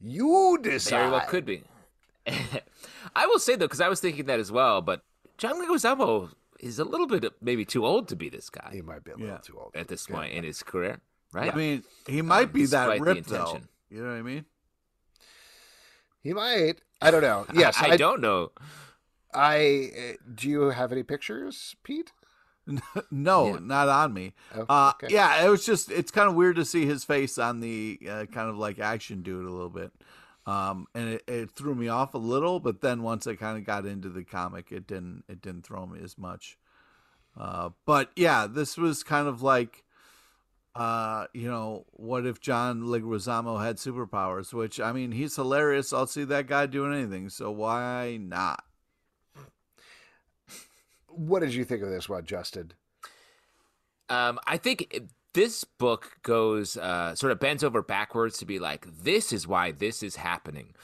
You 0.00 0.58
decide. 0.60 0.98
Very 0.98 1.10
well 1.12 1.26
could 1.28 1.44
be. 1.44 1.62
I 3.14 3.26
will 3.26 3.38
say 3.38 3.54
though, 3.54 3.66
because 3.66 3.80
I 3.80 3.88
was 3.88 4.00
thinking 4.00 4.24
that 4.24 4.40
as 4.40 4.50
well, 4.50 4.82
but 4.82 5.04
John 5.38 5.60
Leguizamo 5.60 6.30
is 6.60 6.78
a 6.78 6.84
little 6.84 7.06
bit 7.06 7.24
maybe 7.42 7.64
too 7.64 7.84
old 7.84 8.08
to 8.08 8.16
be 8.16 8.28
this 8.28 8.48
guy 8.50 8.70
He 8.72 8.82
might 8.82 9.04
be 9.04 9.10
a 9.10 9.14
little 9.16 9.28
Yeah. 9.34 9.38
too 9.38 9.58
old. 9.58 9.72
at 9.74 9.88
this 9.88 10.06
point 10.06 10.32
in 10.32 10.44
his 10.44 10.62
career, 10.62 11.00
right? 11.32 11.52
I 11.52 11.56
mean, 11.56 11.82
he 12.06 12.22
might 12.22 12.52
be 12.52 12.66
that 12.66 12.86
despite 12.86 12.98
the 13.00 13.04
ripped 13.04 13.28
though. 13.28 13.36
intention. 13.44 13.68
You 13.90 14.02
know 14.02 14.10
what 14.10 14.18
I 14.18 14.22
mean? 14.22 14.44
He 16.22 16.32
might. 16.32 16.80
I 17.02 17.10
don't 17.10 17.22
know. 17.22 17.46
Yes, 17.54 17.76
I, 17.78 17.90
I 17.90 17.96
don't 17.96 18.20
know. 18.20 18.52
I 19.32 19.90
uh, 19.98 20.12
do 20.34 20.48
you 20.48 20.60
have 20.70 20.92
any 20.92 21.02
pictures, 21.02 21.76
Pete? 21.82 22.12
no, 23.10 23.46
Yeah. 23.54 23.58
not 23.60 23.88
on 23.88 24.14
me. 24.14 24.32
Oh, 24.54 24.64
Uh, 24.68 24.92
okay. 24.94 25.12
yeah, 25.12 25.44
it 25.44 25.50
was 25.50 25.66
just 25.66 25.90
it's 25.90 26.10
kind 26.10 26.28
of 26.28 26.34
weird 26.34 26.56
to 26.56 26.64
see 26.64 26.86
his 26.86 27.04
face 27.04 27.36
on 27.36 27.60
the 27.60 27.98
uh, 28.08 28.24
kind 28.26 28.48
of 28.48 28.56
like 28.56 28.78
action 28.78 29.22
dude 29.22 29.44
a 29.44 29.50
little 29.50 29.68
bit. 29.70 29.92
Um, 30.46 30.86
and 30.94 31.14
it, 31.14 31.24
it 31.26 31.50
threw 31.50 31.74
me 31.74 31.88
off 31.88 32.14
a 32.14 32.18
little, 32.18 32.60
but 32.60 32.82
then 32.82 33.02
once 33.02 33.26
I 33.26 33.34
kind 33.34 33.56
of 33.56 33.64
got 33.64 33.86
into 33.86 34.10
the 34.10 34.24
comic, 34.24 34.70
it 34.70 34.86
didn't 34.86 35.24
it 35.28 35.40
didn't 35.40 35.64
throw 35.64 35.86
me 35.86 36.00
as 36.02 36.18
much. 36.18 36.58
Uh, 37.38 37.70
but 37.86 38.10
yeah, 38.14 38.46
this 38.46 38.76
was 38.76 39.02
kind 39.02 39.26
of 39.26 39.42
like, 39.42 39.84
uh, 40.76 41.26
you 41.32 41.50
know, 41.50 41.86
what 41.92 42.26
if 42.26 42.40
John 42.40 42.82
Leguizamo 42.82 43.64
had 43.64 43.76
superpowers? 43.76 44.52
Which 44.52 44.78
I 44.78 44.92
mean, 44.92 45.12
he's 45.12 45.34
hilarious. 45.34 45.92
I'll 45.92 46.06
see 46.06 46.24
that 46.24 46.46
guy 46.46 46.66
doing 46.66 46.92
anything, 46.92 47.30
so 47.30 47.50
why 47.50 48.18
not? 48.20 48.64
What 51.08 51.40
did 51.40 51.54
you 51.54 51.64
think 51.64 51.82
of 51.82 51.90
this 51.90 52.08
one, 52.08 52.24
Justin? 52.24 52.72
Um, 54.08 54.38
I 54.46 54.58
think 54.58 54.88
it- 54.90 55.08
this 55.34 55.64
book 55.64 56.16
goes 56.22 56.76
uh, 56.76 57.14
sort 57.14 57.32
of 57.32 57.40
bends 57.40 57.62
over 57.62 57.82
backwards 57.82 58.38
to 58.38 58.46
be 58.46 58.58
like, 58.58 58.86
this 59.02 59.32
is 59.32 59.46
why 59.46 59.72
this 59.72 60.02
is 60.02 60.16
happening. 60.16 60.74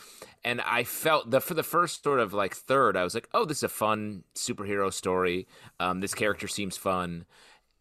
And 0.44 0.60
I 0.62 0.84
felt 0.84 1.30
that 1.30 1.42
for 1.42 1.54
the 1.54 1.62
first 1.62 2.02
sort 2.02 2.18
of 2.18 2.32
like 2.32 2.54
third, 2.54 2.96
I 2.96 3.04
was 3.04 3.14
like, 3.14 3.28
oh, 3.32 3.44
this 3.44 3.58
is 3.58 3.64
a 3.64 3.68
fun 3.68 4.24
superhero 4.34 4.92
story. 4.92 5.46
Um, 5.78 6.00
this 6.00 6.14
character 6.14 6.48
seems 6.48 6.76
fun. 6.76 7.26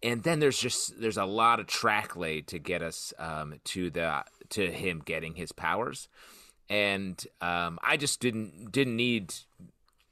And 0.02 0.24
then 0.24 0.40
there's 0.40 0.60
just 0.60 1.02
there's 1.02 1.18
a 1.18 1.26
lot 1.26 1.60
of 1.60 1.68
track 1.68 2.16
laid 2.16 2.48
to 2.48 2.60
get 2.60 2.82
us 2.82 3.14
um, 3.20 3.56
to 3.66 3.90
the 3.90 4.24
to 4.50 4.72
him 4.72 5.02
getting 5.04 5.36
his 5.36 5.52
powers, 5.52 6.08
and 6.70 7.22
um, 7.42 7.80
I 7.84 7.98
just 7.98 8.22
didn't 8.22 8.72
didn't 8.72 8.96
need 8.96 9.34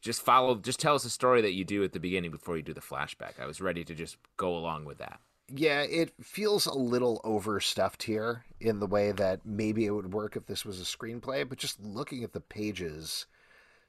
just 0.01 0.21
follow 0.21 0.55
just 0.55 0.81
tell 0.81 0.95
us 0.95 1.05
a 1.05 1.09
story 1.09 1.41
that 1.41 1.53
you 1.53 1.63
do 1.63 1.85
at 1.85 1.93
the 1.93 2.01
beginning 2.01 2.31
before 2.31 2.57
you 2.57 2.63
do 2.63 2.73
the 2.73 2.81
flashback. 2.81 3.39
I 3.41 3.45
was 3.45 3.61
ready 3.61 3.85
to 3.85 3.95
just 3.95 4.17
go 4.35 4.57
along 4.57 4.83
with 4.83 4.97
that. 4.97 5.21
Yeah, 5.53 5.81
it 5.81 6.11
feels 6.21 6.65
a 6.65 6.73
little 6.73 7.21
overstuffed 7.23 8.03
here 8.03 8.43
in 8.59 8.79
the 8.79 8.87
way 8.87 9.11
that 9.13 9.45
maybe 9.45 9.85
it 9.85 9.91
would 9.91 10.13
work 10.13 10.35
if 10.35 10.45
this 10.45 10.65
was 10.65 10.81
a 10.81 10.83
screenplay, 10.83 11.47
but 11.47 11.57
just 11.57 11.79
looking 11.79 12.23
at 12.23 12.33
the 12.33 12.41
pages, 12.41 13.27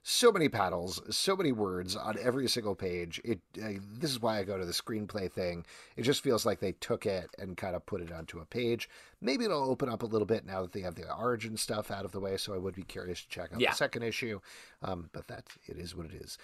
so 0.05 0.31
many 0.31 0.49
paddles, 0.49 1.03
so 1.11 1.35
many 1.35 1.51
words 1.51 1.97
on 1.97 2.17
every 2.23 2.47
single 2.49 2.77
page. 2.77 3.21
It 3.25 3.41
uh, 3.61 3.81
this 3.99 4.13
is 4.13 4.23
why 4.23 4.39
I 4.39 4.45
go 4.45 4.57
to 4.57 4.65
the 4.65 4.73
screenplay 4.73 5.31
thing. 5.31 5.67
It 5.97 6.03
just 6.03 6.23
feels 6.23 6.47
like 6.47 6.61
they 6.61 6.73
took 6.73 7.07
it 7.07 7.29
and 7.39 7.57
kind 7.57 7.75
of 7.75 7.85
put 7.87 8.03
it 8.03 8.13
onto 8.13 8.39
a 8.39 8.45
page. 8.45 8.89
Maybe 9.21 9.45
it'll 9.45 9.69
open 9.69 9.89
up 9.89 10.05
a 10.05 10.07
little 10.07 10.27
bit 10.27 10.47
now 10.47 10.63
that 10.63 10.73
they 10.73 10.83
have 10.83 10.95
the 10.95 11.13
origin 11.13 11.57
stuff 11.57 11.91
out 11.91 12.05
of 12.05 12.13
the 12.13 12.21
way. 12.21 12.37
So 12.37 12.55
I 12.55 12.59
would 12.59 12.77
be 12.77 12.85
curious 12.85 13.23
to 13.23 13.29
check 13.29 13.53
out 13.53 13.61
Yeah. 13.61 13.71
the 13.71 13.77
second 13.77 14.05
issue. 14.05 14.39
Um, 14.81 15.11
but 15.13 15.27
that 15.27 15.45
it 15.67 15.77
is 15.77 15.97
what 15.97 16.07
it 16.07 16.15
is. 16.15 16.39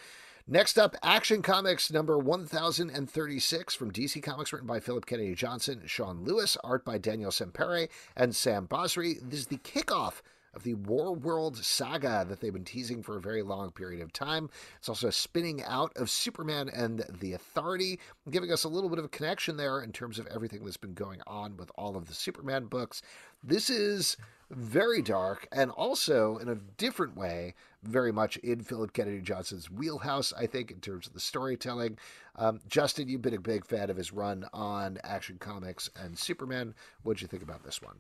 Next 0.47 0.79
up, 0.79 0.95
Action 1.03 1.41
Comics 1.41 1.91
number 1.91 2.19
1036 2.19 3.75
from 3.75 3.91
DC 3.91 4.23
Comics, 4.23 4.53
written 4.53 4.69
by 4.69 4.79
Philip 4.79 5.07
Kennedy 5.07 5.35
Johnson, 5.35 5.81
Sean 5.87 6.23
Lewis, 6.23 6.59
art 6.63 6.85
by 6.85 6.99
Daniel 6.99 7.31
Sampere 7.31 7.89
and 8.15 8.37
Sam 8.37 8.69
Basri. 8.69 9.19
This 9.23 9.41
is 9.41 9.47
the 9.47 9.57
kickoff 9.57 10.21
of 10.53 10.63
the 10.63 10.75
War 10.75 11.15
World 11.15 11.57
saga 11.57 12.27
that 12.29 12.41
they've 12.41 12.53
been 12.53 12.63
teasing 12.63 13.03
for 13.03 13.17
a 13.17 13.23
very 13.23 13.43
long 13.43 13.71
period 13.71 14.03
of 14.03 14.13
time. 14.13 14.51
It's 14.79 14.89
also 14.91 15.09
a 15.09 15.13
spinning 15.13 15.63
out 15.65 15.97
of 15.97 16.11
Superman 16.11 16.69
and 16.69 17.07
the 17.21 17.33
Authority, 17.33 17.99
giving 18.31 18.53
us 18.53 18.65
a 18.65 18.69
little 18.69 18.91
bit 18.91 18.99
of 18.99 19.07
a 19.07 19.09
connection 19.09 19.57
there 19.57 19.81
in 19.81 19.93
terms 19.93 20.19
of 20.19 20.27
everything 20.27 20.63
that's 20.63 20.77
been 20.77 20.93
going 20.93 21.23
on 21.27 21.57
with 21.57 21.71
all 21.77 21.97
of 21.97 22.07
the 22.07 22.15
Superman 22.15 22.67
books. 22.67 23.01
This 23.43 23.71
is 23.71 24.19
very 24.57 25.03
dark 25.03 25.47
and 25.53 25.71
also 25.71 26.37
in 26.39 26.49
a 26.49 26.55
different 26.55 27.17
way 27.17 27.55
very 27.83 28.13
much 28.13 28.37
in 28.39 28.63
philip 28.63 28.93
kennedy 28.93 29.21
johnson's 29.21 29.71
wheelhouse 29.71 30.33
i 30.39 30.47
think 30.47 30.71
in 30.71 30.81
terms 30.81 31.07
of 31.07 31.13
the 31.13 31.21
storytelling 31.21 31.99
um, 32.37 32.61
justin 32.69 33.09
you've 33.09 33.23
been 33.23 33.35
a 33.35 33.41
big 33.41 33.65
fan 33.65 33.91
of 33.91 33.97
his 33.97 34.13
run 34.13 34.47
on 34.53 34.99
action 35.05 35.37
comics 35.39 35.91
and 35.97 36.19
superman 36.19 36.75
what'd 37.03 37.21
you 37.21 37.29
think 37.29 37.43
about 37.43 37.65
this 37.65 37.83
one 37.83 37.97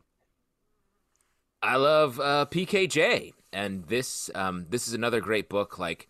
I 1.66 1.76
love 1.76 2.20
uh, 2.20 2.44
PKJ, 2.50 3.32
and 3.50 3.86
this 3.86 4.28
um, 4.34 4.66
this 4.68 4.86
is 4.86 4.92
another 4.92 5.22
great 5.22 5.48
book. 5.48 5.78
Like, 5.78 6.08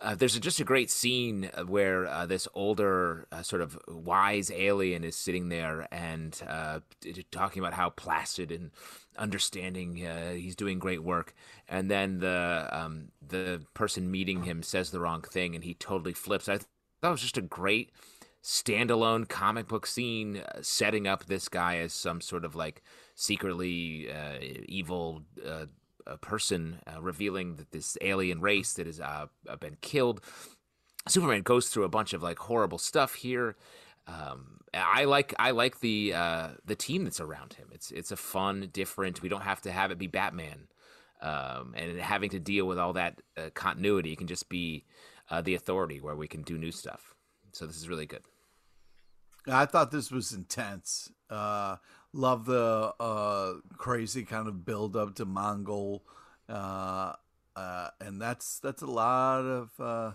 uh, 0.00 0.14
there's 0.14 0.36
a, 0.36 0.40
just 0.40 0.60
a 0.60 0.64
great 0.64 0.90
scene 0.90 1.50
where 1.66 2.06
uh, 2.06 2.26
this 2.26 2.48
older, 2.54 3.26
uh, 3.32 3.42
sort 3.42 3.62
of 3.62 3.78
wise 3.88 4.50
alien 4.50 5.04
is 5.04 5.16
sitting 5.16 5.48
there 5.48 5.86
and 5.92 6.42
uh, 6.48 6.80
talking 7.30 7.62
about 7.62 7.74
how 7.74 7.90
placid 7.90 8.50
and 8.50 8.70
understanding 9.16 10.04
uh, 10.04 10.32
he's 10.32 10.56
doing 10.56 10.78
great 10.78 11.02
work, 11.02 11.34
and 11.68 11.90
then 11.90 12.18
the 12.18 12.68
um, 12.70 13.08
the 13.26 13.62
person 13.72 14.10
meeting 14.10 14.42
him 14.42 14.62
says 14.62 14.90
the 14.90 15.00
wrong 15.00 15.22
thing, 15.22 15.54
and 15.54 15.64
he 15.64 15.74
totally 15.74 16.12
flips. 16.12 16.48
I 16.48 16.58
thought 16.58 16.66
it 17.02 17.08
was 17.08 17.22
just 17.22 17.38
a 17.38 17.42
great 17.42 17.90
standalone 18.42 19.26
comic 19.26 19.68
book 19.68 19.86
scene 19.86 20.42
setting 20.60 21.06
up 21.06 21.24
this 21.24 21.48
guy 21.48 21.78
as 21.78 21.94
some 21.94 22.20
sort 22.20 22.44
of 22.44 22.54
like 22.54 22.82
secretly 23.14 24.10
uh, 24.10 24.38
evil 24.66 25.22
uh, 26.06 26.16
person, 26.16 26.80
uh, 26.86 27.00
revealing 27.00 27.56
that 27.56 27.70
this 27.70 27.96
alien 28.00 28.40
race 28.40 28.74
that 28.74 28.86
has 28.86 29.00
uh, 29.00 29.26
been 29.60 29.76
killed. 29.80 30.20
Superman 31.06 31.42
goes 31.42 31.68
through 31.68 31.84
a 31.84 31.88
bunch 31.88 32.12
of 32.12 32.22
like 32.22 32.38
horrible 32.38 32.78
stuff 32.78 33.14
here. 33.14 33.56
Um, 34.06 34.60
I 34.74 35.04
like 35.04 35.34
I 35.38 35.52
like 35.52 35.80
the 35.80 36.12
uh, 36.14 36.48
the 36.64 36.74
team 36.74 37.04
that's 37.04 37.20
around 37.20 37.54
him. 37.54 37.68
It's 37.72 37.90
it's 37.90 38.12
a 38.12 38.16
fun, 38.16 38.68
different. 38.72 39.22
We 39.22 39.28
don't 39.28 39.42
have 39.42 39.62
to 39.62 39.72
have 39.72 39.90
it 39.90 39.98
be 39.98 40.06
Batman, 40.06 40.68
um, 41.22 41.74
and 41.76 41.98
having 41.98 42.30
to 42.30 42.40
deal 42.40 42.66
with 42.66 42.78
all 42.78 42.92
that 42.94 43.20
uh, 43.36 43.50
continuity. 43.54 44.12
It 44.12 44.18
can 44.18 44.26
just 44.26 44.48
be 44.48 44.84
the 45.42 45.54
Authority, 45.54 46.00
where 46.00 46.14
we 46.14 46.28
can 46.28 46.42
do 46.42 46.56
new 46.56 46.70
stuff. 46.70 47.14
So 47.52 47.66
this 47.66 47.76
is 47.76 47.88
really 47.88 48.06
good. 48.06 48.22
I 49.46 49.66
thought 49.66 49.90
this 49.90 50.10
was 50.10 50.32
intense. 50.32 51.10
Uh, 51.28 51.76
love 52.14 52.46
the 52.46 52.94
uh, 52.98 53.54
crazy 53.76 54.22
kind 54.24 54.48
of 54.48 54.64
build 54.64 54.96
up 54.96 55.14
to 55.16 55.26
Mongul, 55.26 56.00
uh, 56.48 57.12
uh, 57.56 57.88
and 58.00 58.20
that's 58.20 58.58
that's 58.60 58.82
a 58.82 58.86
lot 58.86 59.40
of 59.44 59.70
uh, 59.78 60.12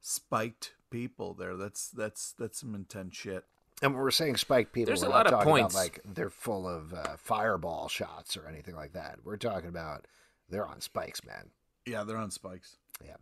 spiked 0.00 0.74
people 0.90 1.34
there. 1.34 1.56
That's 1.56 1.88
that's 1.88 2.32
that's 2.38 2.60
some 2.60 2.74
intense 2.74 3.16
shit. 3.16 3.44
And 3.82 3.92
when 3.94 4.02
we're 4.02 4.10
saying 4.10 4.36
spiked 4.36 4.72
people, 4.72 4.86
There's 4.86 5.02
we're 5.02 5.08
a 5.08 5.12
lot 5.12 5.24
not 5.24 5.26
of 5.26 5.32
talking 5.32 5.50
points. 5.50 5.74
about 5.74 5.82
like 5.82 6.00
they're 6.04 6.30
full 6.30 6.68
of 6.68 6.92
uh, 6.92 7.16
fireball 7.16 7.88
shots 7.88 8.36
or 8.36 8.46
anything 8.48 8.74
like 8.74 8.92
that. 8.92 9.18
We're 9.24 9.36
talking 9.36 9.68
about 9.68 10.06
they're 10.50 10.66
on 10.66 10.80
spikes, 10.80 11.24
man. 11.24 11.50
Yeah, 11.86 12.04
they're 12.04 12.16
on 12.16 12.30
spikes. 12.30 12.76
Yeah. 13.04 13.16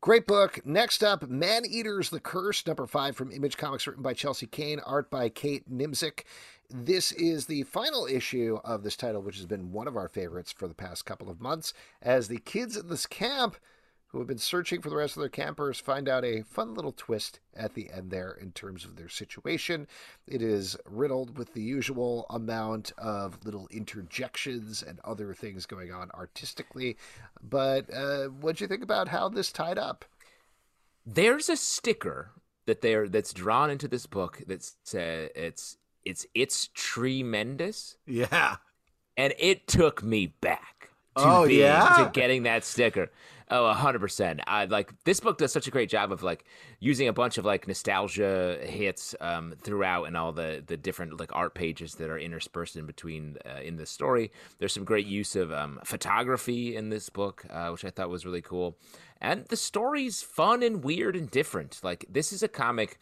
Great 0.00 0.26
book. 0.26 0.64
Next 0.64 1.02
up, 1.04 1.28
Man 1.28 1.64
Eaters 1.68 2.08
the 2.08 2.20
Curse, 2.20 2.66
number 2.66 2.86
five 2.86 3.16
from 3.16 3.30
Image 3.32 3.58
Comics, 3.58 3.86
written 3.86 4.02
by 4.02 4.14
Chelsea 4.14 4.46
Cain, 4.46 4.80
art 4.80 5.10
by 5.10 5.28
Kate 5.28 5.70
Niemczyk. 5.70 6.22
This 6.72 7.10
is 7.10 7.46
the 7.46 7.64
final 7.64 8.06
issue 8.06 8.60
of 8.64 8.84
this 8.84 8.96
title, 8.96 9.22
which 9.22 9.36
has 9.36 9.46
been 9.46 9.72
one 9.72 9.88
of 9.88 9.96
our 9.96 10.08
favorites 10.08 10.52
for 10.52 10.68
the 10.68 10.74
past 10.74 11.04
couple 11.04 11.28
of 11.28 11.40
months, 11.40 11.74
as 12.00 12.28
the 12.28 12.38
kids 12.38 12.76
at 12.76 12.88
this 12.88 13.06
camp 13.06 13.56
who 14.08 14.18
have 14.18 14.28
been 14.28 14.38
searching 14.38 14.80
for 14.80 14.88
the 14.88 14.96
rest 14.96 15.16
of 15.16 15.20
their 15.20 15.28
campers 15.28 15.80
find 15.80 16.08
out 16.08 16.24
a 16.24 16.42
fun 16.42 16.74
little 16.74 16.92
twist 16.92 17.40
at 17.54 17.74
the 17.74 17.90
end 17.90 18.10
there 18.10 18.32
in 18.32 18.52
terms 18.52 18.84
of 18.84 18.96
their 18.96 19.08
situation. 19.08 19.86
It 20.26 20.42
is 20.42 20.76
riddled 20.84 21.38
with 21.38 21.54
the 21.54 21.62
usual 21.62 22.26
amount 22.30 22.92
of 22.98 23.44
little 23.44 23.68
interjections 23.70 24.82
and 24.82 25.00
other 25.04 25.32
things 25.34 25.66
going 25.66 25.92
on 25.92 26.10
artistically. 26.12 26.96
But 27.42 27.92
uh, 27.92 28.26
what 28.26 28.56
do 28.56 28.64
you 28.64 28.68
think 28.68 28.82
about 28.82 29.08
how 29.08 29.28
this 29.28 29.52
tied 29.52 29.78
up? 29.78 30.04
There's 31.06 31.48
a 31.48 31.56
sticker 31.56 32.30
that 32.66 32.82
they're 32.82 33.08
that's 33.08 33.32
drawn 33.32 33.70
into 33.70 33.88
this 33.88 34.06
book 34.06 34.42
that's 34.46 34.76
uh, 34.94 35.28
it's 35.34 35.76
it's 36.04 36.26
it's 36.34 36.68
tremendous, 36.74 37.96
Yeah. 38.06 38.56
and 39.16 39.34
it 39.38 39.66
took 39.66 40.02
me 40.02 40.26
back. 40.40 40.90
To 41.16 41.24
Oh, 41.24 41.46
being- 41.46 41.60
yeah? 41.60 41.96
to 42.04 42.10
getting 42.12 42.44
that 42.44 42.64
sticker. 42.64 43.10
Oh, 43.52 43.64
100%. 43.74 44.40
I 44.46 44.66
like 44.66 44.92
this 45.02 45.18
book 45.18 45.38
does 45.38 45.52
such 45.52 45.66
a 45.66 45.72
great 45.72 45.88
job 45.90 46.12
of 46.12 46.22
like 46.22 46.44
using 46.78 47.08
a 47.08 47.12
bunch 47.12 47.36
of 47.36 47.44
like 47.44 47.66
nostalgia 47.66 48.60
hits 48.62 49.16
um, 49.20 49.54
throughout 49.60 50.04
and 50.04 50.16
all 50.16 50.30
the 50.30 50.62
the 50.64 50.76
different 50.76 51.18
like 51.18 51.34
art 51.34 51.52
pages 51.54 51.96
that 51.96 52.10
are 52.10 52.16
interspersed 52.18 52.76
in 52.76 52.86
between 52.86 53.38
uh, 53.44 53.60
in 53.60 53.74
the 53.76 53.86
story. 53.86 54.30
There's 54.60 54.72
some 54.72 54.84
great 54.84 55.06
use 55.06 55.34
of 55.34 55.50
um, 55.52 55.80
photography 55.84 56.76
in 56.76 56.90
this 56.90 57.08
book, 57.10 57.44
uh, 57.50 57.70
which 57.70 57.84
I 57.84 57.90
thought 57.90 58.08
was 58.08 58.24
really 58.24 58.40
cool. 58.42 58.78
And 59.20 59.44
the 59.46 59.56
story's 59.56 60.22
fun 60.22 60.62
and 60.62 60.84
weird 60.84 61.16
and 61.16 61.28
different. 61.28 61.80
Like 61.82 62.04
this 62.08 62.32
is 62.32 62.44
a 62.44 62.48
comic 62.48 63.00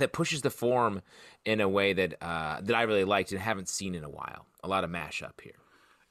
that 0.00 0.12
pushes 0.12 0.42
the 0.42 0.50
form 0.50 1.02
in 1.44 1.60
a 1.60 1.68
way 1.68 1.92
that 1.92 2.14
uh, 2.22 2.60
that 2.60 2.74
I 2.74 2.82
really 2.82 3.04
liked 3.04 3.32
and 3.32 3.40
haven't 3.40 3.68
seen 3.68 3.94
in 3.94 4.04
a 4.04 4.10
while. 4.10 4.46
A 4.62 4.68
lot 4.68 4.84
of 4.84 4.90
mashup 4.90 5.40
here. 5.40 5.54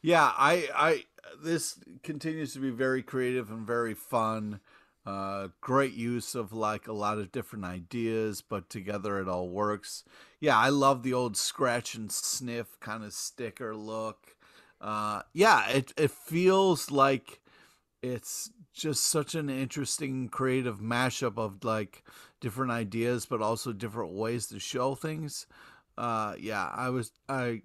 Yeah, 0.02 0.32
I, 0.38 0.70
I, 0.74 1.04
this 1.44 1.78
continues 2.04 2.54
to 2.54 2.60
be 2.60 2.70
very 2.70 3.04
creative 3.04 3.52
and 3.52 3.68
very 3.68 3.94
fun. 3.94 4.62
Uh, 5.06 5.50
great 5.60 5.94
use 5.94 6.36
of 6.36 6.54
like 6.54 6.88
a 6.88 6.94
lot 6.94 7.18
of 7.18 7.32
different 7.32 7.66
ideas, 7.66 8.42
but 8.42 8.70
together 8.70 9.20
it 9.20 9.28
all 9.28 9.50
works. 9.50 10.04
Yeah, 10.40 10.58
I 10.58 10.70
love 10.70 11.04
the 11.04 11.14
old 11.14 11.36
scratch 11.36 11.96
and 11.96 12.12
sniff 12.12 12.80
kind 12.80 13.04
of 13.04 13.14
sticker 13.14 13.76
look. 13.76 14.36
Uh, 14.80 15.24
yeah, 15.34 15.68
it 15.70 15.94
it 15.98 16.12
feels 16.12 16.92
like 16.92 17.42
it's 18.02 18.52
just 18.74 19.04
such 19.04 19.36
an 19.36 19.50
interesting 19.50 20.30
creative 20.30 20.80
mashup 20.80 21.38
of 21.38 21.64
like 21.64 22.04
different 22.40 22.72
ideas, 22.72 23.26
but 23.26 23.42
also 23.42 23.74
different 23.74 24.14
ways 24.14 24.48
to 24.48 24.60
show 24.60 24.96
things. 24.96 25.48
Uh, 25.98 26.36
yeah, 26.40 26.70
I 26.74 26.90
was 26.90 27.12
I 27.28 27.62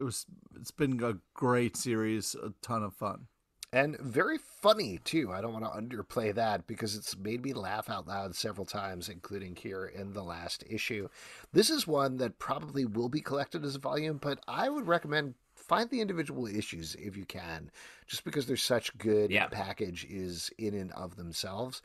it 0.00 0.04
was 0.04 0.26
it's 0.54 0.70
been 0.70 1.02
a 1.02 1.18
great 1.34 1.76
series, 1.76 2.34
a 2.34 2.52
ton 2.62 2.82
of 2.82 2.94
fun. 2.94 3.26
And 3.70 3.98
very 3.98 4.38
funny, 4.38 4.98
too. 5.04 5.30
I 5.30 5.42
don't 5.42 5.52
want 5.52 5.66
to 5.66 5.78
underplay 5.78 6.34
that 6.34 6.66
because 6.66 6.96
it's 6.96 7.18
made 7.18 7.44
me 7.44 7.52
laugh 7.52 7.90
out 7.90 8.08
loud 8.08 8.34
several 8.34 8.64
times, 8.64 9.10
including 9.10 9.56
here 9.56 9.84
in 9.84 10.14
the 10.14 10.22
last 10.22 10.64
issue. 10.70 11.08
This 11.52 11.68
is 11.68 11.86
one 11.86 12.16
that 12.16 12.38
probably 12.38 12.86
will 12.86 13.10
be 13.10 13.20
collected 13.20 13.66
as 13.66 13.74
a 13.74 13.78
volume, 13.78 14.16
but 14.22 14.40
I 14.48 14.70
would 14.70 14.86
recommend 14.86 15.34
find 15.68 15.88
the 15.90 16.00
individual 16.00 16.46
issues 16.46 16.94
if 16.98 17.16
you 17.16 17.24
can, 17.24 17.70
just 18.06 18.24
because 18.24 18.46
they're 18.46 18.56
such 18.56 18.96
good 18.98 19.30
Yeah. 19.30 19.46
package 19.46 20.04
is 20.08 20.50
in 20.58 20.74
and 20.74 20.90
of 20.92 21.16
themselves. 21.16 21.82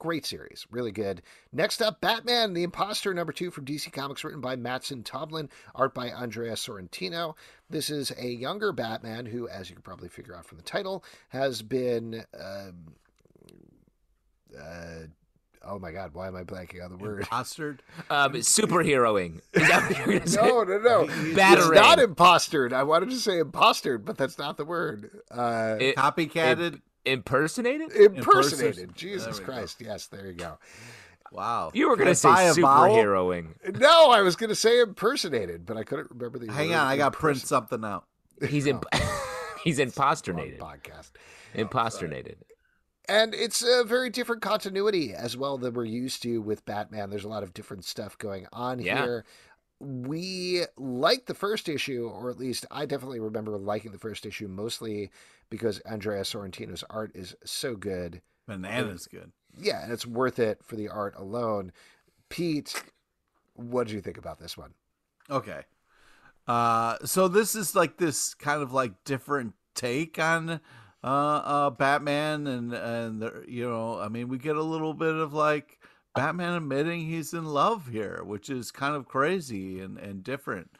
Great 0.00 0.26
series, 0.26 0.66
really 0.70 0.90
good. 0.92 1.22
Next 1.52 1.80
up, 1.80 2.00
Batman, 2.00 2.52
the 2.52 2.62
Imposter, 2.64 3.14
number 3.14 3.32
two 3.32 3.50
from 3.50 3.64
DC 3.64 3.90
Comics, 3.92 4.24
written 4.24 4.40
by 4.40 4.56
Mattson 4.56 5.04
Tomlin, 5.04 5.48
art 5.74 5.94
by 5.94 6.08
Andrea 6.10 6.54
Sorrentino. 6.54 7.36
This 7.70 7.90
is 7.90 8.12
a 8.18 8.26
younger 8.28 8.72
Batman 8.72 9.24
who, 9.26 9.48
as 9.48 9.70
you 9.70 9.76
can 9.76 9.82
probably 9.82 10.08
figure 10.08 10.34
out 10.34 10.46
from 10.46 10.58
the 10.58 10.64
title, 10.64 11.04
has 11.28 11.62
been. 11.62 12.24
Um, 12.38 12.94
uh, 14.58 15.06
oh 15.66 15.78
my 15.78 15.90
God, 15.92 16.10
why 16.14 16.26
am 16.28 16.36
I 16.36 16.44
blanking 16.44 16.84
on 16.84 16.90
the 16.90 16.96
word? 16.96 17.20
Impostered. 17.20 17.82
Um, 18.10 18.32
superheroing. 18.34 19.40
Is 19.52 19.68
that 19.68 19.88
what 19.88 19.98
you're 19.98 20.18
gonna 20.18 20.26
say? 20.30 20.40
No, 20.42 20.62
no, 20.64 20.78
no. 20.78 21.00
It's 21.08 21.34
Battering. 21.36 21.80
not 21.80 21.98
impostered. 21.98 22.72
I 22.72 22.82
wanted 22.82 23.10
to 23.10 23.16
say 23.16 23.38
impostered, 23.38 24.04
but 24.04 24.16
that's 24.18 24.38
not 24.38 24.56
the 24.56 24.64
word. 24.64 25.10
Uh, 25.30 25.76
It- 25.80 25.96
Copycatted. 25.96 26.80
impersonated? 27.04 27.92
impersonated. 27.92 28.90
Imperson- 28.90 28.94
Jesus 28.94 29.24
there 29.24 29.32
we 29.34 29.38
go. 29.40 29.44
Christ. 29.44 29.80
Yes, 29.80 30.06
there 30.06 30.26
you 30.26 30.32
go. 30.32 30.58
wow. 31.32 31.70
You 31.74 31.88
were 31.88 31.96
gonna 31.96 32.14
say 32.14 32.28
buy 32.28 32.44
superheroing. 32.44 33.78
No, 33.78 34.10
I 34.10 34.22
was 34.22 34.36
going 34.36 34.50
to 34.50 34.54
say 34.56 34.80
impersonated, 34.80 35.66
but 35.66 35.76
I 35.76 35.82
couldn't 35.82 36.10
remember 36.10 36.38
the 36.38 36.52
Hang 36.52 36.68
word 36.70 36.76
on, 36.76 36.86
I 36.86 36.96
got 36.96 37.12
to 37.12 37.18
print 37.18 37.38
something 37.38 37.84
out. 37.84 38.04
He's 38.48 38.66
imp- 38.66 38.84
he's 39.64 39.78
Wrong 39.78 39.88
imposternated. 39.88 40.58
podcast. 40.58 41.10
Imposternated. 41.54 42.36
And 43.08 43.34
it's 43.34 43.62
a 43.62 43.84
very 43.84 44.08
different 44.10 44.40
continuity 44.42 45.12
as 45.14 45.36
well 45.36 45.58
than 45.58 45.74
we're 45.74 45.84
used 45.84 46.22
to 46.22 46.40
with 46.40 46.64
Batman. 46.64 47.10
There's 47.10 47.24
a 47.24 47.28
lot 47.28 47.42
of 47.42 47.52
different 47.52 47.84
stuff 47.84 48.16
going 48.16 48.46
on 48.52 48.80
Yeah. 48.80 49.02
here. 49.04 49.24
We 49.80 50.62
like 50.76 51.26
the 51.26 51.34
first 51.34 51.68
issue, 51.68 52.08
or 52.08 52.30
at 52.30 52.38
least 52.38 52.64
I 52.70 52.86
definitely 52.86 53.20
remember 53.20 53.58
liking 53.58 53.92
the 53.92 53.98
first 53.98 54.24
issue 54.24 54.48
mostly 54.48 55.10
because 55.50 55.80
Andrea 55.80 56.22
Sorrentino's 56.22 56.84
art 56.88 57.10
is 57.14 57.34
so 57.44 57.76
good. 57.76 58.22
Banana's 58.48 59.06
good. 59.06 59.32
Yeah, 59.58 59.82
and 59.82 59.92
it's 59.92 60.06
worth 60.06 60.38
it 60.38 60.60
for 60.64 60.76
the 60.76 60.88
art 60.88 61.14
alone. 61.16 61.72
Pete, 62.30 62.82
what 63.54 63.86
did 63.86 63.94
you 63.94 64.00
think 64.00 64.16
about 64.16 64.38
this 64.38 64.56
one? 64.56 64.72
Okay. 65.28 65.62
Uh, 66.46 66.96
so 67.04 67.28
this 67.28 67.54
is 67.54 67.74
like 67.74 67.98
this 67.98 68.34
kind 68.34 68.62
of 68.62 68.72
like 68.72 69.04
different 69.04 69.54
take 69.74 70.18
on 70.18 70.60
uh, 71.04 71.42
uh, 71.44 71.70
Batman, 71.70 72.46
and 72.46 72.72
and 72.72 73.20
the, 73.22 73.44
you 73.46 73.68
know, 73.68 74.00
I 74.00 74.08
mean, 74.08 74.28
we 74.28 74.38
get 74.38 74.56
a 74.56 74.62
little 74.62 74.94
bit 74.94 75.14
of 75.14 75.34
like 75.34 75.78
Batman 76.14 76.54
admitting 76.54 77.02
he's 77.02 77.34
in 77.34 77.44
love 77.44 77.88
here, 77.88 78.22
which 78.24 78.48
is 78.48 78.70
kind 78.70 78.96
of 78.96 79.06
crazy 79.06 79.80
and 79.80 79.98
and 79.98 80.24
different. 80.24 80.70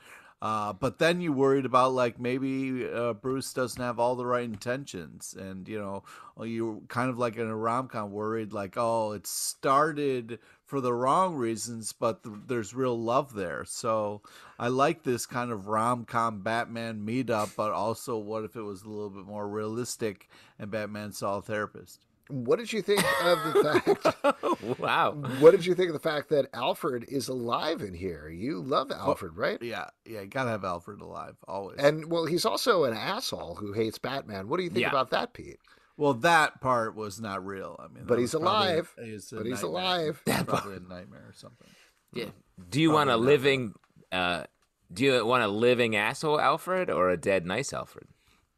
Uh, 0.41 0.73
but 0.73 0.99
then 0.99 1.21
you 1.21 1.33
worried 1.33 1.67
about 1.67 1.93
like 1.93 2.19
maybe 2.19 2.87
uh, 2.91 3.13
Bruce 3.15 3.53
doesn't 3.53 3.83
have 3.83 3.99
all 3.99 4.17
the 4.17 4.27
right 4.27 4.45
intentions, 4.45 5.35
and 5.39 5.69
you 5.69 5.79
know 5.79 6.03
you 6.43 6.83
kind 6.89 7.11
of 7.11 7.19
like 7.19 7.37
in 7.37 7.47
a 7.47 7.57
rom 7.57 7.89
com 7.89 8.11
worried 8.11 8.53
like 8.53 8.75
oh 8.79 9.13
it 9.13 9.27
started 9.27 10.39
for 10.75 10.81
the 10.81 10.93
wrong 10.93 11.37
reasons, 11.37 11.93
but 11.93 12.25
th- 12.25 12.35
there's 12.49 12.75
real 12.75 12.99
love 13.01 13.33
there. 13.33 13.65
So 13.65 14.23
I 14.59 14.67
like 14.67 15.05
this 15.05 15.25
kind 15.25 15.53
of 15.53 15.69
rom 15.69 16.05
com 16.05 16.41
Batman 16.41 17.07
meetup, 17.07 17.55
but 17.55 17.71
also 17.71 18.19
what 18.19 18.43
if 18.43 18.57
it 18.57 18.63
was 18.63 18.83
a 18.83 18.89
little 18.89 19.09
bit 19.09 19.25
more 19.25 19.47
realistic 19.47 20.29
and 20.59 20.73
Batman 20.73 21.13
saw 21.13 21.37
a 21.39 21.43
therapist. 21.43 22.01
What 22.29 22.59
did 22.59 22.73
you 22.73 22.83
think 22.83 23.05
of 23.23 23.39
the 23.55 23.63
fact? 23.63 24.79
wow. 24.81 25.13
What 25.39 25.53
did 25.53 25.65
you 25.65 25.77
think 25.77 25.91
of 25.91 25.93
the 25.93 26.01
fact 26.01 26.29
that 26.31 26.49
Alfred 26.53 27.05
is 27.09 27.29
alive 27.29 27.81
in 27.81 27.95
here? 27.95 28.29
You 28.29 28.61
love 28.61 28.91
Alfred, 28.91 29.37
right? 29.37 29.63
Yeah, 29.63 29.91
yeah, 30.05 30.23
you 30.23 30.27
gotta 30.27 30.51
have 30.51 30.65
Alfred 30.65 31.03
alive 31.03 31.37
always. 31.47 31.79
And 31.79 32.11
well, 32.11 32.25
he's 32.27 32.45
also 32.45 32.83
an 32.83 32.95
asshole 32.95 33.55
who 33.55 33.73
hates 33.75 33.99
Batman. 33.99 34.49
What 34.49 34.57
do 34.57 34.65
you 34.65 34.71
think 34.71 34.81
Yeah. 34.83 34.89
about 34.89 35.11
that, 35.11 35.35
Pete? 35.35 35.61
Well, 35.97 36.15
that 36.15 36.61
part 36.61 36.95
was 36.95 37.21
not 37.21 37.45
real. 37.45 37.77
I 37.79 37.89
mean, 37.89 38.05
But 38.07 38.19
he's 38.19 38.35
was 38.35 38.43
probably- 38.43 38.69
alive. 38.73 38.95
he's 39.03 39.33
a 39.33 39.37
But 39.37 39.47
he's 39.47 39.53
nightmare. 39.63 39.71
alive. 39.71 40.23
It's 40.27 40.43
probably 40.45 40.77
a 40.77 40.81
nightmare 40.81 41.25
or 41.29 41.33
something. 41.35 41.69
Yeah. 42.13 42.31
Do 42.71 42.81
you 42.81 42.91
want 42.91 43.11
a 43.11 43.17
living? 43.17 43.75
Uh, 44.13 44.45
do 44.93 45.05
you 45.05 45.27
want 45.27 45.43
a 45.43 45.49
living 45.49 45.97
asshole 45.97 46.41
Alfred 46.41 46.89
or 46.91 47.11
a 47.11 47.17
dead 47.17 47.45
nice 47.47 47.73
Alfred? 47.73 48.07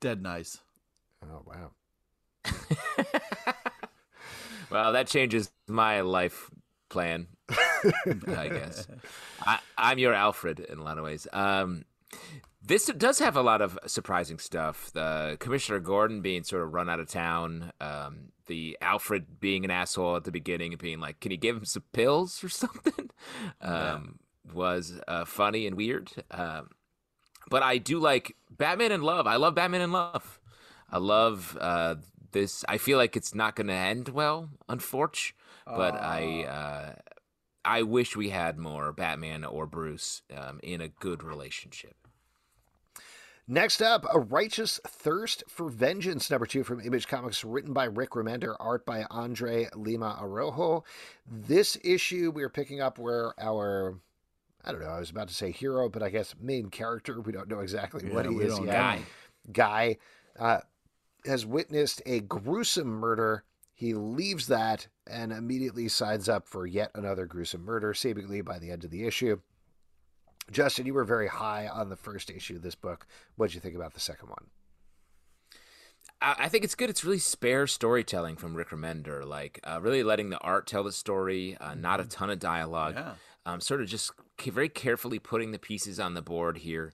Dead 0.01 0.23
nice. 0.23 0.59
Oh 1.25 1.43
wow. 1.47 1.73
Well, 4.69 4.93
that 4.95 5.07
changes 5.07 5.51
my 5.69 6.01
life 6.01 6.51
plan, 6.91 7.29
I 7.49 8.49
guess. 8.49 8.89
I, 9.47 9.61
I'm 9.79 9.99
your 10.01 10.13
Alfred 10.13 10.59
in 10.59 10.79
a 10.79 10.83
lot 10.83 10.99
of 10.99 11.05
ways. 11.05 11.29
Um, 11.33 11.85
this 12.67 12.87
does 12.87 13.21
have 13.21 13.37
a 13.37 13.43
lot 13.43 13.63
of 13.63 13.79
surprising 13.87 14.39
stuff. 14.39 14.91
The 14.93 15.37
Commissioner 15.39 15.79
Gordon 15.79 16.21
being 16.21 16.43
sort 16.43 16.63
of 16.63 16.75
run 16.75 16.89
out 16.89 16.99
of 16.99 17.09
town. 17.09 17.73
Um, 17.81 18.33
the 18.47 18.77
Alfred 18.81 19.39
being 19.41 19.65
an 19.65 19.71
asshole 19.71 20.17
at 20.17 20.25
the 20.25 20.33
beginning 20.33 20.73
and 20.73 20.81
being 20.81 20.99
like, 20.99 21.21
"Can 21.21 21.31
you 21.31 21.37
give 21.37 21.57
him 21.57 21.65
some 21.65 21.85
pills 21.93 22.43
or 22.43 22.49
something?" 22.51 23.11
Um, 23.61 24.19
Was 24.53 25.01
uh, 25.07 25.25
funny 25.25 25.67
and 25.67 25.77
weird. 25.77 26.11
Um, 26.31 26.71
but 27.49 27.63
I 27.63 27.79
do 27.79 27.99
like 27.99 28.37
Batman 28.51 28.93
in 28.93 29.03
Love. 29.03 29.27
I 29.27 29.37
love 29.37 29.55
Batman 29.55 29.83
in 29.83 29.93
Love. 29.93 30.41
I 30.91 30.99
love 30.99 31.57
uh, 31.61 31.97
this. 32.33 32.65
I 32.69 32.79
feel 32.79 32.99
like 32.99 33.17
it's 33.17 33.35
not 33.35 33.55
going 33.55 33.69
to 33.69 33.75
end 33.75 34.09
well, 34.09 34.51
unfortunately. 34.69 35.43
But 35.67 35.97
I, 35.97 36.45
uh, 36.45 36.95
I 37.65 37.83
wish 37.83 38.15
we 38.15 38.31
had 38.31 38.57
more 38.57 38.93
Batman 38.93 39.45
or 39.45 39.67
Bruce 39.67 40.23
um, 40.37 40.61
in 40.63 40.81
a 40.81 40.87
good 40.87 41.25
relationship. 41.25 42.06
Next 43.49 43.81
up, 43.81 44.05
A 44.13 44.19
Righteous 44.19 44.81
Thirst 44.85 45.45
for 45.47 45.69
Vengeance, 45.69 46.29
number 46.33 46.47
two 46.47 46.65
from 46.65 46.81
Image 46.81 47.07
Comics, 47.07 47.45
written 47.45 47.73
by 47.73 47.85
Rick 47.85 48.11
Remender, 48.11 48.57
art 48.59 48.85
by 48.85 49.05
Andre 49.09 49.69
Lima 49.77 50.19
Araujo. 50.21 50.83
This 51.31 51.79
issue 51.85 52.33
we 52.35 52.43
are 52.43 52.49
picking 52.49 52.81
up 52.81 52.99
where 52.99 53.35
our, 53.41 54.01
I 54.65 54.73
don't 54.73 54.81
know, 54.81 54.89
I 54.89 54.99
was 54.99 55.11
about 55.11 55.29
to 55.29 55.35
say 55.35 55.53
hero, 55.53 55.89
but 55.89 56.03
I 56.03 56.11
guess 56.11 56.35
main 56.41 56.71
character, 56.71 57.21
we 57.21 57.31
don't 57.31 57.49
know 57.49 57.61
exactly 57.61 58.11
what 58.11 58.27
he 58.27 58.35
is 58.35 58.59
yet. 58.59 58.67
Guy. 58.67 59.01
Guy 59.53 59.97
uh, 60.41 60.59
has 61.25 61.47
witnessed 61.47 62.03
a 62.05 62.19
gruesome 62.23 62.89
murder. 62.89 63.45
He 63.75 63.95
leaves 63.95 64.49
that 64.49 64.89
and 65.09 65.31
immediately 65.31 65.87
signs 65.87 66.29
up 66.29 66.49
for 66.49 66.67
yet 66.67 66.91
another 66.97 67.27
gruesome 67.27 67.63
murder, 67.63 67.95
seemingly 67.95 68.41
by 68.41 68.59
the 68.59 68.73
end 68.73 68.83
of 68.83 68.91
the 68.91 69.07
issue. 69.07 69.41
Justin, 70.51 70.87
you 70.87 70.95
were 70.95 71.05
very 71.05 71.29
high 71.29 71.67
on 71.69 71.89
the 71.89 71.97
first 71.97 72.31
issue 72.31 72.57
of 72.57 72.63
this 72.63 72.75
book. 72.75 73.07
What 73.37 73.49
did 73.49 73.55
you 73.55 73.61
think 73.61 73.75
about 73.75 73.95
the 73.95 74.01
second 74.01 74.29
one? 74.29 74.47
I 76.21 76.37
I 76.39 76.49
think 76.49 76.65
it's 76.65 76.75
good. 76.75 76.91
It's 76.91 77.05
really 77.05 77.19
spare 77.19 77.67
storytelling 77.67 78.37
from 78.37 78.55
Rick 78.55 78.71
Remender, 78.71 79.27
like 79.27 79.61
uh, 79.65 79.81
really 79.81 80.03
letting 80.03 80.31
the 80.31 80.39
art 80.39 80.67
tell 80.67 80.85
the 80.85 80.93
story, 80.93 81.57
uh, 81.61 81.75
not 81.75 82.01
a 82.01 82.05
ton 82.05 82.31
of 82.31 82.39
dialogue. 82.39 82.95
Yeah. 82.97 83.13
Um, 83.45 83.61
sort 83.61 83.81
of 83.81 83.89
just 83.89 84.11
very 84.43 84.69
carefully 84.69 85.21
putting 85.21 85.53
the 85.53 85.59
pieces 85.59 86.01
on 86.01 86.15
the 86.15 86.23
board 86.23 86.59
here, 86.59 86.93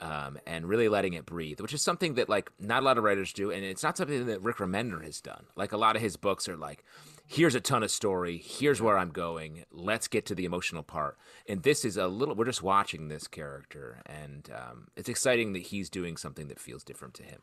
um, 0.00 0.38
and 0.46 0.68
really 0.68 0.88
letting 0.88 1.14
it 1.14 1.26
breathe, 1.26 1.60
which 1.60 1.72
is 1.72 1.82
something 1.82 2.14
that 2.14 2.28
like 2.28 2.50
not 2.60 2.82
a 2.82 2.84
lot 2.84 2.98
of 2.98 3.04
writers 3.04 3.32
do, 3.32 3.50
and 3.50 3.64
it's 3.64 3.82
not 3.82 3.96
something 3.96 4.26
that 4.26 4.42
Rick 4.42 4.58
Remender 4.58 5.02
has 5.04 5.20
done. 5.20 5.46
Like 5.56 5.72
a 5.72 5.76
lot 5.76 5.96
of 5.96 6.02
his 6.02 6.16
books 6.16 6.48
are 6.48 6.56
like, 6.56 6.84
here's 7.28 7.54
a 7.54 7.60
ton 7.60 7.82
of 7.82 7.90
story, 7.90 8.38
here's 8.38 8.80
where 8.82 8.98
I'm 8.98 9.10
going, 9.10 9.64
let's 9.70 10.08
get 10.08 10.24
to 10.26 10.34
the 10.34 10.46
emotional 10.46 10.82
part. 10.82 11.16
And 11.46 11.62
this 11.62 11.84
is 11.84 11.96
a 11.96 12.08
little. 12.08 12.34
We're 12.34 12.46
just 12.46 12.62
watching 12.62 13.08
this 13.08 13.28
character, 13.28 14.00
and 14.06 14.48
um, 14.52 14.88
it's 14.96 15.08
exciting 15.08 15.52
that 15.52 15.64
he's 15.64 15.90
doing 15.90 16.16
something 16.16 16.48
that 16.48 16.58
feels 16.58 16.82
different 16.82 17.14
to 17.14 17.22
him. 17.22 17.42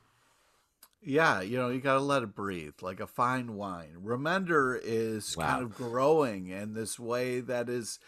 Yeah, 1.07 1.41
you 1.41 1.57
know, 1.57 1.69
you 1.69 1.79
got 1.81 1.93
to 1.93 1.99
let 1.99 2.23
it 2.23 2.33
breathe 2.33 2.73
like 2.81 2.99
a 2.99 3.05
fine 3.05 3.53
wine. 3.55 3.97
Remender 4.03 4.79
is 4.83 5.37
Wow. 5.37 5.45
kind 5.51 5.63
of 5.63 5.75
growing 5.75 6.47
in 6.47 6.73
this 6.73 6.99
way 6.99 7.41
that 7.41 7.69
is 7.69 7.99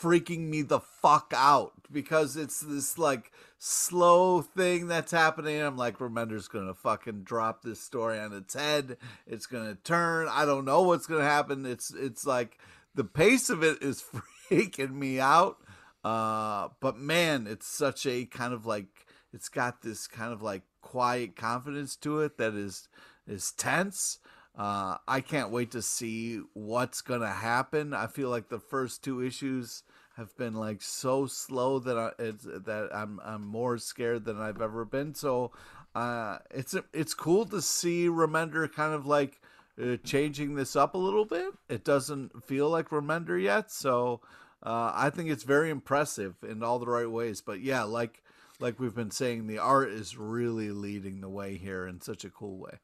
freaking 0.00 0.48
me 0.48 0.62
the 0.62 0.80
fuck 0.80 1.32
out 1.36 1.72
because 1.90 2.36
it's 2.36 2.60
this 2.60 2.98
like 2.98 3.32
slow 3.58 4.42
thing 4.42 4.86
that's 4.86 5.12
happening. 5.12 5.60
I'm 5.60 5.76
like, 5.76 5.98
Remender's 5.98 6.48
going 6.48 6.66
to 6.66 6.74
fucking 6.74 7.22
drop 7.22 7.62
this 7.62 7.80
story 7.80 8.18
on 8.18 8.32
its 8.32 8.54
head. 8.54 8.96
It's 9.26 9.46
going 9.46 9.66
to 9.66 9.82
turn. 9.82 10.28
I 10.30 10.44
don't 10.44 10.64
know 10.64 10.82
what's 10.82 11.06
going 11.06 11.20
to 11.20 11.28
happen. 11.28 11.66
It's 11.66 11.92
it's 11.92 12.26
like 12.26 12.58
the 12.94 13.04
pace 13.04 13.50
of 13.50 13.62
it 13.62 13.82
is 13.82 14.02
freaking 14.50 14.94
me 14.94 15.20
out. 15.20 15.58
Uh, 16.02 16.68
but 16.80 16.96
man, 16.96 17.46
it's 17.46 17.66
such 17.66 18.06
a 18.06 18.24
kind 18.24 18.54
of 18.54 18.64
like 18.66 19.06
it's 19.32 19.48
got 19.48 19.82
this 19.82 20.06
kind 20.06 20.32
of 20.32 20.42
like 20.42 20.62
quiet 20.80 21.36
confidence 21.36 21.94
to 21.96 22.20
it 22.20 22.38
that 22.38 22.54
is 22.54 22.88
is 23.26 23.52
tense. 23.52 24.18
Uh, 24.56 24.96
I 25.06 25.20
can't 25.20 25.50
wait 25.50 25.70
to 25.72 25.82
see 25.82 26.40
what's 26.54 27.02
gonna 27.02 27.32
happen. 27.32 27.94
I 27.94 28.06
feel 28.06 28.30
like 28.30 28.48
the 28.48 28.58
first 28.58 29.04
two 29.04 29.22
issues 29.22 29.82
have 30.16 30.36
been 30.36 30.54
like 30.54 30.82
so 30.82 31.26
slow 31.26 31.78
that 31.78 31.98
I 31.98 32.10
it's, 32.18 32.44
that 32.44 32.90
I'm 32.92 33.20
I'm 33.24 33.46
more 33.46 33.78
scared 33.78 34.24
than 34.24 34.40
I've 34.40 34.60
ever 34.60 34.84
been. 34.84 35.14
So 35.14 35.52
uh, 35.94 36.38
it's 36.50 36.74
it's 36.92 37.14
cool 37.14 37.46
to 37.46 37.62
see 37.62 38.06
Remender 38.06 38.70
kind 38.72 38.94
of 38.94 39.06
like 39.06 39.40
uh, 39.80 39.96
changing 40.04 40.54
this 40.54 40.76
up 40.76 40.94
a 40.94 40.98
little 40.98 41.24
bit. 41.24 41.54
It 41.68 41.84
doesn't 41.84 42.44
feel 42.44 42.68
like 42.68 42.90
Remender 42.90 43.40
yet, 43.40 43.70
so 43.70 44.20
uh, 44.62 44.92
I 44.94 45.10
think 45.10 45.30
it's 45.30 45.44
very 45.44 45.70
impressive 45.70 46.36
in 46.46 46.62
all 46.62 46.78
the 46.78 46.86
right 46.86 47.10
ways. 47.10 47.40
But 47.40 47.60
yeah, 47.60 47.84
like 47.84 48.22
like 48.60 48.78
we've 48.78 48.94
been 48.94 49.10
saying, 49.10 49.46
the 49.46 49.58
art 49.58 49.90
is 49.90 50.16
really 50.16 50.70
leading 50.70 51.20
the 51.20 51.28
way 51.28 51.56
here 51.56 51.86
in 51.86 52.00
such 52.00 52.24
a 52.24 52.30
cool 52.30 52.58
way. 52.58 52.78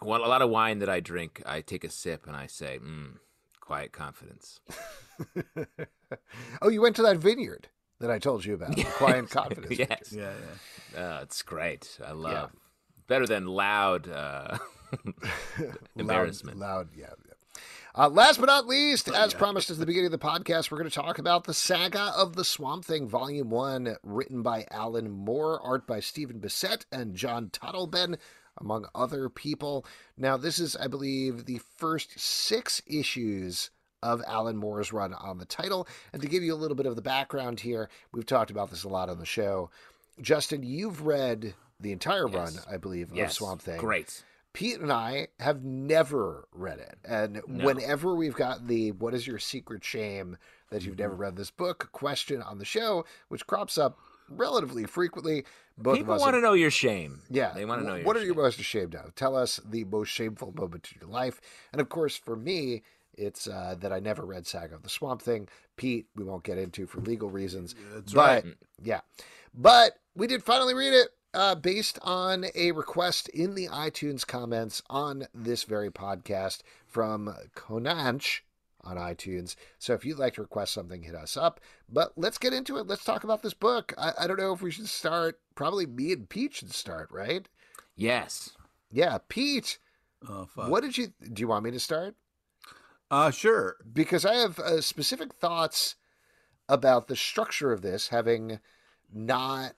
Well, 0.00 0.24
a 0.24 0.28
lot 0.28 0.42
of 0.42 0.50
wine 0.50 0.78
that 0.78 0.88
I 0.88 1.00
drink, 1.00 1.42
I 1.44 1.60
take 1.60 1.82
a 1.82 1.90
sip 1.90 2.26
and 2.26 2.36
I 2.36 2.46
say, 2.46 2.78
mm, 2.78 3.16
quiet 3.60 3.92
confidence. 3.92 4.60
oh, 6.62 6.68
you 6.68 6.80
went 6.80 6.96
to 6.96 7.02
that 7.02 7.18
vineyard 7.18 7.68
that 8.00 8.10
I 8.10 8.18
told 8.18 8.44
you 8.44 8.54
about, 8.54 8.76
the 8.76 8.84
Quiet 8.84 9.30
Confidence. 9.30 9.68
Vineyard. 9.68 9.88
yes. 9.90 10.12
Yeah, 10.12 10.32
yeah. 10.94 11.00
Uh, 11.00 11.20
it's 11.22 11.42
great. 11.42 11.98
I 12.04 12.12
love 12.12 12.50
Better 13.06 13.26
than 13.26 13.46
loud 13.46 14.08
uh, 14.08 14.58
embarrassment. 15.96 16.58
Loud, 16.58 16.68
loud 16.68 16.88
yeah. 16.94 17.06
yeah. 17.26 17.62
Uh, 17.94 18.08
last 18.08 18.38
but 18.38 18.46
not 18.46 18.66
least, 18.66 19.08
as 19.08 19.34
promised 19.34 19.70
at 19.70 19.78
the 19.78 19.86
beginning 19.86 20.12
of 20.12 20.12
the 20.12 20.18
podcast, 20.18 20.70
we're 20.70 20.78
going 20.78 20.90
to 20.90 20.94
talk 20.94 21.18
about 21.18 21.44
the 21.44 21.54
saga 21.54 22.12
of 22.16 22.36
the 22.36 22.44
Swamp 22.44 22.84
Thing, 22.84 23.08
Volume 23.08 23.50
1, 23.50 23.96
written 24.04 24.42
by 24.42 24.66
Alan 24.70 25.10
Moore, 25.10 25.60
art 25.64 25.86
by 25.86 25.98
Stephen 25.98 26.38
Bissette 26.38 26.84
and 26.92 27.16
John 27.16 27.48
Totleben, 27.48 28.18
among 28.58 28.86
other 28.94 29.28
people. 29.28 29.84
Now, 30.16 30.36
this 30.36 30.58
is, 30.60 30.76
I 30.76 30.86
believe, 30.86 31.46
the 31.46 31.60
first 31.76 32.20
six 32.20 32.82
issues 32.86 33.70
of 34.02 34.22
Alan 34.26 34.56
Moore's 34.56 34.92
run 34.92 35.12
on 35.14 35.38
the 35.38 35.44
title. 35.44 35.86
And 36.12 36.22
to 36.22 36.28
give 36.28 36.42
you 36.42 36.54
a 36.54 36.56
little 36.56 36.76
bit 36.76 36.86
of 36.86 36.96
the 36.96 37.02
background 37.02 37.60
here, 37.60 37.88
we've 38.12 38.26
talked 38.26 38.50
about 38.50 38.70
this 38.70 38.84
a 38.84 38.88
lot 38.88 39.08
on 39.08 39.18
the 39.18 39.26
show. 39.26 39.70
Justin, 40.20 40.62
you've 40.62 41.02
read 41.06 41.54
the 41.80 41.92
entire 41.92 42.26
run, 42.26 42.52
I 42.70 42.76
believe, 42.76 43.10
yes. 43.12 43.30
of 43.30 43.36
Swamp 43.36 43.62
Thing. 43.62 43.78
Great. 43.78 44.22
Pete 44.52 44.80
and 44.80 44.90
I 44.92 45.28
have 45.38 45.62
never 45.62 46.48
read 46.52 46.78
it. 46.78 46.98
And 47.04 47.40
No. 47.46 47.66
whenever 47.66 48.14
we've 48.14 48.34
got 48.34 48.66
the 48.66 48.92
what 48.92 49.14
is 49.14 49.26
your 49.26 49.38
secret 49.38 49.84
shame 49.84 50.36
that 50.70 50.82
you've 50.82 50.94
Mm-hmm. 50.94 51.02
never 51.02 51.14
read 51.14 51.36
this 51.36 51.50
book 51.50 51.90
question 51.92 52.42
on 52.42 52.58
the 52.58 52.64
show, 52.64 53.04
which 53.28 53.46
crops 53.46 53.78
up 53.78 53.98
relatively 54.28 54.84
frequently. 54.84 55.44
Both 55.76 55.98
People 55.98 56.16
want 56.18 56.34
to 56.34 56.40
know 56.40 56.54
your 56.54 56.72
shame. 56.72 57.20
Yeah. 57.30 57.52
they 57.54 57.64
want 57.64 57.82
to 57.82 57.86
know 57.86 57.94
your 57.96 58.04
What 58.04 58.16
are 58.16 58.24
you 58.24 58.34
most 58.34 58.58
ashamed 58.58 58.96
of? 58.96 59.14
Tell 59.14 59.36
us 59.36 59.60
the 59.64 59.84
most 59.84 60.08
shameful 60.08 60.52
moment 60.52 60.90
in 60.92 61.00
your 61.00 61.10
life. 61.10 61.40
And 61.72 61.80
of 61.80 61.88
course, 61.88 62.16
for 62.16 62.34
me, 62.34 62.82
it's 63.18 63.46
uh, 63.46 63.74
that 63.80 63.92
I 63.92 63.98
never 64.00 64.24
read 64.24 64.46
Saga 64.46 64.76
of 64.76 64.82
the 64.82 64.88
Swamp 64.88 65.20
Thing. 65.20 65.48
Pete, 65.76 66.06
we 66.14 66.24
won't 66.24 66.44
get 66.44 66.58
into 66.58 66.86
for 66.86 67.00
legal 67.00 67.30
reasons. 67.30 67.74
That's 67.92 68.12
but, 68.12 68.44
right. 68.44 68.54
Yeah. 68.82 69.00
But 69.54 69.98
we 70.14 70.26
did 70.26 70.42
finally 70.42 70.74
read 70.74 70.92
it 70.92 71.08
uh, 71.34 71.54
based 71.54 71.98
on 72.02 72.46
a 72.54 72.72
request 72.72 73.28
in 73.30 73.54
the 73.54 73.68
iTunes 73.68 74.26
comments 74.26 74.82
on 74.88 75.26
this 75.34 75.64
very 75.64 75.90
podcast 75.90 76.60
from 76.86 77.34
Konanch 77.54 78.40
on 78.84 78.96
iTunes. 78.96 79.56
So 79.78 79.94
if 79.94 80.04
you'd 80.04 80.18
like 80.18 80.34
to 80.34 80.42
request 80.42 80.72
something, 80.72 81.02
hit 81.02 81.14
us 81.14 81.36
up. 81.36 81.60
But 81.88 82.12
let's 82.16 82.38
get 82.38 82.52
into 82.52 82.78
it. 82.78 82.86
Let's 82.86 83.04
talk 83.04 83.24
about 83.24 83.42
this 83.42 83.54
book. 83.54 83.92
I, 83.98 84.12
I 84.20 84.26
don't 84.26 84.38
know 84.38 84.52
if 84.52 84.62
we 84.62 84.70
should 84.70 84.88
start. 84.88 85.40
Probably 85.54 85.86
me 85.86 86.12
and 86.12 86.28
Pete 86.28 86.54
should 86.54 86.72
start, 86.72 87.10
right? 87.10 87.48
Yes. 87.96 88.50
Yeah, 88.90 89.18
Pete. 89.28 89.78
Oh, 90.28 90.46
fuck. 90.46 90.70
What 90.70 90.82
did 90.82 90.96
you 90.96 91.08
do? 91.32 91.40
You 91.40 91.48
want 91.48 91.64
me 91.64 91.70
to 91.72 91.80
start? 91.80 92.14
Uh, 93.10 93.30
sure. 93.30 93.76
Because 93.92 94.24
I 94.24 94.34
have 94.34 94.58
uh, 94.58 94.80
specific 94.80 95.34
thoughts 95.34 95.96
about 96.68 97.08
the 97.08 97.16
structure 97.16 97.72
of 97.72 97.82
this, 97.82 98.08
having 98.08 98.60
not 99.12 99.74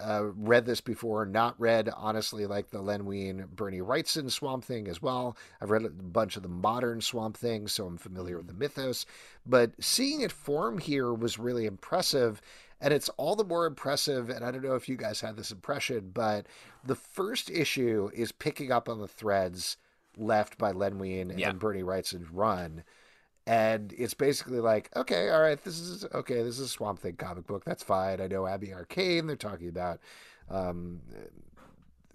uh, 0.00 0.24
read 0.34 0.66
this 0.66 0.80
before, 0.80 1.24
not 1.26 1.58
read 1.60 1.90
honestly 1.94 2.46
like 2.46 2.70
the 2.70 2.80
Len 2.80 3.04
Wein, 3.04 3.46
Bernie 3.54 3.80
Wrightson 3.80 4.30
Swamp 4.30 4.64
Thing 4.64 4.88
as 4.88 5.00
well. 5.00 5.36
I've 5.60 5.70
read 5.70 5.84
a 5.84 5.90
bunch 5.90 6.36
of 6.36 6.42
the 6.42 6.48
modern 6.48 7.00
Swamp 7.00 7.36
Things, 7.36 7.72
so 7.72 7.86
I'm 7.86 7.98
familiar 7.98 8.38
with 8.38 8.48
the 8.48 8.54
mythos. 8.54 9.06
But 9.46 9.72
seeing 9.80 10.22
it 10.22 10.32
form 10.32 10.78
here 10.78 11.12
was 11.12 11.38
really 11.38 11.66
impressive. 11.66 12.40
And 12.80 12.92
it's 12.92 13.08
all 13.10 13.36
the 13.36 13.44
more 13.44 13.66
impressive. 13.66 14.28
And 14.28 14.44
I 14.44 14.50
don't 14.50 14.64
know 14.64 14.74
if 14.74 14.88
you 14.88 14.96
guys 14.96 15.20
had 15.20 15.36
this 15.36 15.50
impression, 15.50 16.10
but 16.12 16.46
the 16.84 16.96
first 16.96 17.48
issue 17.48 18.10
is 18.12 18.32
picking 18.32 18.72
up 18.72 18.88
on 18.88 18.98
the 18.98 19.08
threads 19.08 19.76
left 20.16 20.58
by 20.58 20.72
Len 20.72 20.98
Wein 20.98 21.34
Yeah. 21.36 21.50
and 21.50 21.58
Bernie 21.58 21.82
Wrightson's 21.82 22.30
run. 22.30 22.84
And 23.46 23.92
it's 23.98 24.14
basically 24.14 24.60
like, 24.60 24.88
okay, 24.96 25.28
all 25.28 25.40
right, 25.42 25.62
this 25.62 25.78
is 25.78 26.06
okay. 26.14 26.42
This 26.42 26.58
is 26.58 26.60
a 26.60 26.68
Swamp 26.68 27.00
Thing 27.00 27.16
comic 27.16 27.46
book. 27.46 27.64
That's 27.64 27.82
fine. 27.82 28.20
I 28.20 28.26
know 28.26 28.46
Abby 28.46 28.72
Arcane. 28.72 29.26
They're 29.26 29.36
talking 29.36 29.68
about 29.68 30.00
um, 30.48 31.00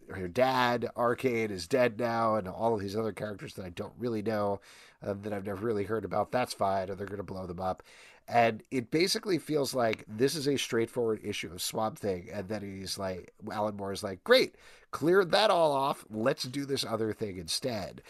her 0.10 0.28
dad. 0.28 0.90
Arcane 0.98 1.52
is 1.52 1.68
dead 1.68 2.00
now, 2.00 2.36
and 2.36 2.48
all 2.48 2.74
of 2.74 2.80
these 2.82 2.96
other 2.96 3.12
characters 3.12 3.54
that 3.54 3.66
I 3.66 3.70
don't 3.70 3.94
really 4.00 4.24
know, 4.24 4.60
uh, 5.06 5.14
that 5.22 5.32
I've 5.32 5.46
never 5.46 5.64
really 5.64 5.84
heard 5.84 6.04
about. 6.04 6.32
That's 6.32 6.54
fine, 6.54 6.90
or 6.90 6.96
they're 6.96 7.06
going 7.06 7.18
to 7.18 7.24
blow 7.24 7.46
them 7.46 7.60
up. 7.60 7.84
And 8.28 8.64
it 8.72 8.92
basically 8.92 9.38
feels 9.40 9.74
like 9.74 10.06
this 10.08 10.36
is 10.36 10.48
a 10.48 10.58
straightforward 10.58 11.20
issue 11.24 11.52
of 11.52 11.62
Swamp 11.62 11.98
Thing, 12.00 12.30
and 12.32 12.48
then 12.48 12.62
he's 12.62 12.98
like, 12.98 13.34
Alan 13.52 13.76
Moore 13.76 13.92
is 13.92 14.04
like, 14.04 14.24
great, 14.24 14.56
cleared 14.92 15.32
that 15.32 15.50
all 15.50 15.72
off. 15.72 16.06
Let's 16.10 16.44
do 16.44 16.66
this 16.66 16.84
other 16.86 17.14
thing 17.14 17.38
instead. 17.38 18.02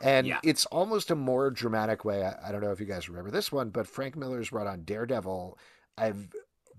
And 0.00 0.26
Yeah. 0.26 0.40
it's 0.44 0.66
almost 0.66 1.10
a 1.10 1.16
more 1.16 1.50
dramatic 1.50 2.04
way. 2.04 2.24
I, 2.24 2.48
I 2.48 2.52
don't 2.52 2.60
know 2.60 2.70
if 2.70 2.80
you 2.80 2.86
guys 2.86 3.08
remember 3.08 3.30
this 3.30 3.50
one, 3.50 3.70
but 3.70 3.86
Frank 3.88 4.16
Miller's 4.16 4.52
run 4.52 4.66
on 4.66 4.84
Daredevil, 4.84 5.58
I've 5.96 6.28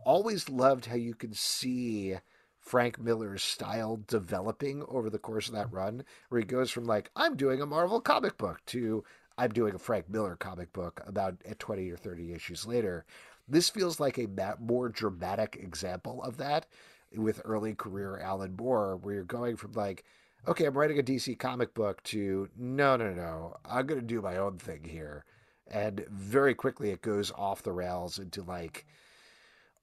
always 0.06 0.50
loved 0.50 0.86
how 0.86 0.96
you 0.96 1.14
can 1.14 1.34
see 1.34 2.16
Frank 2.60 3.00
Miller's 3.00 3.44
style 3.44 4.02
developing 4.08 4.84
over 4.88 5.10
the 5.10 5.20
course 5.20 5.48
of 5.48 5.54
that 5.56 5.72
run, 5.72 6.04
where 6.30 6.40
he 6.40 6.46
goes 6.46 6.72
from 6.72 6.86
like, 6.86 7.10
I'm 7.16 7.36
doing 7.36 7.62
a 7.62 7.66
Marvel 7.66 8.00
comic 8.00 8.38
book 8.38 8.62
to 8.68 9.04
I'm 9.38 9.52
doing 9.52 9.74
a 9.74 9.80
Frank 9.80 10.10
Miller 10.10 10.36
comic 10.36 10.74
book 10.74 11.02
about 11.08 11.38
at 11.46 11.60
20 11.60 11.90
or 11.90 11.96
30 11.98 12.34
issues 12.34 12.66
later. 12.66 13.06
This 13.48 13.70
feels 13.70 14.00
like 14.00 14.18
a 14.18 14.28
more 14.60 14.90
dramatic 14.90 15.58
example 15.62 16.22
of 16.24 16.38
that 16.38 16.68
with 17.16 17.42
early 17.46 17.74
career 17.74 18.20
Alan 18.20 18.56
Moore, 18.56 18.98
where 18.98 19.16
you're 19.16 19.24
going 19.24 19.56
from 19.56 19.74
like, 19.74 20.04
okay, 20.48 20.66
I'm 20.66 20.78
writing 20.78 21.00
a 21.00 21.04
DC 21.04 21.38
comic 21.40 21.74
book 21.74 22.02
to 22.04 22.50
no, 22.58 22.96
no, 22.98 23.14
no, 23.14 23.56
I'm 23.66 23.86
going 23.86 24.02
to 24.02 24.06
do 24.06 24.22
my 24.22 24.38
own 24.38 24.58
thing 24.58 24.84
here. 24.84 25.26
And 25.72 26.06
very 26.10 26.56
quickly 26.56 26.90
it 26.90 27.02
goes 27.02 27.32
off 27.32 27.64
the 27.64 27.72
rails 27.72 28.18
into 28.18 28.42
like 28.42 28.86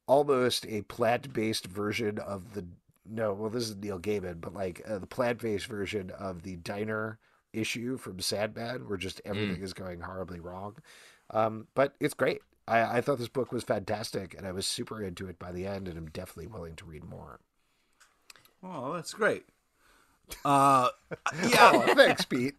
almost 0.07 0.67
a 0.67 0.83
plant 0.83 1.33
based 1.33 1.67
version 1.67 2.19
of 2.19 2.55
the. 2.55 2.67
No, 3.09 3.33
well, 3.35 3.51
this 3.51 3.69
is 3.69 3.77
Neil 3.77 4.01
Gaiman, 4.01 4.41
but 4.41 4.53
like 4.53 4.83
uh, 4.89 4.99
the 4.99 5.07
plant 5.07 5.41
based 5.41 5.67
version 5.67 6.11
of 6.11 6.43
the 6.43 6.57
diner 6.57 7.19
issue 7.53 7.97
from 7.97 8.19
Sandman, 8.19 8.89
where 8.89 8.99
just 8.99 9.21
everything 9.25 9.63
is 9.63 9.73
going 9.73 10.01
horribly 10.01 10.41
wrong. 10.41 10.77
Um, 11.31 11.69
but 11.75 11.95
it's 12.01 12.15
great. 12.15 12.43
I, 12.69 12.99
I 12.99 13.01
thought 13.01 13.19
this 13.19 13.29
book 13.29 13.53
was 13.53 13.63
fantastic, 13.65 14.35
and 14.37 14.47
I 14.47 14.53
was 14.53 14.67
super 14.67 15.03
into 15.03 15.29
it 15.29 15.39
by 15.39 15.53
the 15.53 15.67
end, 15.67 15.87
and 15.89 15.97
I'm 15.97 16.11
definitely 16.11 16.49
willing 16.49 16.75
to 16.77 16.85
read 16.85 17.05
more. 17.05 17.41
Oh, 18.63 18.93
that's 18.95 19.13
great. 19.15 19.45
Uh, 20.45 20.89
yeah, 21.49 21.71
Oh, 21.75 21.95
thanks, 21.95 22.25
Pete. 22.25 22.55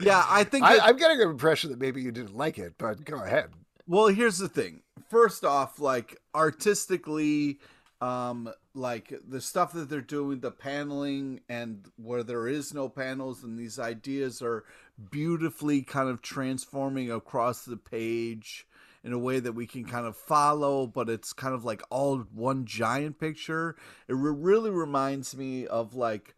yeah. 0.00 0.24
I 0.28 0.44
think. 0.44 0.64
it- 0.64 0.82
I, 0.82 0.88
I'm 0.88 0.96
getting 0.96 1.20
an 1.22 1.28
impression 1.30 1.70
that 1.70 1.78
maybe 1.80 2.02
you 2.02 2.10
didn't 2.10 2.36
like 2.36 2.58
it, 2.58 2.74
but 2.78 3.04
go 3.04 3.22
ahead. 3.22 3.50
Well, 3.86 4.08
here's 4.08 4.38
the 4.38 4.48
thing. 4.48 4.82
First 5.08 5.44
off, 5.44 5.78
like 5.80 6.18
artistically, 6.34 7.60
um, 8.00 8.52
like 8.74 9.12
the 9.26 9.40
stuff 9.40 9.72
that 9.72 9.88
they're 9.88 10.00
doing, 10.00 10.40
the 10.40 10.50
paneling 10.50 11.40
and 11.48 11.86
where 11.96 12.22
there 12.22 12.46
is 12.48 12.74
no 12.74 12.88
panels 12.88 13.42
and 13.42 13.58
these 13.58 13.78
ideas 13.78 14.42
are 14.42 14.64
beautifully 15.10 15.82
kind 15.82 16.08
of 16.08 16.20
transforming 16.20 17.10
across 17.10 17.64
the 17.64 17.76
page 17.78 18.66
in 19.04 19.12
a 19.12 19.18
way 19.18 19.40
that 19.40 19.52
we 19.52 19.66
can 19.66 19.84
kind 19.84 20.06
of 20.06 20.16
follow, 20.16 20.86
but 20.86 21.08
it's 21.08 21.32
kind 21.32 21.54
of 21.54 21.64
like 21.64 21.82
all 21.90 22.18
one 22.34 22.64
giant 22.64 23.18
picture. 23.18 23.76
It 24.08 24.14
re- 24.14 24.34
really 24.36 24.70
reminds 24.70 25.36
me 25.36 25.66
of 25.66 25.94
like, 25.94 26.34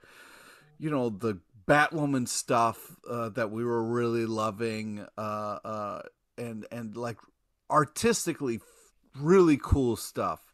you 0.79 0.91
know, 0.91 1.09
the 1.09 1.39
Batwoman 1.67 2.29
stuff 2.29 2.97
uh, 3.09 3.29
that 3.31 3.51
we 3.51 3.65
were 3.65 3.83
really 3.85 4.27
loving, 4.27 5.07
uh, 5.17 5.59
uh, 5.65 6.03
and 6.37 6.67
and 6.73 6.97
like 6.97 7.19
artistically 7.71 8.61
really 9.17 9.59
cool 9.61 9.97
stuff. 9.97 10.53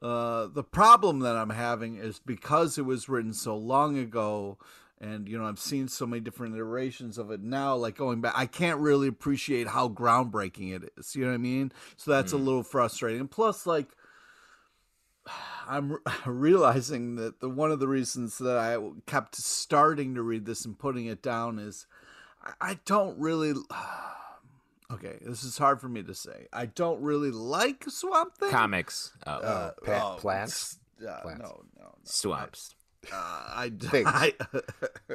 Uh, 0.00 0.46
the 0.46 0.62
problem 0.62 1.20
that 1.20 1.36
I'm 1.36 1.50
having 1.50 1.96
is 1.96 2.20
because 2.20 2.78
it 2.78 2.84
was 2.84 3.08
written 3.08 3.32
so 3.32 3.56
long 3.56 3.98
ago, 3.98 4.58
and 5.00 5.28
you 5.28 5.38
know 5.38 5.46
I've 5.46 5.58
seen 5.58 5.88
so 5.88 6.06
many 6.06 6.20
different 6.20 6.54
iterations 6.54 7.18
of 7.18 7.30
it 7.30 7.40
now. 7.40 7.74
Like 7.76 7.96
going 7.96 8.20
back, 8.20 8.34
I 8.36 8.46
can't 8.46 8.80
really 8.80 9.08
appreciate 9.08 9.68
how 9.68 9.88
groundbreaking 9.88 10.74
it 10.74 10.92
is. 10.96 11.14
You 11.14 11.22
know 11.24 11.28
what 11.30 11.34
I 11.34 11.38
mean? 11.38 11.72
So 11.96 12.10
that's 12.10 12.32
a 12.32 12.36
little 12.36 12.62
frustrating. 12.62 13.20
And 13.20 13.30
plus, 13.30 13.66
like 13.66 13.88
I'm 15.68 15.92
re- 15.92 15.98
realizing 16.26 17.16
that 17.16 17.40
the 17.40 17.48
one 17.48 17.70
of 17.70 17.80
the 17.80 17.88
reasons 17.88 18.38
that 18.38 18.56
I 18.56 18.78
kept 19.06 19.36
starting 19.36 20.14
to 20.14 20.22
read 20.22 20.46
this 20.46 20.64
and 20.64 20.78
putting 20.78 21.06
it 21.06 21.22
down 21.22 21.58
is 21.58 21.86
I, 22.60 22.78
don't 22.84 23.18
really. 23.18 23.54
Okay, 24.90 25.18
this 25.20 25.44
is 25.44 25.58
hard 25.58 25.82
for 25.82 25.88
me 25.90 26.02
to 26.02 26.14
say. 26.14 26.46
I 26.50 26.64
don't 26.64 27.02
really 27.02 27.30
like 27.30 27.84
Swamp 27.88 28.34
Thing. 28.38 28.48
Comics. 28.48 29.12
Oh, 29.26 29.32
Uh, 29.32 29.70
Pa- 29.84 30.14
oh, 30.14 30.18
plants? 30.18 30.78
Uh, 31.06 31.20
Plants. 31.20 31.42
No, 31.42 31.60
no, 31.78 31.82
no. 31.84 31.94
swamps. 32.04 32.74
Uh, 33.12 33.44
I, 33.56 33.70
Things. 33.78 34.06
I, 34.08 34.34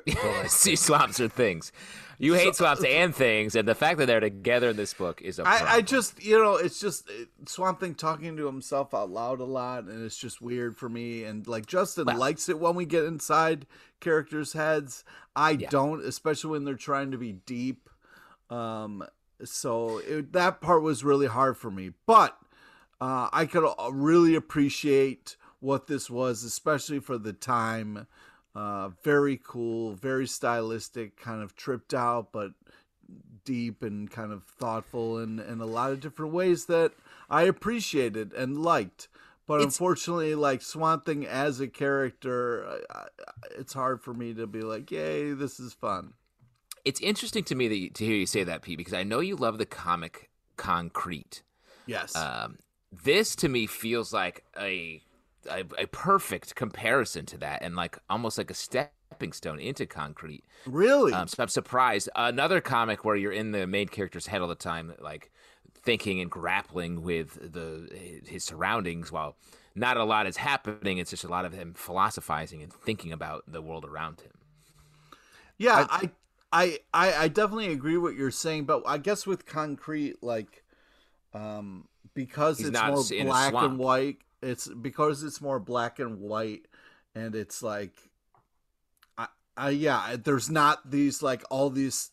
See, 0.47 0.75
swamps 0.75 1.19
are 1.19 1.27
things. 1.27 1.71
You 2.19 2.33
hate 2.35 2.55
swamps 2.55 2.83
and 2.83 3.13
things, 3.13 3.55
and 3.55 3.67
the 3.67 3.75
fact 3.75 3.97
that 3.97 4.05
they're 4.05 4.19
together 4.19 4.69
in 4.69 4.75
this 4.77 4.93
book 4.93 5.21
is 5.21 5.39
a. 5.39 5.43
I, 5.47 5.75
I 5.75 5.81
just, 5.81 6.23
you 6.23 6.41
know, 6.41 6.55
it's 6.55 6.79
just 6.79 7.09
it, 7.09 7.29
Swamp 7.47 7.79
Thing 7.79 7.95
talking 7.95 8.37
to 8.37 8.45
himself 8.45 8.93
out 8.93 9.09
loud 9.09 9.39
a 9.39 9.45
lot, 9.45 9.85
and 9.85 10.05
it's 10.05 10.17
just 10.17 10.41
weird 10.41 10.77
for 10.77 10.87
me. 10.89 11.23
And 11.23 11.45
like 11.47 11.65
Justin 11.65 12.05
Well- 12.05 12.17
likes 12.17 12.49
it 12.49 12.59
when 12.59 12.75
we 12.75 12.85
get 12.85 13.03
inside 13.05 13.65
characters' 13.99 14.53
heads. 14.53 15.03
I 15.35 15.51
Yeah. 15.51 15.69
don't, 15.69 16.05
especially 16.05 16.51
when 16.51 16.63
they're 16.65 16.75
trying 16.75 17.11
to 17.11 17.17
be 17.17 17.33
deep. 17.33 17.89
Um, 18.49 19.03
so 19.43 19.97
it, 19.99 20.33
that 20.33 20.61
part 20.61 20.81
was 20.83 21.03
really 21.03 21.27
hard 21.27 21.57
for 21.57 21.71
me, 21.71 21.91
but 22.05 22.37
uh, 23.01 23.29
I 23.33 23.45
could 23.47 23.65
uh, 23.65 23.91
really 23.91 24.35
appreciate 24.35 25.35
what 25.63 25.87
this 25.87 26.09
was, 26.09 26.43
especially 26.43 26.99
for 26.99 27.17
the 27.17 27.33
time. 27.33 28.05
Uh, 28.53 28.89
very 29.03 29.39
cool, 29.43 29.93
very 29.93 30.27
stylistic, 30.27 31.15
kind 31.17 31.41
of 31.41 31.55
tripped 31.55 31.93
out, 31.93 32.31
but 32.31 32.51
deep 33.45 33.81
and 33.81 34.11
kind 34.11 34.31
of 34.31 34.43
thoughtful 34.43 35.17
in, 35.19 35.39
in 35.39 35.59
a 35.59 35.65
lot 35.65 35.91
of 35.91 35.99
different 35.99 36.33
ways 36.33 36.65
that 36.65 36.91
I 37.29 37.43
appreciated 37.43 38.31
and 38.33 38.61
liked. 38.61 39.07
But 39.47 39.55
It's- 39.61 39.73
unfortunately, 39.75 40.35
like 40.35 40.61
Swamp 40.61 41.05
Thing 41.05 41.25
as 41.25 41.59
a 41.59 41.67
character, 41.67 42.65
I, 42.67 42.99
I, 42.99 43.07
it's 43.57 43.73
hard 43.73 44.01
for 44.01 44.13
me 44.13 44.33
to 44.35 44.45
be 44.47 44.61
like, 44.61 44.91
"Yay, 44.91 45.33
this 45.33 45.59
is 45.59 45.73
fun." 45.73 46.13
it's 46.85 46.99
interesting 46.99 47.45
to 47.45 47.55
me 47.55 47.69
that 47.69 47.77
you, 47.77 47.89
to 47.89 48.03
hear 48.05 48.15
you 48.15 48.25
say 48.25 48.43
that, 48.43 48.61
Pete, 48.61 48.77
because 48.77 48.93
I 48.93 49.03
know 49.03 49.21
you 49.21 49.37
love 49.37 49.57
the 49.57 49.65
comic 49.65 50.29
concrete. 50.57 51.41
Yes, 51.85 52.13
Um, 52.13 52.57
this 52.91 53.37
to 53.37 53.47
me 53.47 53.67
feels 53.67 54.11
like 54.13 54.43
a, 54.59 55.01
a 55.49 55.63
a 55.77 55.87
perfect 55.87 56.55
comparison 56.55 57.25
to 57.27 57.37
that, 57.39 57.61
and 57.61 57.75
like 57.75 57.97
almost 58.09 58.37
like 58.37 58.51
a 58.51 58.53
stepping 58.53 59.33
stone 59.33 59.59
into 59.59 59.85
concrete. 59.85 60.43
really. 60.65 61.13
Um, 61.13 61.27
so 61.27 61.43
I'm 61.43 61.49
surprised. 61.49 62.09
Another 62.15 62.61
comic 62.61 63.05
where 63.05 63.15
you're 63.15 63.31
in 63.31 63.51
the 63.51 63.67
main 63.67 63.87
character's 63.87 64.27
head 64.27 64.41
all 64.41 64.47
the 64.47 64.55
time, 64.55 64.93
like 64.99 65.31
thinking 65.83 66.19
and 66.21 66.31
grappling 66.31 67.01
with 67.01 67.51
the 67.53 68.21
his 68.25 68.43
surroundings 68.43 69.11
while 69.11 69.35
not 69.75 69.97
a 69.97 70.03
lot 70.03 70.27
is 70.27 70.37
happening. 70.37 70.97
It's 70.97 71.09
just 71.09 71.23
a 71.23 71.29
lot 71.29 71.45
of 71.45 71.53
him 71.53 71.73
philosophizing 71.73 72.61
and 72.61 72.71
thinking 72.71 73.11
about 73.11 73.43
the 73.47 73.61
world 73.61 73.85
around 73.85 74.21
him. 74.21 74.31
Yeah, 75.57 75.87
I, 75.89 76.09
I, 76.51 76.79
I, 76.93 77.13
I 77.13 77.27
definitely 77.27 77.71
agree 77.71 77.97
what 77.97 78.15
you're 78.15 78.31
saying, 78.31 78.65
but 78.65 78.83
I 78.85 78.97
guess 78.97 79.25
with 79.25 79.45
concrete, 79.45 80.21
like, 80.21 80.63
um, 81.33 81.87
because 82.13 82.59
He's 82.59 82.67
it's 82.69 82.79
more 82.79 83.03
black 83.25 83.53
and 83.53 83.77
white. 83.77 84.17
It's 84.43 84.67
because 84.67 85.23
it's 85.23 85.41
more 85.41 85.59
black 85.59 85.99
and 85.99 86.19
white, 86.19 86.67
and 87.15 87.35
it's 87.35 87.63
like, 87.63 87.93
I, 89.17 89.27
I, 89.55 89.69
yeah, 89.71 90.15
there's 90.21 90.49
not 90.49 90.91
these 90.91 91.21
like 91.21 91.43
all 91.49 91.69
these 91.69 92.11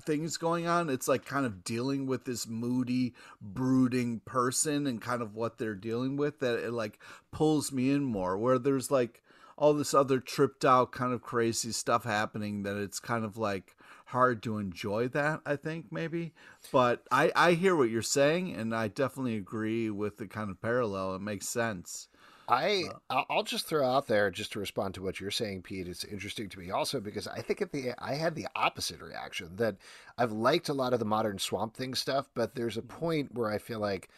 things 0.00 0.36
going 0.36 0.66
on. 0.66 0.90
It's 0.90 1.08
like 1.08 1.24
kind 1.24 1.46
of 1.46 1.64
dealing 1.64 2.06
with 2.06 2.24
this 2.24 2.46
moody, 2.46 3.14
brooding 3.40 4.20
person 4.20 4.86
and 4.86 5.00
kind 5.00 5.22
of 5.22 5.34
what 5.34 5.58
they're 5.58 5.74
dealing 5.74 6.16
with 6.16 6.40
that 6.40 6.58
it 6.58 6.72
like 6.72 6.98
pulls 7.30 7.72
me 7.72 7.90
in 7.90 8.04
more. 8.04 8.36
Where 8.36 8.58
there's 8.58 8.90
like 8.90 9.22
all 9.56 9.72
this 9.74 9.94
other 9.94 10.18
tripped 10.20 10.64
out 10.64 10.92
kind 10.92 11.12
of 11.12 11.22
crazy 11.22 11.72
stuff 11.72 12.04
happening 12.04 12.64
that 12.64 12.76
it's 12.76 12.98
kind 13.00 13.24
of 13.24 13.36
like 13.36 13.76
hard 14.14 14.42
to 14.42 14.58
enjoy 14.58 15.08
that 15.08 15.40
i 15.44 15.56
think 15.56 15.86
maybe 15.90 16.32
but 16.70 17.02
i 17.10 17.32
i 17.34 17.52
hear 17.52 17.74
what 17.74 17.90
you're 17.90 18.00
saying 18.00 18.54
and 18.54 18.74
i 18.74 18.86
definitely 18.86 19.36
agree 19.36 19.90
with 19.90 20.18
the 20.18 20.26
kind 20.26 20.50
of 20.50 20.62
parallel 20.62 21.16
it 21.16 21.20
makes 21.20 21.48
sense 21.48 22.08
I 22.46 22.84
uh, 22.90 22.98
I'll 23.10 23.26
I'll 23.30 23.42
just 23.42 23.66
throw 23.66 23.84
out 23.84 24.06
there 24.06 24.30
just 24.30 24.52
to 24.52 24.58
respond 24.58 24.94
to 24.94 25.02
what 25.02 25.18
you're 25.18 25.30
saying, 25.30 25.62
Pete. 25.62 25.88
It's 25.88 26.04
interesting 26.04 26.48
to 26.50 26.58
me 26.58 26.70
also 26.70 27.00
because 27.00 27.26
I 27.26 27.40
think 27.40 27.62
at 27.62 27.72
the 27.72 27.92
I 27.98 28.14
had 28.14 28.34
the 28.34 28.48
opposite 28.54 29.00
reaction 29.00 29.56
that 29.56 29.76
I've 30.18 30.32
liked 30.32 30.68
a 30.68 30.74
lot 30.74 30.92
of 30.92 30.98
the 30.98 31.06
modern 31.06 31.38
Swamp 31.38 31.74
Thing 31.74 31.94
stuff, 31.94 32.28
but 32.34 32.54
there's 32.54 32.76
a 32.76 32.82
mm-hmm. 32.82 32.98
point 32.98 33.34
where 33.34 33.50
I 33.50 33.58
feel 33.58 33.78
like 33.78 34.10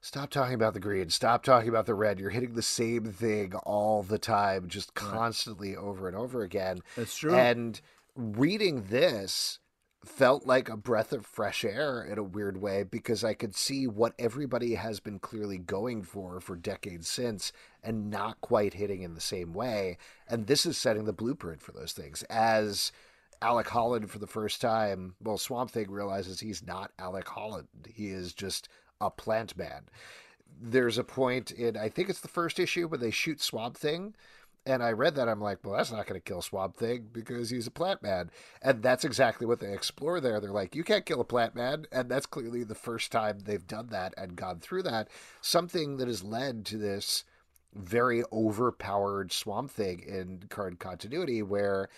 stop 0.00 0.30
talking 0.30 0.54
about 0.54 0.74
the 0.74 0.80
green, 0.80 1.10
stop 1.10 1.42
talking 1.42 1.68
about 1.68 1.86
the 1.86 1.94
red. 1.94 2.18
You're 2.20 2.30
hitting 2.30 2.54
the 2.54 2.62
same 2.62 3.04
thing 3.04 3.54
all 3.64 4.02
the 4.02 4.18
time, 4.18 4.68
just 4.68 4.94
constantly 4.94 5.76
over 5.76 6.06
and 6.06 6.16
over 6.16 6.42
again. 6.42 6.80
That's 6.96 7.16
true. 7.16 7.34
And 7.34 7.80
reading 8.18 8.86
this 8.90 9.60
felt 10.04 10.44
like 10.44 10.68
a 10.68 10.76
breath 10.76 11.12
of 11.12 11.24
fresh 11.24 11.64
air 11.64 12.02
in 12.02 12.18
a 12.18 12.22
weird 12.22 12.60
way 12.60 12.82
because 12.82 13.22
I 13.22 13.34
could 13.34 13.54
see 13.54 13.86
what 13.86 14.14
everybody 14.18 14.74
has 14.74 14.98
been 14.98 15.20
clearly 15.20 15.58
going 15.58 16.02
for 16.02 16.40
for 16.40 16.56
decades 16.56 17.08
since 17.08 17.52
and 17.82 18.10
not 18.10 18.40
quite 18.40 18.74
hitting 18.74 19.02
in 19.02 19.14
the 19.14 19.20
same 19.20 19.52
way. 19.52 19.98
And 20.28 20.46
this 20.46 20.66
is 20.66 20.76
setting 20.76 21.04
the 21.04 21.12
blueprint 21.12 21.62
for 21.62 21.70
those 21.70 21.92
things. 21.92 22.24
As 22.24 22.90
Alec 23.40 23.68
Holland, 23.68 24.10
for 24.10 24.18
the 24.18 24.26
first 24.26 24.60
time, 24.60 25.14
well, 25.22 25.38
Swamp 25.38 25.70
Thing 25.70 25.88
realizes 25.88 26.40
he's 26.40 26.66
not 26.66 26.90
Alec 26.98 27.28
Holland. 27.28 27.68
He 27.88 28.08
is 28.08 28.34
just 28.34 28.68
a 29.00 29.10
plant 29.10 29.56
man. 29.56 29.82
There's 30.60 30.98
a 30.98 31.04
point 31.04 31.52
in, 31.52 31.76
I 31.76 31.88
think 31.88 32.08
it's 32.08 32.20
the 32.20 32.26
first 32.26 32.58
issue, 32.58 32.88
where 32.88 32.98
they 32.98 33.12
shoot 33.12 33.40
Swamp 33.40 33.76
Thing. 33.76 34.16
And 34.66 34.82
I 34.82 34.92
read 34.92 35.14
that 35.14 35.28
I'm 35.28 35.40
like, 35.40 35.64
well, 35.64 35.76
that's 35.76 35.90
not 35.90 36.06
going 36.06 36.20
to 36.20 36.24
kill 36.24 36.42
Swamp 36.42 36.76
Thing 36.76 37.08
because 37.12 37.48
he's 37.48 37.66
a 37.66 37.70
plant 37.70 38.02
man. 38.02 38.30
And 38.60 38.82
that's 38.82 39.04
exactly 39.04 39.46
what 39.46 39.60
they 39.60 39.72
explore 39.72 40.20
there. 40.20 40.40
They're 40.40 40.50
like, 40.50 40.74
you 40.74 40.84
can't 40.84 41.06
kill 41.06 41.20
a 41.20 41.24
plant 41.24 41.54
man. 41.54 41.86
And 41.90 42.10
that's 42.10 42.26
clearly 42.26 42.64
the 42.64 42.74
first 42.74 43.10
time 43.10 43.38
they've 43.40 43.66
done 43.66 43.88
that 43.88 44.12
and 44.18 44.36
gone 44.36 44.60
through 44.60 44.82
that. 44.82 45.08
Something 45.40 45.96
that 45.96 46.08
has 46.08 46.22
led 46.22 46.66
to 46.66 46.76
this 46.76 47.24
very 47.74 48.22
overpowered 48.32 49.32
Swamp 49.32 49.70
Thing 49.70 50.00
in 50.00 50.44
current 50.48 50.78
continuity 50.78 51.42
where 51.42 51.88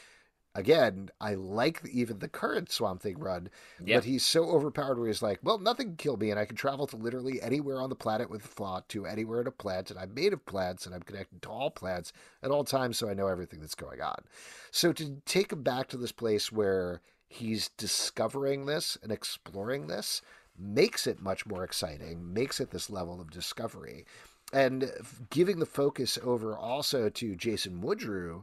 again, 0.55 1.11
I 1.21 1.35
like 1.35 1.81
even 1.91 2.19
the 2.19 2.29
current 2.29 2.71
Swamp 2.71 3.03
Thing 3.03 3.19
run, 3.19 3.51
Yeah. 3.85 3.99
but 3.99 4.05
he's 4.05 4.25
so 4.25 4.45
overpowered 4.51 4.99
where 4.99 5.09
he's 5.09 5.23
like, 5.23 5.39
well, 5.43 5.59
nothing 5.59 5.89
can 5.89 5.97
kill 5.97 6.17
me, 6.17 6.31
and 6.31 6.41
I 6.41 6.45
can 6.45 6.57
travel 6.57 6.87
to 6.89 6.97
literally 6.97 7.41
anywhere 7.41 7.81
on 7.81 7.89
the 7.91 7.97
planet 7.97 8.31
with 8.31 8.43
Flaw 8.43 8.83
to 8.89 9.07
anywhere 9.07 9.41
in 9.41 9.47
a 9.47 9.53
plant, 9.53 9.91
and 9.91 9.99
I'm 9.99 10.15
made 10.15 10.33
of 10.33 10.45
plants, 10.47 10.87
and 10.87 10.95
I'm 10.95 11.03
connected 11.03 11.43
to 11.43 11.49
all 11.49 11.71
plants 11.71 12.13
at 12.43 12.51
all 12.51 12.65
times, 12.65 12.99
so 12.99 13.09
I 13.09 13.15
know 13.15 13.29
everything 13.29 13.61
that's 13.61 13.75
going 13.75 14.01
on. 14.01 14.25
So 14.71 14.93
to 14.93 15.21
take 15.25 15.53
him 15.53 15.63
back 15.63 15.89
to 15.89 15.97
this 15.97 16.13
place 16.13 16.51
where 16.51 17.01
he's 17.29 17.69
discovering 17.71 18.67
this 18.67 18.99
and 19.03 19.13
exploring 19.13 19.87
this 19.87 20.21
makes 20.59 21.07
it 21.07 21.23
much 21.23 21.47
more 21.47 21.65
exciting, 21.65 22.33
makes 22.35 22.61
it 22.61 22.71
this 22.71 22.91
level 22.91 23.21
of 23.21 23.31
discovery. 23.31 24.05
And 24.53 24.91
giving 25.31 25.61
the 25.61 25.67
focus 25.67 26.19
over 26.25 26.59
also 26.59 27.09
to 27.09 27.37
Jason 27.37 27.81
Woodrue 27.81 28.43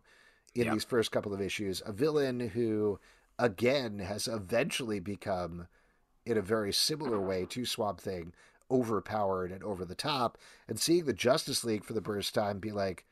in 0.60 0.66
Yeah. 0.66 0.74
these 0.74 0.84
first 0.84 1.12
couple 1.12 1.34
of 1.34 1.42
issues, 1.42 1.82
a 1.86 1.92
villain 1.92 2.40
who, 2.40 3.00
again, 3.38 4.00
has 4.00 4.28
eventually 4.28 5.00
become, 5.00 5.68
in 6.26 6.38
a 6.38 6.42
very 6.42 6.74
similar 6.74 7.20
way 7.22 7.46
to 7.46 7.66
Swamp 7.66 8.02
Thing, 8.02 8.34
overpowered 8.70 9.52
and 9.52 9.64
over 9.64 9.86
the 9.86 9.96
top. 9.96 10.38
And 10.68 10.80
seeing 10.80 11.06
the 11.06 11.14
Justice 11.14 11.64
League 11.64 11.86
for 11.86 11.94
the 11.94 12.02
first 12.02 12.34
time 12.34 12.60
be 12.60 12.72
like, 12.72 13.06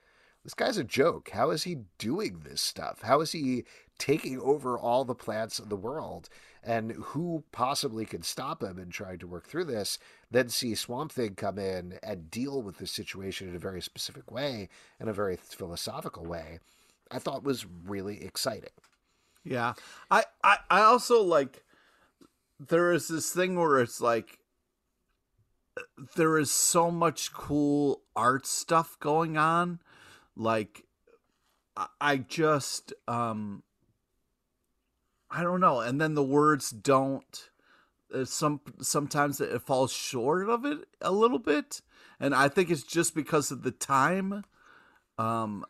this 0.43 0.53
guy's 0.53 0.77
a 0.77 0.83
joke. 0.83 1.29
How 1.29 1.49
is 1.49 1.63
he 1.63 1.77
doing 1.97 2.41
this 2.43 2.61
stuff? 2.61 3.01
How 3.01 3.21
is 3.21 3.31
he 3.31 3.63
taking 3.97 4.39
over 4.39 4.77
all 4.77 5.03
the 5.03 5.15
plants 5.15 5.57
of 5.57 5.69
the 5.69 5.75
world? 5.75 6.29
And 6.61 6.91
who 6.91 7.43
possibly 7.51 8.05
can 8.05 8.21
stop 8.21 8.61
him 8.61 8.77
in 8.77 8.89
trying 8.89 9.19
to 9.19 9.27
work 9.27 9.47
through 9.47 9.65
this? 9.65 9.97
Then 10.29 10.49
see 10.49 10.75
Swamp 10.75 11.11
Thing 11.11 11.35
come 11.35 11.57
in 11.57 11.99
and 12.03 12.29
deal 12.29 12.61
with 12.61 12.77
the 12.77 12.85
situation 12.85 13.49
in 13.49 13.55
a 13.55 13.59
very 13.59 13.81
specific 13.81 14.31
way, 14.31 14.69
in 14.99 15.07
a 15.07 15.13
very 15.13 15.35
philosophical 15.37 16.25
way. 16.25 16.59
I 17.11 17.19
thought 17.19 17.43
was 17.43 17.65
really 17.85 18.23
exciting. 18.23 18.71
Yeah. 19.43 19.73
I, 20.09 20.23
I, 20.43 20.57
I 20.69 20.81
also 20.81 21.21
like 21.21 21.63
there 22.59 22.91
is 22.91 23.07
this 23.07 23.31
thing 23.31 23.57
where 23.59 23.79
it's 23.79 24.01
like 24.01 24.39
there 26.15 26.37
is 26.37 26.51
so 26.51 26.89
much 26.89 27.31
cool 27.33 28.01
art 28.15 28.45
stuff 28.45 28.97
going 28.99 29.37
on. 29.37 29.79
Like 30.35 30.83
I- 32.01 32.17
just 32.17 32.93
um 33.07 33.63
I 35.29 35.43
don't 35.43 35.59
know. 35.59 35.79
And 35.81 35.99
then 35.99 36.13
the 36.13 36.23
words 36.23 36.69
don't 36.71 37.49
uh, 38.13 38.25
some 38.25 38.61
sometimes 38.81 39.41
it 39.41 39.61
falls 39.61 39.91
short 39.91 40.49
of 40.49 40.65
it 40.65 40.87
a 41.01 41.11
little 41.11 41.39
bit. 41.39 41.81
And 42.19 42.33
I 42.33 42.47
think 42.47 42.69
it's 42.69 42.83
just 42.83 43.13
because 43.13 43.51
of 43.51 43.63
the 43.63 43.71
time. 43.71 44.43
Um 45.17 45.65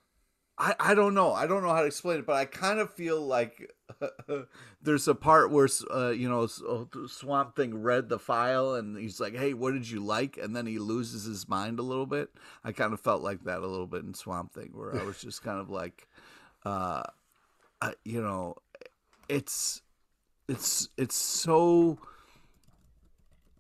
I, 0.58 0.74
I 0.80 0.96
don't 0.96 1.14
know. 1.14 1.34
I 1.34 1.48
don't 1.48 1.64
know 1.64 1.70
how 1.70 1.82
to 1.82 1.88
explain 1.88 2.20
it, 2.20 2.26
but 2.26 2.36
I 2.36 2.46
kind 2.46 2.80
of 2.80 2.94
feel 2.94 3.22
like 3.22 3.74
there's 4.82 5.08
a 5.08 5.16
part 5.16 5.52
where 5.52 5.68
uh, 5.94 6.10
you 6.10 6.30
know 6.30 6.48
uh, 6.68 7.08
Swamp 7.08 7.56
Thing 7.56 7.82
read 7.82 8.08
the 8.08 8.20
file 8.20 8.76
and 8.76 8.98
he's 8.98 9.20
like, 9.20 9.36
"Hey, 9.36 9.54
what 9.54 9.74
did 9.74 9.90
you 9.90 10.04
like?" 10.04 10.38
And 10.38 10.56
then 10.56 10.66
he 10.66 10.80
loses 10.80 11.26
his 11.26 11.50
mind 11.50 11.80
a 11.80 11.84
little 11.84 12.06
bit. 12.06 12.30
I 12.64 12.72
kind 12.72 12.94
of 12.94 13.02
felt 13.02 13.22
like 13.22 13.44
that 13.44 13.60
a 13.60 13.68
little 13.68 13.88
bit 13.88 14.04
in 14.04 14.14
Swamp 14.14 14.54
Thing, 14.54 14.72
where 14.74 14.98
I 14.98 15.04
was 15.04 15.20
just 15.20 15.44
kind 15.44 15.60
of 15.60 15.70
like, 15.70 16.08
uh, 16.64 17.04
you 18.06 18.22
know, 18.22 18.56
it's 19.28 19.82
it's 20.48 20.88
it's 20.98 21.16
so 21.16 22.00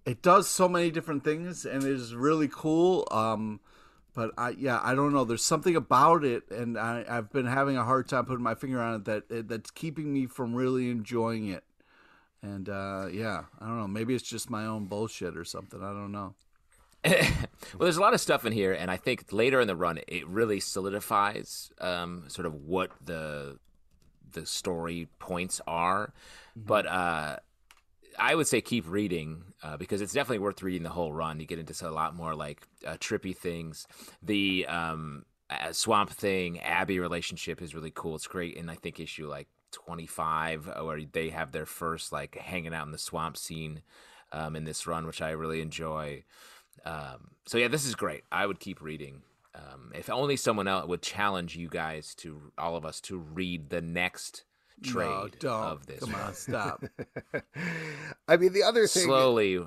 it 0.05 0.21
does 0.21 0.47
so 0.47 0.69
many 0.69 0.91
different 0.91 1.23
things 1.23 1.65
and 1.65 1.83
it 1.83 1.89
is 1.89 2.15
really 2.15 2.47
cool. 2.47 3.07
Um, 3.11 3.59
but 4.15 4.31
I 4.37 4.51
yeah 4.51 4.79
I 4.81 4.95
don't 4.95 5.13
know. 5.13 5.25
There's 5.25 5.43
something 5.43 5.75
about 5.75 6.23
it, 6.23 6.49
and 6.49 6.77
I, 6.77 7.05
I've 7.07 7.31
been 7.31 7.45
having 7.45 7.77
a 7.77 7.83
hard 7.83 8.07
time 8.07 8.25
putting 8.25 8.43
my 8.43 8.55
finger 8.55 8.81
on 8.81 8.95
it 8.95 9.05
that 9.05 9.47
that's 9.47 9.69
keeping 9.71 10.13
me 10.13 10.25
from 10.25 10.55
really 10.55 10.89
enjoying 10.89 11.49
it. 11.49 11.63
And 12.41 12.69
uh, 12.69 13.07
yeah, 13.11 13.43
I 13.59 13.67
don't 13.67 13.77
know. 13.77 13.87
Maybe 13.87 14.15
it's 14.15 14.27
just 14.27 14.49
my 14.49 14.65
own 14.65 14.85
bullshit 14.85 15.35
or 15.35 15.43
something. 15.43 15.83
I 15.83 15.91
don't 15.91 16.11
know. 16.11 16.33
well, 17.05 17.81
there's 17.81 17.97
a 17.97 18.01
lot 18.01 18.13
of 18.13 18.21
stuff 18.21 18.45
in 18.45 18.53
here, 18.53 18.73
and 18.73 18.89
I 18.89 18.97
think 18.97 19.31
later 19.31 19.59
in 19.59 19.67
the 19.67 19.75
run, 19.75 19.99
it 20.07 20.27
really 20.27 20.59
solidifies 20.59 21.71
um, 21.79 22.23
sort 22.27 22.45
of 22.45 22.53
what 22.53 22.91
the 23.03 23.59
the 24.31 24.45
story 24.45 25.07
points 25.19 25.61
are. 25.67 26.13
But 26.55 26.87
uh, 26.87 27.37
I 28.17 28.35
would 28.35 28.47
say 28.47 28.61
keep 28.61 28.89
reading 28.89 29.43
uh, 29.63 29.77
because 29.77 30.01
it's 30.01 30.13
definitely 30.13 30.39
worth 30.39 30.61
reading 30.63 30.83
the 30.83 30.89
whole 30.89 31.13
run. 31.13 31.39
You 31.39 31.45
get 31.45 31.59
into 31.59 31.87
a 31.87 31.91
lot 31.91 32.15
more 32.15 32.35
like 32.35 32.67
uh, 32.85 32.93
trippy 32.93 33.35
things. 33.35 33.87
The 34.21 34.65
um, 34.67 35.25
Swamp 35.71 36.09
Thing 36.09 36.59
Abby 36.59 36.99
relationship 36.99 37.61
is 37.61 37.75
really 37.75 37.91
cool. 37.93 38.15
It's 38.15 38.27
great, 38.27 38.57
and 38.57 38.69
I 38.71 38.75
think 38.75 38.99
issue 38.99 39.27
like 39.27 39.47
25 39.71 40.69
uh, 40.69 40.83
where 40.83 41.01
they 41.11 41.29
have 41.29 41.51
their 41.51 41.65
first 41.65 42.11
like 42.11 42.35
hanging 42.35 42.73
out 42.73 42.85
in 42.85 42.91
the 42.91 42.97
swamp 42.97 43.37
scene 43.37 43.81
um, 44.31 44.55
in 44.55 44.63
this 44.63 44.87
run, 44.87 45.05
which 45.05 45.21
I 45.21 45.31
really 45.31 45.61
enjoy. 45.61 46.23
Um, 46.85 47.31
so 47.45 47.57
yeah, 47.57 47.67
this 47.67 47.85
is 47.85 47.95
great. 47.95 48.23
I 48.31 48.45
would 48.45 48.59
keep 48.59 48.81
reading. 48.81 49.21
Um, 49.53 49.91
if 49.95 50.09
only 50.09 50.35
someone 50.35 50.67
else 50.67 50.87
would 50.87 51.01
challenge 51.01 51.55
you 51.55 51.69
guys 51.69 52.13
to 52.15 52.51
all 52.57 52.75
of 52.75 52.85
us 52.85 52.99
to 53.01 53.17
read 53.17 53.69
the 53.69 53.81
next 53.81 54.43
trade 54.83 55.05
no, 55.05 55.29
don't. 55.39 55.63
of 55.63 55.85
this. 55.85 55.99
Come 55.99 56.15
on, 56.15 56.33
stop. 56.33 56.83
I 58.27 58.37
mean, 58.37 58.53
the 58.53 58.63
other 58.63 58.87
thing. 58.87 59.03
Slowly, 59.03 59.59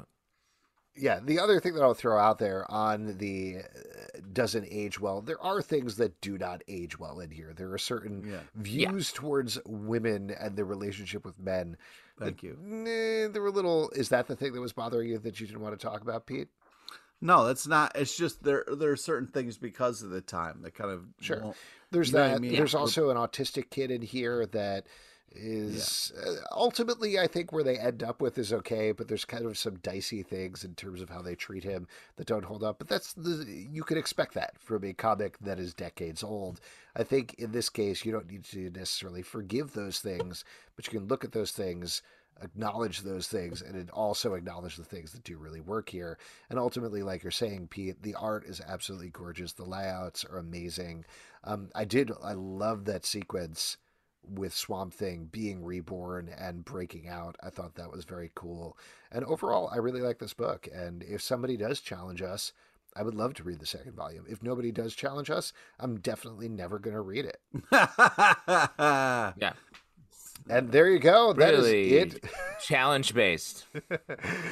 yeah, 1.00 1.20
the 1.22 1.38
other 1.38 1.61
thing 1.61 1.74
that 1.74 1.82
I'll 1.82 1.94
throw 1.94 2.18
out 2.18 2.38
there 2.38 2.68
on 2.70 3.18
the 3.18 3.59
uh, 3.59 4.20
doesn't 4.32 4.66
age 4.70 5.00
well. 5.00 5.20
There 5.20 5.40
are 5.40 5.62
things 5.62 5.96
that 5.96 6.20
do 6.20 6.36
not 6.36 6.62
age 6.68 6.98
well 6.98 7.20
in 7.20 7.30
here. 7.30 7.52
There 7.54 7.72
are 7.72 7.78
certain 7.78 8.28
Yeah. 8.28 8.40
views 8.54 9.12
towards 9.12 9.59
women 9.64 10.30
and 10.30 10.56
their 10.56 10.64
relationship 10.64 11.24
with 11.24 11.38
men. 11.38 11.76
Thank 12.18 12.40
that, 12.40 12.46
you. 12.46 13.28
They 13.32 13.38
were 13.38 13.50
little. 13.50 13.90
Is 13.90 14.09
that 14.09 14.26
the 14.26 14.34
thing 14.34 14.52
that 14.52 14.61
was 14.61 14.72
bothering 14.72 15.09
you 15.09 15.18
that 15.18 15.38
you 15.40 15.46
didn't 15.46 15.62
want 15.62 15.78
to 15.78 15.86
talk 15.86 16.00
about, 16.00 16.26
Pete? 16.26 16.48
No, 17.21 17.47
that's 17.47 17.66
not. 17.66 17.93
It's 17.97 18.16
just 18.16 18.43
there. 18.45 18.64
There 18.71 18.93
are 18.93 18.97
certain 18.97 19.29
things 19.29 19.59
because 19.59 20.03
of 20.03 20.11
the 20.11 20.21
time 20.21 20.62
that 20.62 20.75
kind 20.75 20.91
of 20.91 21.05
Sure. 21.21 21.55
There's 21.91 22.12
that. 22.12 22.35
I 22.35 22.39
mean? 22.39 22.53
There's 22.53 22.75
Yeah. 22.75 22.81
also 22.81 23.11
an 23.11 23.16
autistic 23.16 23.71
kid 23.71 23.91
in 23.91 24.03
here 24.03 24.47
that 24.47 24.87
is 25.31 26.12
uh, 26.25 26.37
ultimately, 26.53 27.19
I 27.19 27.27
think, 27.27 27.53
where 27.53 27.62
they 27.64 27.77
end 27.77 28.03
up 28.03 28.23
with 28.23 28.39
is 28.39 28.53
okay, 28.53 28.93
but 28.93 29.09
there's 29.09 29.25
kind 29.25 29.45
of 29.45 29.59
some 29.59 29.77
dicey 29.77 30.23
things 30.23 30.64
in 30.64 30.75
terms 30.75 31.03
of 31.03 31.11
how 31.11 31.21
they 31.21 31.35
treat 31.35 31.64
him 31.64 31.87
that 32.16 32.27
don't 32.27 32.45
hold 32.45 32.64
up. 32.64 32.79
But 32.79 32.89
that's 32.89 33.12
the 33.12 33.45
you 33.47 33.83
can 33.83 33.99
expect 33.99 34.35
that 34.35 34.59
from 34.59 34.85
a 34.85 34.93
comic 34.93 35.39
that 35.41 35.59
is 35.59 35.75
decades 35.75 36.23
old. 36.23 36.61
I 36.97 37.03
think 37.03 37.35
in 37.35 37.53
this 37.53 37.69
case, 37.69 38.05
you 38.05 38.12
don't 38.12 38.31
need 38.31 38.45
to 38.47 38.71
necessarily 38.71 39.23
forgive 39.23 39.73
those 39.73 39.99
things, 40.01 40.45
but 40.77 40.87
you 40.87 40.99
can 40.99 41.09
look 41.09 41.25
at 41.25 41.33
those 41.33 41.53
things. 41.53 42.03
Acknowledge 42.43 43.01
those 43.01 43.26
things 43.26 43.62
and 43.62 43.76
it 43.76 43.91
also 43.91 44.34
acknowledge 44.34 44.76
the 44.76 44.84
things 44.84 45.12
that 45.12 45.24
do 45.24 45.36
really 45.36 45.61
work 45.61 45.89
here. 45.89 46.18
And 46.51 46.59
ultimately, 46.59 47.03
like 47.03 47.22
you're 47.22 47.30
saying, 47.30 47.68
Pete, 47.68 48.03
the 48.03 48.14
art 48.14 48.45
is 48.47 48.61
absolutely 48.66 49.11
gorgeous. 49.11 49.53
The 49.53 49.64
layouts 49.64 50.24
are 50.24 50.39
amazing. 50.39 51.05
Um, 51.45 51.70
I 51.74 51.84
did. 51.84 52.12
I 52.22 52.32
love 52.34 52.84
that 52.84 53.05
sequence 53.05 53.76
with 54.22 54.55
Swamp 54.55 54.93
Thing 54.93 55.28
being 55.30 55.64
reborn 55.64 56.28
and 56.36 56.64
breaking 56.64 57.09
out. 57.09 57.36
I 57.43 57.51
thought 57.51 57.76
that 57.76 57.91
was 57.91 58.05
very 58.05 58.30
cool. 58.34 58.76
And 59.11 59.24
overall, 59.24 59.70
I 59.72 59.76
really 59.78 60.01
like 60.03 60.18
this 60.18 60.34
book. 60.34 60.68
And 60.72 61.03
if 61.03 61.22
somebody 61.22 61.57
does 61.57 61.80
challenge 61.80 62.22
us, 62.22 62.53
I 62.97 63.03
would 63.03 63.14
love 63.14 63.34
to 63.34 63.45
read 63.45 63.61
the 63.61 63.66
second 63.66 63.95
volume. 63.95 64.24
If 64.28 64.43
nobody 64.43 64.72
does 64.72 64.95
challenge 64.95 65.30
us, 65.30 65.53
I'm 65.78 66.01
definitely 66.01 66.49
never 66.49 66.78
going 66.78 66.95
to 66.95 67.01
read 67.01 67.26
it. 67.26 67.41
Yeah. 69.41 69.53
And 70.51 70.72
there 70.72 70.89
you 70.89 70.99
go. 70.99 71.32
That 71.34 71.55
is 71.55 71.61
Really 71.66 71.97
it. 71.97 72.24
challenge 72.62 73.14
based. 73.14 73.66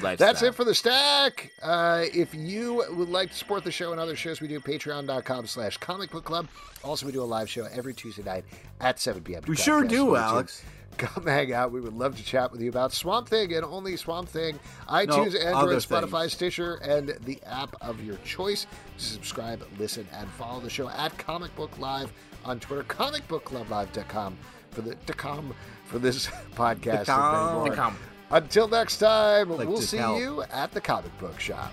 That's 0.02 0.42
it 0.42 0.54
for 0.54 0.64
the 0.64 0.74
stack. 0.74 1.50
Uh, 1.62 2.04
if 2.12 2.34
you 2.34 2.84
would 2.90 3.08
like 3.08 3.30
to 3.30 3.36
support 3.36 3.64
the 3.64 3.70
show 3.70 3.92
and 3.92 4.00
other 4.00 4.14
shows 4.16 4.40
we 4.40 4.48
do, 4.48 4.60
patreon.com 4.60 5.46
slash 5.46 5.78
comic 5.78 6.10
book 6.10 6.24
club. 6.24 6.48
Also, 6.84 7.06
we 7.06 7.12
do 7.12 7.22
a 7.22 7.24
live 7.24 7.48
show 7.48 7.66
every 7.72 7.94
Tuesday 7.94 8.22
night 8.22 8.44
at 8.80 9.00
7 9.00 9.22
p.m. 9.22 9.42
We 9.46 9.56
sure 9.56 9.84
do, 9.84 10.08
YouTube. 10.08 10.20
Alex. 10.20 10.62
Come 10.98 11.26
hang 11.26 11.52
out. 11.52 11.72
We 11.72 11.80
would 11.82 11.92
love 11.92 12.16
to 12.16 12.24
chat 12.24 12.50
with 12.50 12.62
you 12.62 12.70
about 12.70 12.90
Swamp 12.92 13.28
Thing 13.28 13.52
and 13.52 13.64
only 13.64 13.96
Swamp 13.96 14.30
Thing, 14.30 14.58
iTunes, 14.88 15.34
No, 15.34 15.40
Android, 15.40 15.54
other 15.54 15.76
Spotify, 15.76 16.20
things. 16.22 16.32
Stitcher, 16.32 16.76
and 16.76 17.08
the 17.24 17.38
app 17.44 17.76
of 17.82 18.02
your 18.02 18.16
choice. 18.24 18.66
Subscribe, 18.96 19.62
listen, 19.78 20.06
and 20.14 20.26
follow 20.30 20.58
the 20.60 20.70
show 20.70 20.88
at 20.88 21.16
Comic 21.18 21.54
Book 21.54 21.78
Live 21.78 22.10
on 22.46 22.60
Twitter, 22.60 22.82
comicbookclublive.com 22.84 24.38
for 24.76 24.82
the 24.82 24.94
to 25.06 25.12
come 25.14 25.54
for 25.86 25.98
this 25.98 26.26
podcast. 26.54 27.08
and 27.08 27.08
many 27.08 27.46
com. 27.48 27.54
more. 27.54 27.68
To 27.70 27.74
come. 27.74 27.96
Until 28.30 28.68
next 28.68 28.98
time, 28.98 29.50
Like 29.50 29.68
we'll 29.68 29.80
see 29.80 29.98
tell. 29.98 30.18
you 30.18 30.42
at 30.52 30.70
the 30.72 30.80
comic 30.80 31.16
book 31.18 31.40
shop. 31.40 31.72